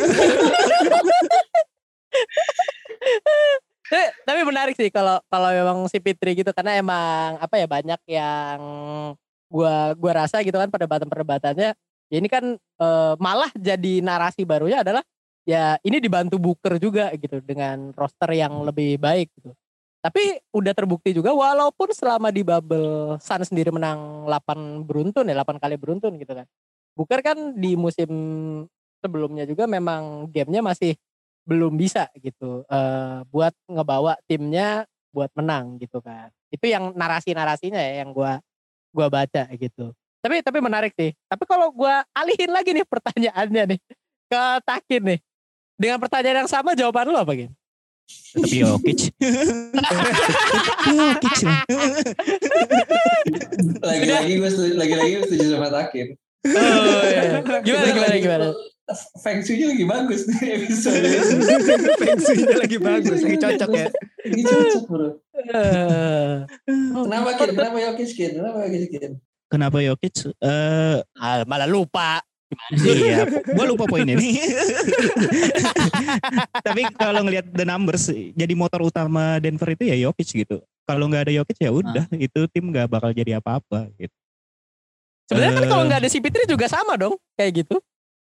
Eh, 3.94 4.10
tapi 4.26 4.42
menarik 4.42 4.74
sih 4.74 4.90
kalau 4.90 5.22
kalau 5.30 5.54
memang 5.54 5.86
si 5.86 6.02
Fitri 6.02 6.34
gitu 6.34 6.50
karena 6.50 6.82
emang 6.82 7.38
apa 7.38 7.62
ya 7.62 7.70
banyak 7.70 8.02
yang 8.10 8.60
gua 9.46 9.94
gua 9.94 10.26
rasa 10.26 10.42
gitu 10.42 10.58
kan 10.58 10.74
perdebatan-perdebatannya 10.74 11.78
ya 12.10 12.18
ini 12.18 12.26
kan 12.26 12.58
eh, 12.58 13.14
malah 13.22 13.54
jadi 13.54 14.02
narasi 14.02 14.50
barunya 14.50 14.82
adalah 14.82 15.06
ya 15.46 15.78
ini 15.86 16.02
dibantu 16.02 16.42
Booker 16.42 16.82
juga 16.82 17.14
gitu 17.14 17.38
dengan 17.46 17.94
roster 17.94 18.34
yang 18.34 18.66
lebih 18.66 18.98
baik 18.98 19.30
gitu. 19.38 19.54
Tapi 20.04 20.43
udah 20.51 20.76
terbukti 20.76 21.16
juga 21.16 21.32
walaupun 21.32 21.95
selama 21.95 22.28
di 22.28 22.43
bubble 22.43 23.16
Sun 23.24 23.39
sendiri 23.47 23.72
menang 23.72 24.28
8 24.28 24.84
beruntun 24.84 25.32
ya 25.32 25.36
8 25.39 25.64
kali 25.64 25.80
beruntun 25.80 26.20
gitu 26.20 26.36
kan. 26.36 26.43
Booker 26.93 27.24
kan 27.24 27.56
di 27.56 27.80
musim 27.80 28.12
sebelumnya 28.99 29.47
juga 29.47 29.64
memang 29.64 30.28
gamenya 30.32 30.60
masih 30.60 30.99
belum 31.43 31.76
bisa 31.76 32.08
gitu 32.24 32.64
eh 32.72 33.20
buat 33.28 33.51
ngebawa 33.68 34.16
timnya 34.28 34.88
buat 35.12 35.28
menang 35.36 35.76
gitu 35.84 35.99
kan 35.99 36.32
itu 36.47 36.72
yang 36.72 36.95
narasi-narasinya 36.95 37.78
ya 37.84 38.08
yang 38.08 38.16
gua 38.16 38.39
gua 38.95 39.12
baca 39.12 39.51
gitu 39.51 39.91
tapi 40.24 40.39
tapi 40.39 40.64
menarik 40.64 40.95
sih 40.95 41.12
tapi 41.28 41.43
kalau 41.43 41.68
gua 41.76 42.08
alihin 42.16 42.47
lagi 42.47 42.72
nih 42.72 42.88
pertanyaannya 42.88 43.76
nih 43.76 43.80
ke 44.32 44.43
Takin 44.64 45.04
nih 45.04 45.20
dengan 45.76 45.99
pertanyaan 45.99 46.47
yang 46.47 46.51
sama 46.51 46.72
jawaban 46.80 47.12
lu 47.12 47.20
apa 47.20 47.36
Gin? 47.36 47.51
Tapi 48.34 48.66
Jokic. 48.66 49.01
Jokic. 50.89 51.39
Lagi-lagi 53.78 54.34
gue 54.41 54.49
setuju, 54.49 54.74
lagi-lagi 54.74 55.11
gue 55.22 55.24
setuju 55.30 55.45
sama 55.53 55.70
Takin. 55.70 56.07
Oh, 56.43 57.01
iya. 57.07 57.39
gimana 57.64 57.88
gimana 57.95 58.16
gimana 58.20 58.47
Feng 59.24 59.39
Shui-nya 59.39 59.72
lagi 59.72 59.86
bagus 59.88 60.28
nih 60.28 60.59
episode. 60.59 61.07
Feng 62.03 62.20
Shui-nya 62.20 62.55
lagi 62.59 62.78
bagus, 62.84 63.20
lagi 63.24 63.38
cocok 63.39 63.72
ya. 63.72 63.88
Lagi 64.28 64.43
cocok 64.43 64.84
bro. 64.91 65.09
Eh, 65.39 66.36
Kenapa 66.91 67.30
Kin? 67.39 67.49
Kenapa 67.55 67.78
Jokic 67.80 68.11
Kin? 68.11 68.32
Kenapa 68.36 68.57
Jokic 68.68 68.91
Kin? 68.91 69.14
Kenapa 69.47 69.78
Jokic? 69.80 70.16
Eh 70.43 70.99
ah, 71.16 71.41
malah 71.47 71.70
lupa 71.70 72.20
iya, 72.80 73.24
gua 73.49 73.66
lupa 73.66 73.86
poin 73.86 74.06
ini. 74.06 74.38
Tapi 76.60 76.82
kalau 76.93 77.22
ngelihat 77.24 77.47
the 77.49 77.64
numbers, 77.64 78.08
jadi 78.10 78.54
motor 78.54 78.84
utama 78.84 79.38
Denver 79.38 79.70
itu 79.70 79.84
ya 79.86 79.95
Jokic 79.99 80.30
gitu. 80.36 80.58
Kalau 80.84 81.08
nggak 81.08 81.30
ada 81.30 81.34
Jokic 81.38 81.58
ya 81.60 81.72
udah, 81.72 82.06
itu 82.14 82.39
tim 82.49 82.66
nggak 82.68 82.88
bakal 82.88 83.10
jadi 83.12 83.38
apa-apa 83.38 83.88
gitu. 83.95 84.14
sebenarnya 85.24 85.56
kan 85.56 85.64
Eh. 85.64 85.70
kalau 85.72 85.84
nggak 85.88 85.99
ada 86.04 86.10
si 86.12 86.20
Fitri 86.20 86.43
juga 86.43 86.68
sama 86.68 86.99
dong 86.99 87.16
kayak 87.34 87.64
gitu 87.64 87.80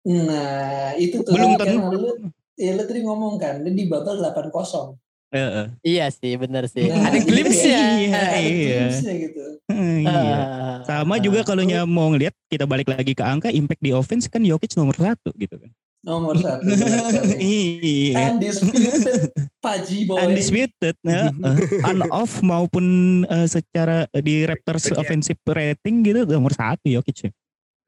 Nah, 0.01 0.91
itu 0.97 1.21
tuh 1.21 1.31
Belum 1.31 1.55
kan 1.55 1.69
tentu. 1.71 1.93
lu, 1.93 2.11
ya 2.57 2.73
lu 2.73 2.83
tadi 2.83 3.05
ngomong 3.05 3.37
kan, 3.37 3.61
dia 3.61 3.69
di 3.71 3.85
bubble 3.85 4.17
8-0. 4.17 4.97
Heeh. 5.31 5.67
iya 5.87 6.11
sih 6.11 6.35
bener 6.35 6.67
sih 6.67 6.87
Nah, 6.87 7.07
ada 7.07 7.19
glimpse-nya 7.19 7.83
Iya, 7.97 8.19
Ada 8.19 8.39
iya. 8.41 8.79
glimpse-nya 8.83 9.15
gitu. 9.17 9.43
iya. 9.71 10.11
Ah. 10.11 10.77
Sama 10.83 11.17
juga 11.17 11.41
kalau 11.43 11.63
nya 11.63 11.87
mau 11.87 12.11
ngelihat 12.11 12.35
kita 12.47 12.67
balik 12.67 12.91
lagi 12.91 13.15
ke 13.15 13.23
angka 13.23 13.49
impact 13.49 13.79
di 13.79 13.91
offense 13.91 14.27
kan 14.27 14.43
Jokic 14.43 14.75
nomor 14.75 14.93
satu 14.93 15.31
gitu 15.35 15.55
kan. 15.55 15.71
Nomor 16.01 16.35
satu. 16.35 16.65
benar 16.65 17.13
iya. 17.39 18.33
Undisputed. 18.33 19.31
Paji 19.61 19.99
boy. 20.05 20.17
Undisputed, 20.25 20.97
ya, 21.05 21.29
eh, 21.47 21.57
on 21.85 22.01
off 22.09 22.41
maupun 22.41 22.87
eh, 23.23 23.47
secara 23.47 24.09
eh, 24.09 24.23
di 24.25 24.43
Raptors 24.43 24.89
Iya. 24.89 24.97
offensive 24.97 25.39
rating 25.45 26.01
gitu 26.03 26.25
nomor 26.27 26.51
satu 26.51 26.89
Jokic 26.89 27.29
ya. 27.29 27.31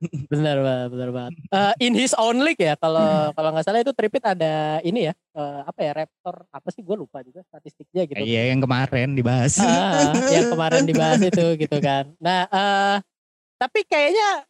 Benar 0.32 0.57
banget, 0.61 0.88
benar 0.92 1.11
banget. 1.14 1.32
Eh, 1.48 1.74
in 1.86 1.92
his 1.94 2.12
own 2.18 2.42
league 2.42 2.59
ya, 2.59 2.74
kalau 2.74 3.30
kalau 3.32 3.48
nggak 3.55 3.64
salah 3.64 3.80
itu 3.82 3.92
Tripit 3.94 4.24
ada 4.26 4.82
ini 4.82 5.11
ya, 5.11 5.14
eh, 5.14 5.61
apa 5.62 5.80
ya 5.82 5.92
Raptor 6.03 6.46
apa 6.50 6.68
sih 6.74 6.82
gue 6.82 6.96
lupa 6.98 7.22
juga 7.22 7.40
statistiknya 7.46 8.09
gitu. 8.11 8.18
Iya 8.18 8.50
yang 8.50 8.61
kemarin 8.61 9.14
dibahas. 9.14 9.62
Ah, 9.62 10.11
yang 10.34 10.50
kemarin 10.50 10.82
dibahas 10.84 11.20
itu 11.22 11.46
gitu 11.61 11.76
kan. 11.78 12.11
Nah, 12.18 12.48
eh 12.50 12.96
tapi 13.57 13.86
kayaknya 13.86 14.42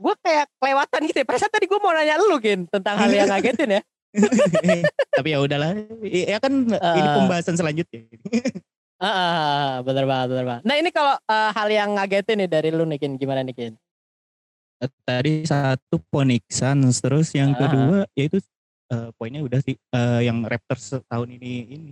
gue 0.00 0.14
kayak 0.22 0.46
kelewatan 0.62 1.00
gitu 1.10 1.18
ya. 1.20 1.26
Perasaan 1.26 1.52
tadi 1.52 1.66
gue 1.66 1.78
mau 1.82 1.92
nanya 1.92 2.16
lu 2.16 2.38
Gin 2.38 2.70
tentang 2.70 2.94
hal 2.96 3.10
yang 3.10 3.28
ngagetin 3.28 3.80
ya. 3.80 3.82
Tapi 5.18 5.28
ya 5.30 5.38
udahlah, 5.38 5.70
ya 6.02 6.38
kan 6.42 6.66
ini 6.66 6.78
Ah. 6.82 7.14
pembahasan 7.14 7.54
selanjutnya. 7.54 8.10
Ah, 9.00 9.06
ah, 9.06 9.30
ah, 9.30 9.70
benar 9.86 10.04
banget, 10.04 10.26
benar 10.34 10.44
banget. 10.50 10.62
Nah 10.66 10.74
ini 10.76 10.90
kalau 10.90 11.14
eh, 11.14 11.50
hal 11.54 11.68
yang 11.70 11.94
ngagetin 11.94 12.36
nih 12.42 12.50
dari 12.50 12.68
lu 12.74 12.84
nih 12.84 12.98
Gin, 12.98 13.16
gimana 13.16 13.40
nih 13.40 13.54
Gin? 13.54 13.74
Tadi 14.80 15.44
satu 15.44 16.00
Phoenix 16.08 16.56
Suns, 16.56 16.96
terus 16.98 17.28
yang 17.36 17.52
Ah. 17.52 17.68
kedua 17.68 17.98
yaitu 18.16 18.40
eh, 18.88 19.12
poinnya 19.14 19.44
udah 19.44 19.60
sih 19.60 19.76
eh, 19.76 20.20
yang 20.24 20.40
Raptors 20.42 21.04
tahun 21.04 21.36
ini 21.36 21.52
ini 21.68 21.90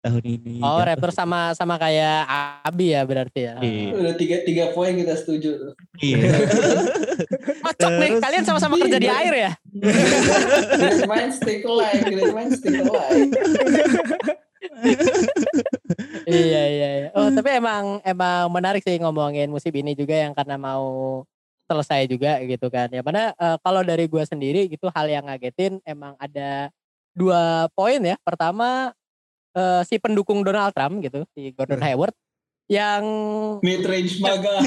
tahun 0.00 0.24
ini. 0.24 0.64
Oh 0.64 0.80
jatuh. 0.80 0.96
Raptor 0.96 1.10
sama 1.12 1.52
sama 1.52 1.76
kayak 1.76 2.24
Abi 2.64 2.96
ya 2.96 3.04
berarti 3.04 3.40
ya. 3.44 3.60
Iya. 3.60 3.92
Udah 3.92 4.14
tiga, 4.16 4.40
tiga 4.48 4.64
poin 4.72 4.96
kita 4.96 5.12
setuju 5.12 5.60
tuh. 5.60 5.72
Iya. 6.00 6.40
Cocok 7.68 7.92
nih, 8.00 8.10
kalian 8.16 8.44
sama-sama 8.48 8.80
kerja 8.80 8.96
di 8.96 9.10
air 9.12 9.34
ya? 9.36 9.52
Alike. 9.60 10.72
Great 10.80 11.04
minds 11.04 11.36
think 12.64 12.80
alike. 12.80 13.28
iya 16.24 16.62
iya 16.64 16.88
iya. 17.04 17.08
Oh 17.12 17.28
tapi 17.28 17.60
emang 17.60 18.00
emang 18.00 18.48
menarik 18.48 18.80
sih 18.80 18.96
ngomongin 18.96 19.52
musim 19.52 19.68
ini 19.74 19.92
juga 19.92 20.16
yang 20.16 20.32
karena 20.32 20.56
mau 20.56 21.20
selesai 21.70 22.10
juga 22.10 22.42
gitu 22.42 22.66
kan. 22.66 22.90
Ya 22.90 23.06
mana 23.06 23.30
eh, 23.38 23.56
kalau 23.62 23.86
dari 23.86 24.10
gua 24.10 24.26
sendiri 24.26 24.66
gitu 24.66 24.90
hal 24.90 25.06
yang 25.06 25.30
ngagetin 25.30 25.78
emang 25.86 26.18
ada 26.18 26.74
dua 27.14 27.70
poin 27.78 28.02
ya. 28.02 28.18
Pertama 28.26 28.90
eh, 29.54 29.82
si 29.86 30.02
pendukung 30.02 30.42
Donald 30.42 30.74
Trump 30.74 30.98
gitu, 30.98 31.22
si 31.30 31.54
Gordon 31.54 31.78
Hayward 31.78 32.14
yang 32.66 33.02
Mid 33.62 33.86
range 33.86 34.18
maga. 34.18 34.58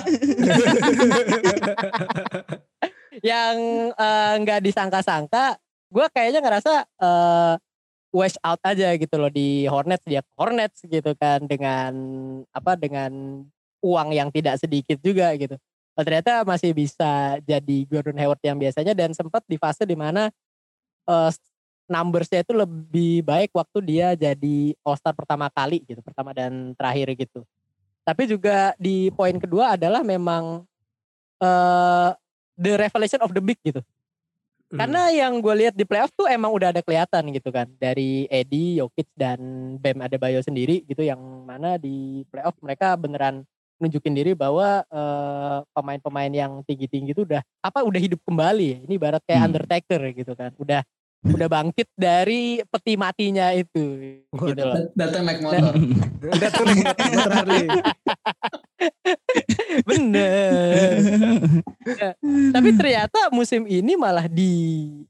yang 3.36 3.58
eh, 3.91 4.34
nggak 4.39 4.64
disangka-sangka 4.64 5.60
gue 5.93 6.06
kayaknya 6.10 6.41
ngerasa 6.41 6.74
eh 6.89 7.56
wash 8.14 8.38
out 8.45 8.62
aja 8.62 8.93
gitu 8.93 9.16
loh 9.18 9.30
di 9.34 9.66
Hornets 9.66 10.06
dia 10.06 10.22
Hornets 10.38 10.86
gitu 10.86 11.18
kan 11.18 11.49
dengan 11.49 11.93
apa 12.54 12.78
dengan 12.78 13.41
uang 13.82 14.10
yang 14.14 14.30
tidak 14.30 14.62
sedikit 14.62 15.01
juga 15.01 15.34
gitu 15.36 15.58
Oh, 15.94 16.02
ternyata 16.02 16.41
masih 16.41 16.74
bisa 16.74 17.38
jadi 17.46 17.78
Gordon 17.86 18.18
Hayward 18.18 18.41
yang 18.41 18.58
biasanya 18.58 18.98
dan 18.98 19.14
sempat 19.14 19.46
di 19.46 19.62
fase 19.62 19.86
di 19.86 19.94
mana 19.94 20.34
eh 21.06 21.32
numbersnya 21.86 22.41
itu 22.41 22.56
lebih 22.56 23.22
baik 23.22 23.54
waktu 23.54 23.78
dia 23.86 24.08
jadi 24.18 24.74
All 24.82 24.98
Star 24.98 25.14
pertama 25.14 25.52
kali 25.54 25.86
gitu 25.86 26.02
pertama 26.02 26.34
dan 26.34 26.74
terakhir 26.74 27.14
gitu. 27.14 27.46
Tapi 28.02 28.26
juga 28.26 28.74
di 28.82 29.14
poin 29.14 29.38
kedua 29.38 29.78
adalah 29.78 30.02
memang 30.02 30.66
eh 31.38 32.10
the 32.58 32.74
revelation 32.74 33.22
of 33.22 33.30
the 33.30 33.44
big 33.44 33.62
gitu. 33.62 33.86
Karena 34.74 35.14
yang 35.14 35.38
gue 35.38 35.54
lihat 35.54 35.78
di 35.78 35.86
playoff 35.86 36.10
tuh 36.18 36.26
emang 36.26 36.50
udah 36.50 36.74
ada 36.74 36.82
kelihatan 36.82 37.30
gitu 37.30 37.54
kan 37.54 37.70
dari 37.78 38.26
Eddie, 38.26 38.82
Jokic 38.82 39.06
dan 39.14 39.38
Bam 39.78 40.02
Adebayo 40.02 40.41
sendiri 40.41 40.82
gitu 40.89 41.06
yang 41.06 41.22
mana 41.46 41.78
di 41.78 42.26
playoff 42.34 42.58
mereka 42.58 42.98
beneran 42.98 43.46
nunjukin 43.78 44.14
diri 44.14 44.32
bahwa 44.34 44.84
pemain-pemain 45.72 46.30
yang 46.30 46.62
tinggi-tinggi 46.64 47.12
itu 47.12 47.24
udah 47.24 47.42
apa 47.60 47.82
udah 47.82 48.00
hidup 48.00 48.20
kembali 48.22 48.66
ya. 48.66 48.78
Ini 48.84 48.94
ibarat 48.96 49.22
kayak 49.24 49.40
Hmm. 49.40 49.48
Undertaker 49.50 50.02
gitu 50.12 50.34
kan. 50.34 50.52
Udah 50.56 50.82
udah 51.24 51.48
bangkit 51.48 51.88
dari 51.96 52.60
peti 52.68 53.00
matinya 53.00 53.56
itu 53.56 53.80
gitu 54.28 54.60
loh. 54.60 54.76
Dat- 54.76 54.92
Datang 54.92 55.24
naik 55.24 55.40
motor. 55.40 55.72
Datang 56.44 56.64
naik 56.68 56.84
motor 56.84 57.32
Harley. 57.32 57.68
Bener. 59.84 61.00
Tapi 62.52 62.70
ternyata 62.76 63.20
musim 63.32 63.64
ini 63.66 63.96
malah 63.96 64.28
di 64.28 64.52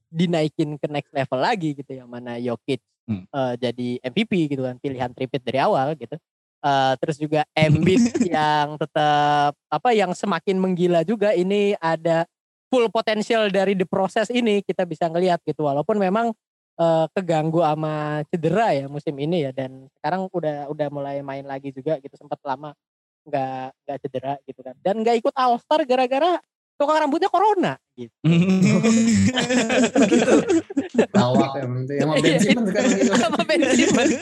dinaikin 0.07 0.77
ke 0.77 0.85
next 0.85 1.09
level 1.09 1.39
lagi 1.41 1.73
gitu 1.73 1.91
yang 1.93 2.05
mana 2.05 2.37
Jokic 2.37 2.81
Hmm. 3.03 3.27
eh, 3.27 3.53
jadi 3.59 3.89
MVP 3.99 4.47
gitu 4.47 4.63
kan 4.63 4.79
pilihan 4.79 5.11
tripit 5.11 5.43
dari 5.43 5.59
awal 5.59 5.91
gitu. 5.97 6.15
Eh, 6.63 6.93
terus 7.03 7.19
juga 7.19 7.43
Embiid 7.51 7.99
yang 8.31 8.79
tetap 8.79 9.51
apa 9.67 9.89
yang 9.91 10.15
semakin 10.15 10.55
menggila 10.55 11.03
juga 11.03 11.35
ini 11.35 11.75
ada 11.75 12.23
full 12.71 12.87
potensial 12.87 13.51
dari 13.51 13.75
the 13.75 13.83
proses 13.83 14.31
ini 14.31 14.63
kita 14.63 14.87
bisa 14.87 15.11
ngelihat 15.11 15.43
gitu. 15.43 15.67
Walaupun 15.67 15.99
memang 15.99 16.31
eh, 16.79 17.05
keganggu 17.11 17.59
sama 17.59 18.23
cedera 18.31 18.71
ya 18.71 18.87
musim 18.87 19.11
ini 19.19 19.43
ya 19.43 19.51
dan 19.51 19.91
sekarang 19.99 20.31
udah 20.31 20.71
udah 20.71 20.87
mulai 20.87 21.19
main 21.19 21.43
lagi 21.43 21.75
juga 21.75 21.99
gitu 21.99 22.15
sempat 22.15 22.39
lama 22.47 22.71
nggak 23.27 23.67
nggak 23.83 23.97
cedera 23.99 24.33
gitu 24.47 24.63
kan. 24.63 24.75
Dan 24.79 25.03
nggak 25.03 25.19
ikut 25.19 25.35
All 25.35 25.59
Star 25.59 25.83
gara-gara 25.83 26.39
tukang 26.73 26.97
rambutnya 26.99 27.29
corona 27.29 27.73
gitu. 27.93 28.13
Lawak 31.17 31.51
emang 31.61 31.85
tuh. 31.85 31.95
Sama 32.01 32.13
Iya. 32.17 32.23
Ben 32.25 32.37
Simmons 32.41 32.69
kan 32.73 32.83
gitu. 32.89 33.13
sama 33.13 33.41
Ben 33.45 33.61
Simmons. 33.69 34.13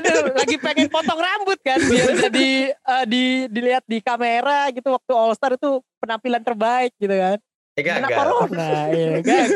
Aduh, 0.00 0.32
lagi 0.32 0.56
pengen 0.56 0.88
potong 0.88 1.20
rambut 1.20 1.58
kan 1.60 1.78
biar 1.84 2.10
jadi 2.28 2.48
eh, 2.72 3.04
di 3.04 3.24
dilihat 3.52 3.84
di 3.84 4.00
kamera 4.00 4.72
gitu 4.72 4.88
waktu 4.88 5.12
All 5.12 5.36
Star 5.36 5.54
itu 5.54 5.84
penampilan 6.00 6.40
terbaik 6.40 6.92
gitu 6.96 7.12
kan. 7.12 7.38
Eh, 7.76 7.82
Kena 7.84 8.08
gagal. 8.08 8.16
corona, 8.16 8.68
iya, 8.88 9.20
gagal. 9.20 9.46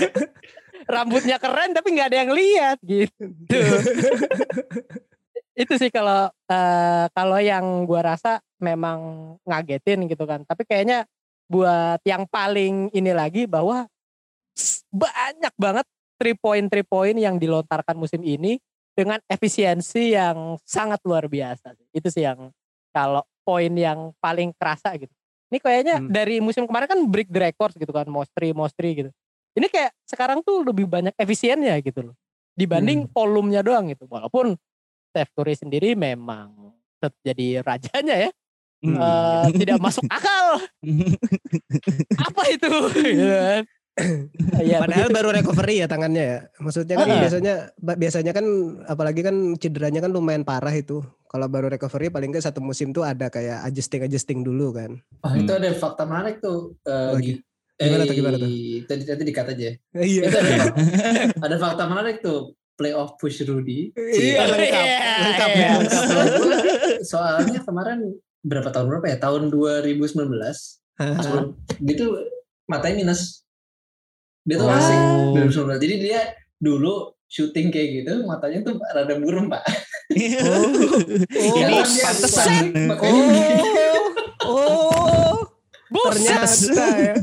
Rambutnya 0.96 1.36
keren 1.36 1.76
tapi 1.76 1.88
nggak 1.92 2.08
ada 2.08 2.18
yang 2.24 2.32
lihat 2.32 2.78
gitu. 2.80 3.24
itu 5.58 5.72
sih 5.76 5.90
kalau 5.90 6.30
eh, 6.50 7.06
kalau 7.14 7.38
yang 7.42 7.84
gua 7.84 8.14
rasa 8.14 8.38
memang 8.62 9.34
ngagetin 9.44 10.06
gitu 10.06 10.24
kan. 10.24 10.44
Tapi 10.46 10.62
kayaknya 10.68 11.06
buat 11.50 11.98
yang 12.06 12.28
paling 12.30 12.94
ini 12.94 13.10
lagi 13.10 13.44
bahwa 13.50 13.90
banyak 14.90 15.54
banget 15.58 15.86
three 16.20 16.36
point 16.36 16.66
three 16.70 16.86
point 16.86 17.16
yang 17.18 17.40
dilontarkan 17.40 17.96
musim 17.96 18.22
ini 18.22 18.60
dengan 18.94 19.18
efisiensi 19.26 20.14
yang 20.14 20.60
sangat 20.62 21.00
luar 21.06 21.26
biasa. 21.26 21.74
Itu 21.94 22.12
sih 22.12 22.26
yang 22.26 22.52
kalau 22.92 23.24
poin 23.42 23.72
yang 23.72 24.12
paling 24.20 24.52
kerasa 24.54 24.94
gitu. 24.98 25.10
Ini 25.50 25.58
kayaknya 25.58 25.96
Hmm. 25.98 26.10
dari 26.14 26.38
musim 26.38 26.68
kemarin 26.68 26.86
kan 26.86 27.00
break 27.10 27.26
the 27.32 27.40
records 27.42 27.74
gitu 27.74 27.90
kan, 27.90 28.06
mostri 28.06 28.54
mostri 28.54 29.02
gitu. 29.02 29.10
Ini 29.58 29.66
kayak 29.66 29.90
sekarang 30.06 30.46
tuh 30.46 30.62
lebih 30.62 30.86
banyak 30.86 31.14
efisiennya 31.18 31.74
gitu 31.82 32.12
loh. 32.12 32.14
Dibanding 32.54 33.10
volumenya 33.10 33.66
doang 33.66 33.90
gitu. 33.90 34.06
Walaupun 34.06 34.54
Steph 35.10 35.34
Curry 35.34 35.54
sendiri 35.54 35.92
memang 35.92 36.70
jadi 37.20 37.60
rajanya 37.60 38.16
ya. 38.16 38.30
Hmm. 38.80 38.96
Eh, 38.96 39.58
tidak 39.58 39.76
masuk 39.78 40.06
akal. 40.06 40.62
Apa 42.26 42.42
itu? 42.48 42.70
Ya, 44.62 44.80
Padahal 44.80 45.10
begitu. 45.10 45.16
baru 45.18 45.28
recovery 45.34 45.74
ya 45.76 45.86
tangannya 45.86 46.24
ya. 46.24 46.38
Maksudnya 46.56 46.94
kan 46.94 47.04
Ah. 47.06 47.20
biasanya 47.20 47.54
ba- 47.76 47.98
biasanya 47.98 48.32
kan 48.32 48.46
apalagi 48.86 49.20
kan 49.20 49.34
cederanya 49.58 50.00
kan 50.00 50.08
lumayan 50.08 50.40
parah 50.40 50.72
itu. 50.72 51.02
Kalau 51.26 51.46
baru 51.46 51.68
recovery 51.68 52.08
paling 52.08 52.32
nggak 52.32 52.40
satu 52.42 52.58
musim 52.58 52.90
tuh 52.90 53.02
ada 53.02 53.28
kayak 53.28 53.60
adjusting 53.62 54.00
adjusting 54.00 54.40
dulu 54.40 54.72
kan. 54.72 54.96
Oh 55.20 55.34
itu 55.34 55.50
ada 55.50 55.68
fakta 55.74 56.06
menarik 56.06 56.40
tuh. 56.40 56.78
eh, 56.82 57.12
Lagi. 57.12 57.32
Gi- 57.34 57.42
Gimana 57.80 58.02
tuh, 58.02 58.06
eh, 58.06 58.16
gimana 58.16 58.36
tuh? 58.36 58.50
Tadi 58.86 59.02
tadi 59.04 59.22
dikat 59.24 59.46
aja. 59.48 59.68
Iya. 59.94 60.22
Itu 60.22 60.36
ada, 60.38 60.52
fakta, 60.54 60.82
ada 61.40 61.56
fakta 61.58 61.82
menarik 61.86 62.16
tuh. 62.20 62.40
Playoff 62.80 63.20
push 63.20 63.44
Rudy. 63.44 63.92
Iya, 63.92 64.48
lengkap. 64.48 64.84
Iya, 64.88 65.00
Lengkap 65.20 65.50
iya. 65.52 65.60
ya. 65.60 65.70
lengkap. 65.76 67.04
Soalnya 67.04 67.60
kemarin 67.60 68.16
berapa 68.40 68.72
tahun 68.72 68.88
berapa 68.88 69.06
ya? 69.12 69.16
Tahun 69.20 69.52
2019. 69.52 70.00
Hah? 70.96 71.20
Sebelum 71.20 71.46
dia 71.76 71.94
tuh 72.00 72.24
matanya 72.64 73.04
minus. 73.04 73.44
Dia 74.48 74.56
tuh 74.56 74.64
Wow. 74.64 74.80
asing 74.80 75.00
2019. 75.52 75.76
Jadi 75.76 75.94
dia 76.00 76.20
dulu 76.56 77.12
syuting 77.28 77.68
kayak 77.68 77.88
gitu 78.00 78.24
matanya 78.24 78.64
tuh 78.64 78.74
rada 78.80 79.14
burem 79.20 79.52
pak. 79.52 79.60
Oh. 80.42 80.66
Oh, 81.36 81.84
pantesan. 81.84 82.74
makanya 82.88 83.22
Oh. 84.42 84.56
Oh. 84.56 85.36
Buset. 85.92 86.16
Ternyata 86.16 86.84
ya. 86.96 87.14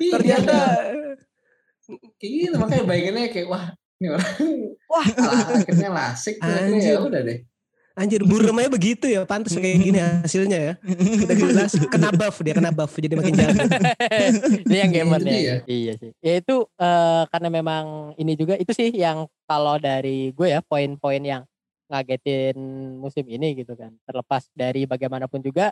Iya, 0.00 0.12
Ternyata 0.18 0.56
kayak 2.18 2.32
gitu 2.32 2.56
makanya 2.56 2.84
bayangannya 2.88 3.28
kayak 3.30 3.46
wah 3.46 3.64
ini 4.02 4.08
orang 4.10 4.26
Wah. 4.90 5.06
ah, 5.22 5.62
akhirnya 5.62 5.88
lasik 5.88 6.36
ya 6.36 6.66
Anjir. 6.66 6.98
udah 6.98 7.22
deh 7.22 7.38
anjir 7.92 8.24
burem 8.24 8.56
aja 8.56 8.72
begitu 8.72 9.04
ya. 9.04 9.28
Pantas 9.28 9.52
kayak 9.52 9.76
gini 9.76 10.00
hasilnya 10.00 10.56
ya. 10.56 10.72
Udah 11.28 11.36
jelas 11.36 11.76
kena 11.92 12.08
buff 12.08 12.40
dia 12.40 12.56
kena 12.56 12.72
buff 12.72 12.88
jadi 12.96 13.20
makin 13.20 13.36
jago. 13.36 13.68
ini 14.64 14.76
yang 14.80 14.88
gamer 14.88 15.20
Itu 15.20 15.28
ya. 15.28 15.36
dia. 15.36 15.56
Iya 15.68 15.92
sih. 16.00 16.10
Ya 16.24 16.40
itu 16.40 16.56
eh, 16.72 17.22
karena 17.28 17.48
memang 17.52 17.84
ini 18.16 18.32
juga 18.32 18.56
itu 18.56 18.72
sih 18.72 18.88
yang 18.96 19.28
kalau 19.44 19.76
dari 19.76 20.32
gue 20.32 20.48
ya 20.48 20.64
poin-poin 20.64 21.20
yang 21.20 21.44
ngagetin 21.92 22.56
musim 22.96 23.28
ini 23.28 23.60
gitu 23.60 23.76
kan. 23.76 23.92
Terlepas 24.08 24.48
dari 24.56 24.88
bagaimanapun 24.88 25.44
juga 25.44 25.68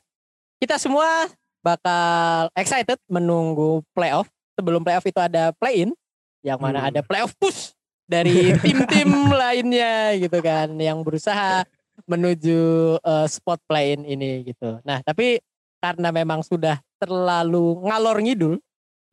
kita 0.61 0.76
semua 0.76 1.24
bakal 1.64 2.53
excited 2.53 3.01
menunggu 3.09 3.81
playoff. 3.97 4.28
Sebelum 4.61 4.85
playoff 4.85 5.09
itu 5.09 5.16
ada 5.16 5.57
play-in 5.57 5.97
yang 6.45 6.61
mana 6.61 6.85
Hmm. 6.85 6.89
ada 6.93 7.01
playoff 7.01 7.33
push 7.41 7.72
dari 8.11 8.50
tim-tim 8.66 9.06
lainnya 9.30 10.18
gitu 10.18 10.42
kan 10.42 10.74
yang 10.76 11.06
berusaha 11.06 11.62
menuju 12.11 12.61
eh, 12.98 13.26
spot 13.30 13.62
play-in 13.70 14.02
ini 14.02 14.50
gitu. 14.50 14.82
Nah 14.82 14.98
tapi 15.06 15.38
karena 15.78 16.11
memang 16.11 16.42
sudah 16.42 16.82
terlalu 16.98 17.86
ngalor 17.86 18.18
ngidul 18.18 18.54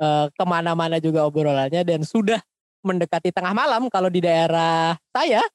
eh, 0.01 0.25
ke 0.33 0.43
mana-mana 0.43 0.97
juga 0.97 1.23
obrolannya 1.23 1.85
dan 1.85 2.01
sudah 2.01 2.41
mendekati 2.81 3.29
tengah 3.29 3.53
malam 3.53 3.85
kalau 3.87 4.09
di 4.09 4.25
daerah 4.25 4.97
saya 5.13 5.45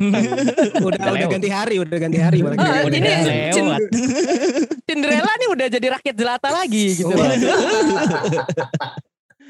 udah 0.80 1.12
Udah 1.12 1.28
ganti 1.28 1.52
hari, 1.52 1.76
udah 1.76 1.98
ganti 2.00 2.16
hari 2.16 2.40
Ah, 2.56 2.80
ini 2.88 3.04
Udah 3.04 3.52
Cin- 3.52 3.68
lewat. 3.68 3.80
Cinderella 4.88 5.32
nih 5.36 5.48
udah 5.52 5.66
jadi 5.68 5.86
rakyat 5.92 6.14
jelata 6.16 6.48
lagi 6.48 6.84
gitu. 6.96 7.12
Oh. 7.12 7.20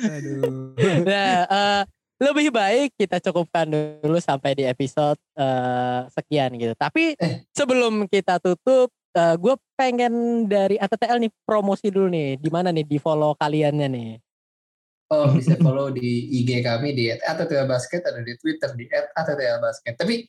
Aduh. 0.00 0.74
Nah, 1.06 1.32
eh, 1.46 1.80
lebih 2.20 2.52
baik 2.52 2.94
kita 2.94 3.16
cukupkan 3.18 3.64
dulu 4.04 4.20
sampai 4.20 4.52
di 4.54 4.64
episode 4.68 5.16
eh, 5.34 6.00
sekian 6.12 6.52
gitu. 6.54 6.76
Tapi 6.76 7.16
Eh. 7.16 7.48
sebelum 7.50 8.04
kita 8.06 8.36
tutup, 8.38 8.92
gue 9.10 9.54
pengen 9.74 10.46
dari 10.46 10.76
ATTL 10.76 11.18
nih 11.18 11.32
promosi 11.42 11.90
dulu 11.90 12.06
nih. 12.06 12.38
Di 12.38 12.46
mana 12.52 12.70
nih 12.70 12.86
di 12.86 12.98
follow 13.00 13.34
kaliannya 13.34 13.88
nih? 13.88 14.12
oh 15.10 15.34
bisa 15.34 15.58
follow 15.58 15.90
di 15.90 16.30
IG 16.38 16.62
kami 16.62 16.94
di 16.94 17.10
@atl 17.10 17.66
basket 17.66 18.06
ada 18.06 18.22
di 18.22 18.30
Twitter 18.38 18.70
di 18.78 18.86
@atl 18.86 19.58
basket 19.58 19.98
tapi 19.98 20.22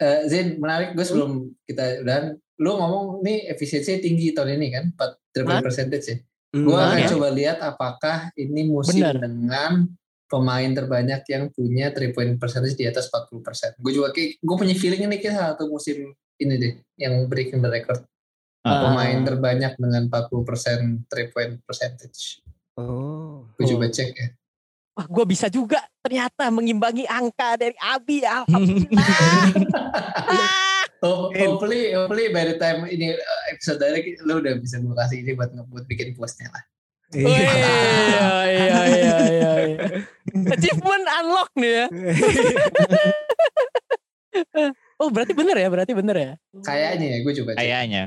eh, 0.00 0.20
Zain 0.24 0.56
menarik 0.56 0.96
gue 0.96 1.04
sebelum 1.04 1.52
kita 1.68 2.00
udahan 2.00 2.32
lu 2.56 2.70
ngomong 2.72 3.20
nih 3.20 3.52
efisiensinya 3.52 4.00
tinggi 4.00 4.32
tahun 4.32 4.56
ini 4.56 4.66
kan 4.72 4.84
4 4.96 5.28
triple 5.28 5.60
percentage 5.60 6.06
ya 6.08 6.16
Hmm. 6.54 6.64
gue 6.64 6.78
akan 6.78 6.98
ya. 7.02 7.08
coba 7.10 7.28
lihat 7.34 7.58
apakah 7.60 8.18
ini 8.38 8.62
musim 8.64 9.02
Bener. 9.02 9.18
dengan 9.20 9.90
pemain 10.24 10.70
terbanyak 10.72 11.22
yang 11.28 11.52
punya 11.52 11.92
3 11.92 12.14
point 12.16 12.32
percentage 12.36 12.74
di 12.74 12.88
atas 12.88 13.08
40%. 13.12 13.76
Gue 13.78 13.92
juga 13.92 14.08
kayak 14.10 14.40
gue 14.40 14.56
punya 14.56 14.74
feeling 14.74 15.04
ini 15.04 15.16
kayak 15.20 15.36
satu 15.56 15.68
musim 15.68 16.12
ini 16.36 16.54
deh 16.58 16.74
yang 16.98 17.28
breaking 17.28 17.62
the 17.62 17.70
record 17.70 18.02
Ah. 18.64 18.80
pemain 18.88 19.20
terbanyak 19.28 19.76
dengan 19.76 20.08
40% 20.08 21.04
3 21.04 21.28
point 21.30 21.60
percentage. 21.68 22.40
Oh. 22.80 23.44
Gue 23.60 23.68
coba 23.68 23.86
Oh. 23.86 23.92
cek 23.92 24.10
ya. 24.16 24.28
Wah, 24.94 25.04
gue 25.04 25.24
bisa 25.28 25.52
juga 25.52 25.84
ternyata 26.00 26.48
mengimbangi 26.48 27.04
angka 27.04 27.60
dari 27.60 27.76
Abi. 27.76 28.24
Alhamdulillah. 28.24 29.20
ah, 30.24 30.82
Oh, 31.04 31.28
hopefully, 31.28 31.92
hopefully 31.92 32.32
by 32.32 32.48
the 32.48 32.56
time 32.56 32.88
ini 32.88 33.12
uh, 33.12 33.42
episode 33.52 33.76
dari 33.76 34.16
lo 34.24 34.40
udah 34.40 34.56
bisa 34.56 34.80
gue 34.80 34.96
kasih 34.96 35.20
ini 35.20 35.36
buat 35.36 35.52
buat 35.68 35.84
bikin 35.84 36.16
postnya 36.16 36.48
lah. 36.48 36.64
Wih, 37.14 37.24
Iya. 37.24 37.46
iya, 37.46 38.28
iya, 38.50 38.80
iya, 38.84 39.16
iya, 39.24 39.52
iya. 39.64 39.84
Achievement 40.50 41.06
unlock 41.12 41.50
nih 41.54 41.72
ya. 41.72 41.86
Oh 44.94 45.10
berarti 45.10 45.30
bener 45.30 45.54
ya, 45.54 45.68
berarti 45.68 45.92
bener 45.92 46.16
ya. 46.16 46.32
Kayaknya 46.56 47.06
ya, 47.06 47.18
gue 47.20 47.32
coba 47.34 47.50
cek. 47.54 47.58
Kayaknya 47.60 48.02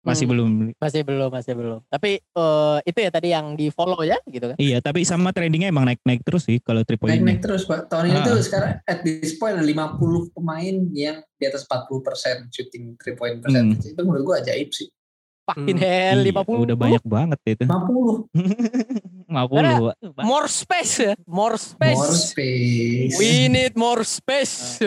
masih 0.00 0.24
Hmm. 0.24 0.32
belum. 0.32 0.50
Masih 0.74 1.00
belum, 1.04 1.30
masih 1.30 1.52
belum. 1.52 1.80
Tapi 1.86 2.10
eh, 2.20 2.78
itu 2.84 2.98
ya 2.98 3.10
tadi 3.10 3.28
yang 3.28 3.52
di 3.52 3.68
follow 3.68 4.00
ya 4.00 4.16
gitu 4.24 4.48
kan. 4.48 4.56
Iya, 4.56 4.80
tapi 4.80 5.04
sama 5.04 5.28
trendingnya 5.30 5.68
emang 5.68 5.84
naik-naik 5.84 6.20
terus 6.20 6.44
sih 6.44 6.56
kalau 6.58 6.80
three 6.84 6.96
point 6.96 7.12
Naik-naik 7.12 7.40
terus 7.40 7.64
Pak. 7.64 7.88
Tahun 7.88 8.08
ini 8.08 8.16
Ah. 8.16 8.24
tuh 8.24 8.40
sekarang 8.40 8.80
at 8.82 8.98
this 9.00 9.36
point 9.36 9.52
ada 9.52 9.64
50 9.64 10.00
pemain 10.30 10.74
yang 10.90 11.20
di 11.34 11.44
atas 11.44 11.64
40% 11.64 12.48
shooting 12.48 12.96
3 12.96 13.12
point 13.14 13.36
percentage. 13.38 13.92
Itu 13.92 14.00
menurut 14.02 14.24
gue 14.24 14.36
ajaib 14.40 14.68
sih. 14.70 14.88
Fucking 15.50 15.76
Hmm. 15.76 15.84
hell, 15.84 16.20
Iya, 16.22 16.32
50. 16.32 16.62
udah 16.62 16.76
banyak 16.78 17.02
banget 17.02 17.38
itu. 17.44 17.64
50. 17.66 18.30
50. 19.26 19.94
More 20.30 20.46
space 20.46 20.94
ya, 21.00 21.12
more 21.24 21.54
space. 21.54 21.96
More 21.96 22.14
space. 22.14 23.14
We 23.14 23.46
need 23.46 23.74
more 23.74 24.02
space. 24.02 24.78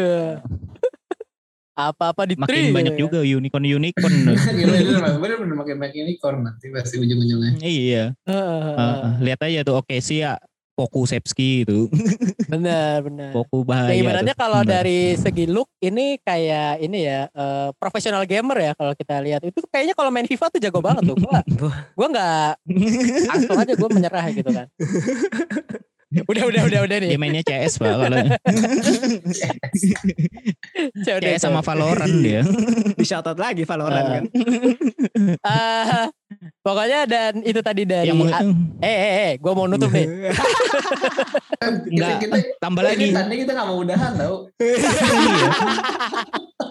Apa-apa 1.74 2.30
di 2.30 2.38
Makin 2.38 2.47
tree. 2.47 2.70
banyak 2.70 2.93
juga 2.95 3.26
unicorn-unicorn. 3.26 4.14
Gila, 4.61 4.78
gila, 4.78 5.09
bener 5.18 5.38
bener 5.41 5.55
makin 5.57 5.76
makin 5.82 5.99
unicorn 6.05 6.38
nanti 6.45 6.70
pasti 6.70 7.01
ujung-ujungnya. 7.01 7.57
iya. 7.59 8.03
Heeh, 8.24 8.78
Heeh, 8.78 9.11
lihat 9.26 9.39
aja 9.41 9.59
tuh 9.66 9.82
oke 9.82 9.95
sih 9.97 10.22
ya 10.22 10.38
Poku 10.74 11.05
Sepski 11.05 11.61
itu. 11.61 11.86
bener, 12.51 13.05
bener. 13.05 13.30
Poku 13.30 13.61
bahaya. 13.61 13.93
Ya 13.93 14.01
ibaratnya 14.01 14.34
kalau 14.34 14.65
dari 14.65 15.13
segi 15.13 15.45
look 15.45 15.69
ini 15.78 16.17
kayak 16.26 16.82
ini 16.82 17.05
ya 17.05 17.30
eh, 17.30 17.69
profesional 17.78 18.26
gamer 18.26 18.57
ya 18.57 18.71
kalau 18.74 18.97
kita 18.97 19.21
lihat 19.21 19.45
itu 19.45 19.61
kayaknya 19.69 19.93
kalau 19.93 20.09
main 20.09 20.26
FIFA 20.26 20.49
tuh 20.49 20.61
jago 20.61 20.82
banget 20.82 21.13
tuh. 21.13 21.17
Gua 21.21 21.45
gua 21.97 22.07
nggak 22.09 22.51
langsung 23.30 23.57
aja 23.61 23.74
gue 23.78 23.89
menyerah 23.93 24.26
gitu 24.34 24.49
kan. 24.49 24.67
Udah 26.32 26.43
udah 26.45 26.61
udah 26.64 26.80
udah 26.86 26.97
nih. 26.99 27.09
Dia 27.09 27.20
mainnya 27.20 27.41
CS 27.41 27.78
pak 27.78 27.89
kalau 27.91 28.18
Udah, 30.93 31.14
udah, 31.18 31.30
CS 31.30 31.41
sama. 31.41 31.59
Valorant 31.61 32.16
dia. 32.26 32.41
Di 32.93 33.05
shoutout 33.05 33.38
lagi 33.38 33.64
Valorant 33.64 34.07
kan. 34.09 34.24
Ah, 35.41 36.09
pokoknya 36.59 37.05
dan 37.05 37.41
itu 37.41 37.59
tadi 37.59 37.84
dari 37.84 38.09
Yang 38.09 38.18
mau- 38.20 38.30
eh 38.80 38.89
eh 38.89 39.11
eh 39.26 39.34
gue 39.38 39.51
mau 39.51 39.66
nutup 39.66 39.89
nih. 39.89 40.07
Enggak, 41.88 42.16
kita, 42.20 42.36
tambah 42.59 42.82
kita 42.84 42.91
lagi. 42.91 43.07
tadi 43.11 43.36
kita 43.39 43.51
nggak 43.53 43.68
mau 43.68 43.78
udahan 43.80 44.11
tau. 44.14 44.36
Iya. 44.59 44.89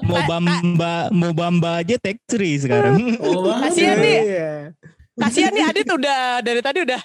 Mau 0.02 0.20
bamba 0.24 0.94
mau 1.10 1.32
bamba 1.32 1.80
aja 1.80 1.96
tech 1.96 2.18
tree 2.26 2.58
sekarang. 2.58 3.16
Oh, 3.18 3.48
banget. 3.48 3.70
Kasihan 3.70 3.96
nih. 3.98 4.18
Iya. 5.12 5.28
Kasihan 5.28 5.52
nih 5.52 5.64
Adit 5.68 5.88
udah 5.92 6.40
dari 6.40 6.60
tadi 6.64 6.78
udah. 6.88 7.00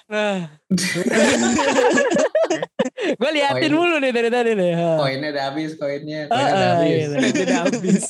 gue 3.20 3.30
liatin 3.36 3.72
mulu 3.76 4.00
nih 4.00 4.12
dari 4.16 4.30
tadi 4.32 4.56
nih. 4.56 4.72
Koinnya 4.96 5.28
udah 5.36 5.44
habis, 5.52 5.76
koinnya. 5.76 6.24
Koinnya 6.32 6.48
udah 6.48 6.56
ah, 6.56 6.80
habis. 6.80 6.96
gitu. 6.96 7.14
Tidak 7.36 7.58
habis. 7.68 8.04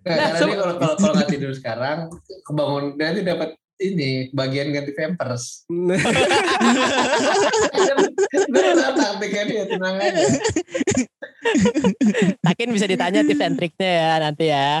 Nggak, 0.00 0.16
Nah, 0.24 0.32
karena 0.32 0.56
kalau 0.56 0.74
kalau 0.80 0.94
kalau 0.96 1.12
nggak 1.20 1.28
tidur 1.28 1.52
sekarang, 1.52 2.08
kebangun 2.48 2.96
nanti 2.96 3.20
dapat 3.20 3.52
ini 3.84 4.32
bagian 4.32 4.72
ganti 4.72 4.96
pampers. 4.96 5.68
Benar 8.48 8.96
taktiknya 8.96 9.44
dia 9.44 9.64
tenang 9.68 10.00
aja. 10.00 10.24
Takin 12.48 12.72
bisa 12.72 12.88
ditanya 12.88 13.20
tips 13.28 13.44
and 13.44 13.60
triknya 13.60 13.90
ya 13.92 14.10
nanti 14.24 14.44
ya. 14.48 14.80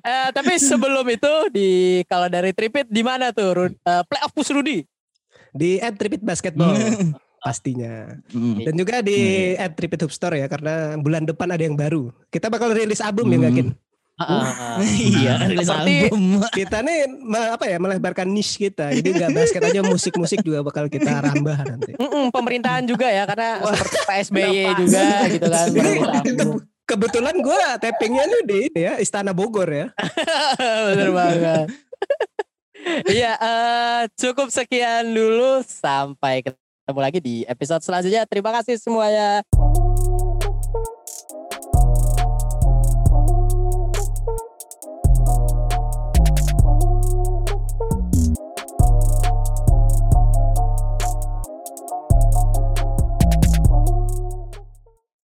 Eh, 0.00 0.28
tapi 0.30 0.56
sebelum 0.56 1.04
itu 1.06 1.32
di 1.48 1.70
kalau 2.04 2.26
dari 2.26 2.50
Tripit 2.50 2.86
di 2.86 3.00
mana 3.00 3.30
tuh 3.30 3.68
eh, 3.68 4.02
playoff 4.04 4.32
Pus 4.32 4.48
Rudi? 4.48 4.82
Di 5.50 5.78
at 5.78 5.94
Tripit 5.94 6.20
Basketball 6.20 6.78
pastinya. 7.40 8.20
Hmm. 8.30 8.60
Dan 8.60 8.74
juga 8.74 9.00
di 9.00 9.18
at 9.56 9.72
Tripit 9.72 10.04
Hub 10.04 10.12
Store 10.12 10.36
ya 10.36 10.46
karena 10.46 10.94
bulan 10.94 11.24
depan 11.24 11.48
ada 11.48 11.60
yang 11.60 11.74
baru. 11.74 12.12
Kita 12.28 12.46
bakal 12.46 12.70
rilis 12.70 13.00
album 13.00 13.28
ya 13.28 13.38
Hmm. 13.38 13.46
Gakin. 13.48 13.68
Iya, 14.84 15.48
rilis 15.48 15.64
Seperti- 15.64 16.12
album. 16.12 16.22
Kita 16.60 16.84
nih 16.84 17.08
apa 17.50 17.64
ya 17.64 17.80
melebarkan 17.80 18.28
niche 18.28 18.60
kita. 18.60 18.92
Jadi 18.92 19.16
nggak 19.16 19.32
basket 19.32 19.62
aja 19.64 19.80
musik-musik 19.80 20.44
juga 20.44 20.60
bakal 20.60 20.92
kita 20.92 21.08
rambah 21.24 21.56
nanti. 21.64 21.96
Mm-mm, 21.96 22.28
pemerintahan 22.28 22.84
juga 22.84 23.08
ya 23.08 23.24
karena 23.24 23.64
seperti 23.64 23.98
PSBY 24.04 24.64
juga 24.76 25.04
gitu 25.32 25.48
kan. 25.48 25.68
Kebetulan 26.90 27.38
gue 27.38 27.62
tappingnya 27.78 28.26
nih 28.26 28.42
di 28.42 28.56
ini 28.66 28.80
ya 28.82 28.94
Istana 28.98 29.30
Bogor 29.30 29.70
ya. 29.70 29.94
Bener 30.90 31.14
banget. 31.14 31.66
Iya, 33.06 33.38
eh, 33.38 34.00
cukup 34.18 34.50
sekian 34.50 35.14
dulu. 35.14 35.62
Sampai 35.62 36.42
ketemu 36.42 36.98
lagi 36.98 37.22
di 37.22 37.46
episode 37.46 37.86
selanjutnya. 37.86 38.26
Terima 38.26 38.50
kasih 38.50 38.74
semuanya. 38.82 39.46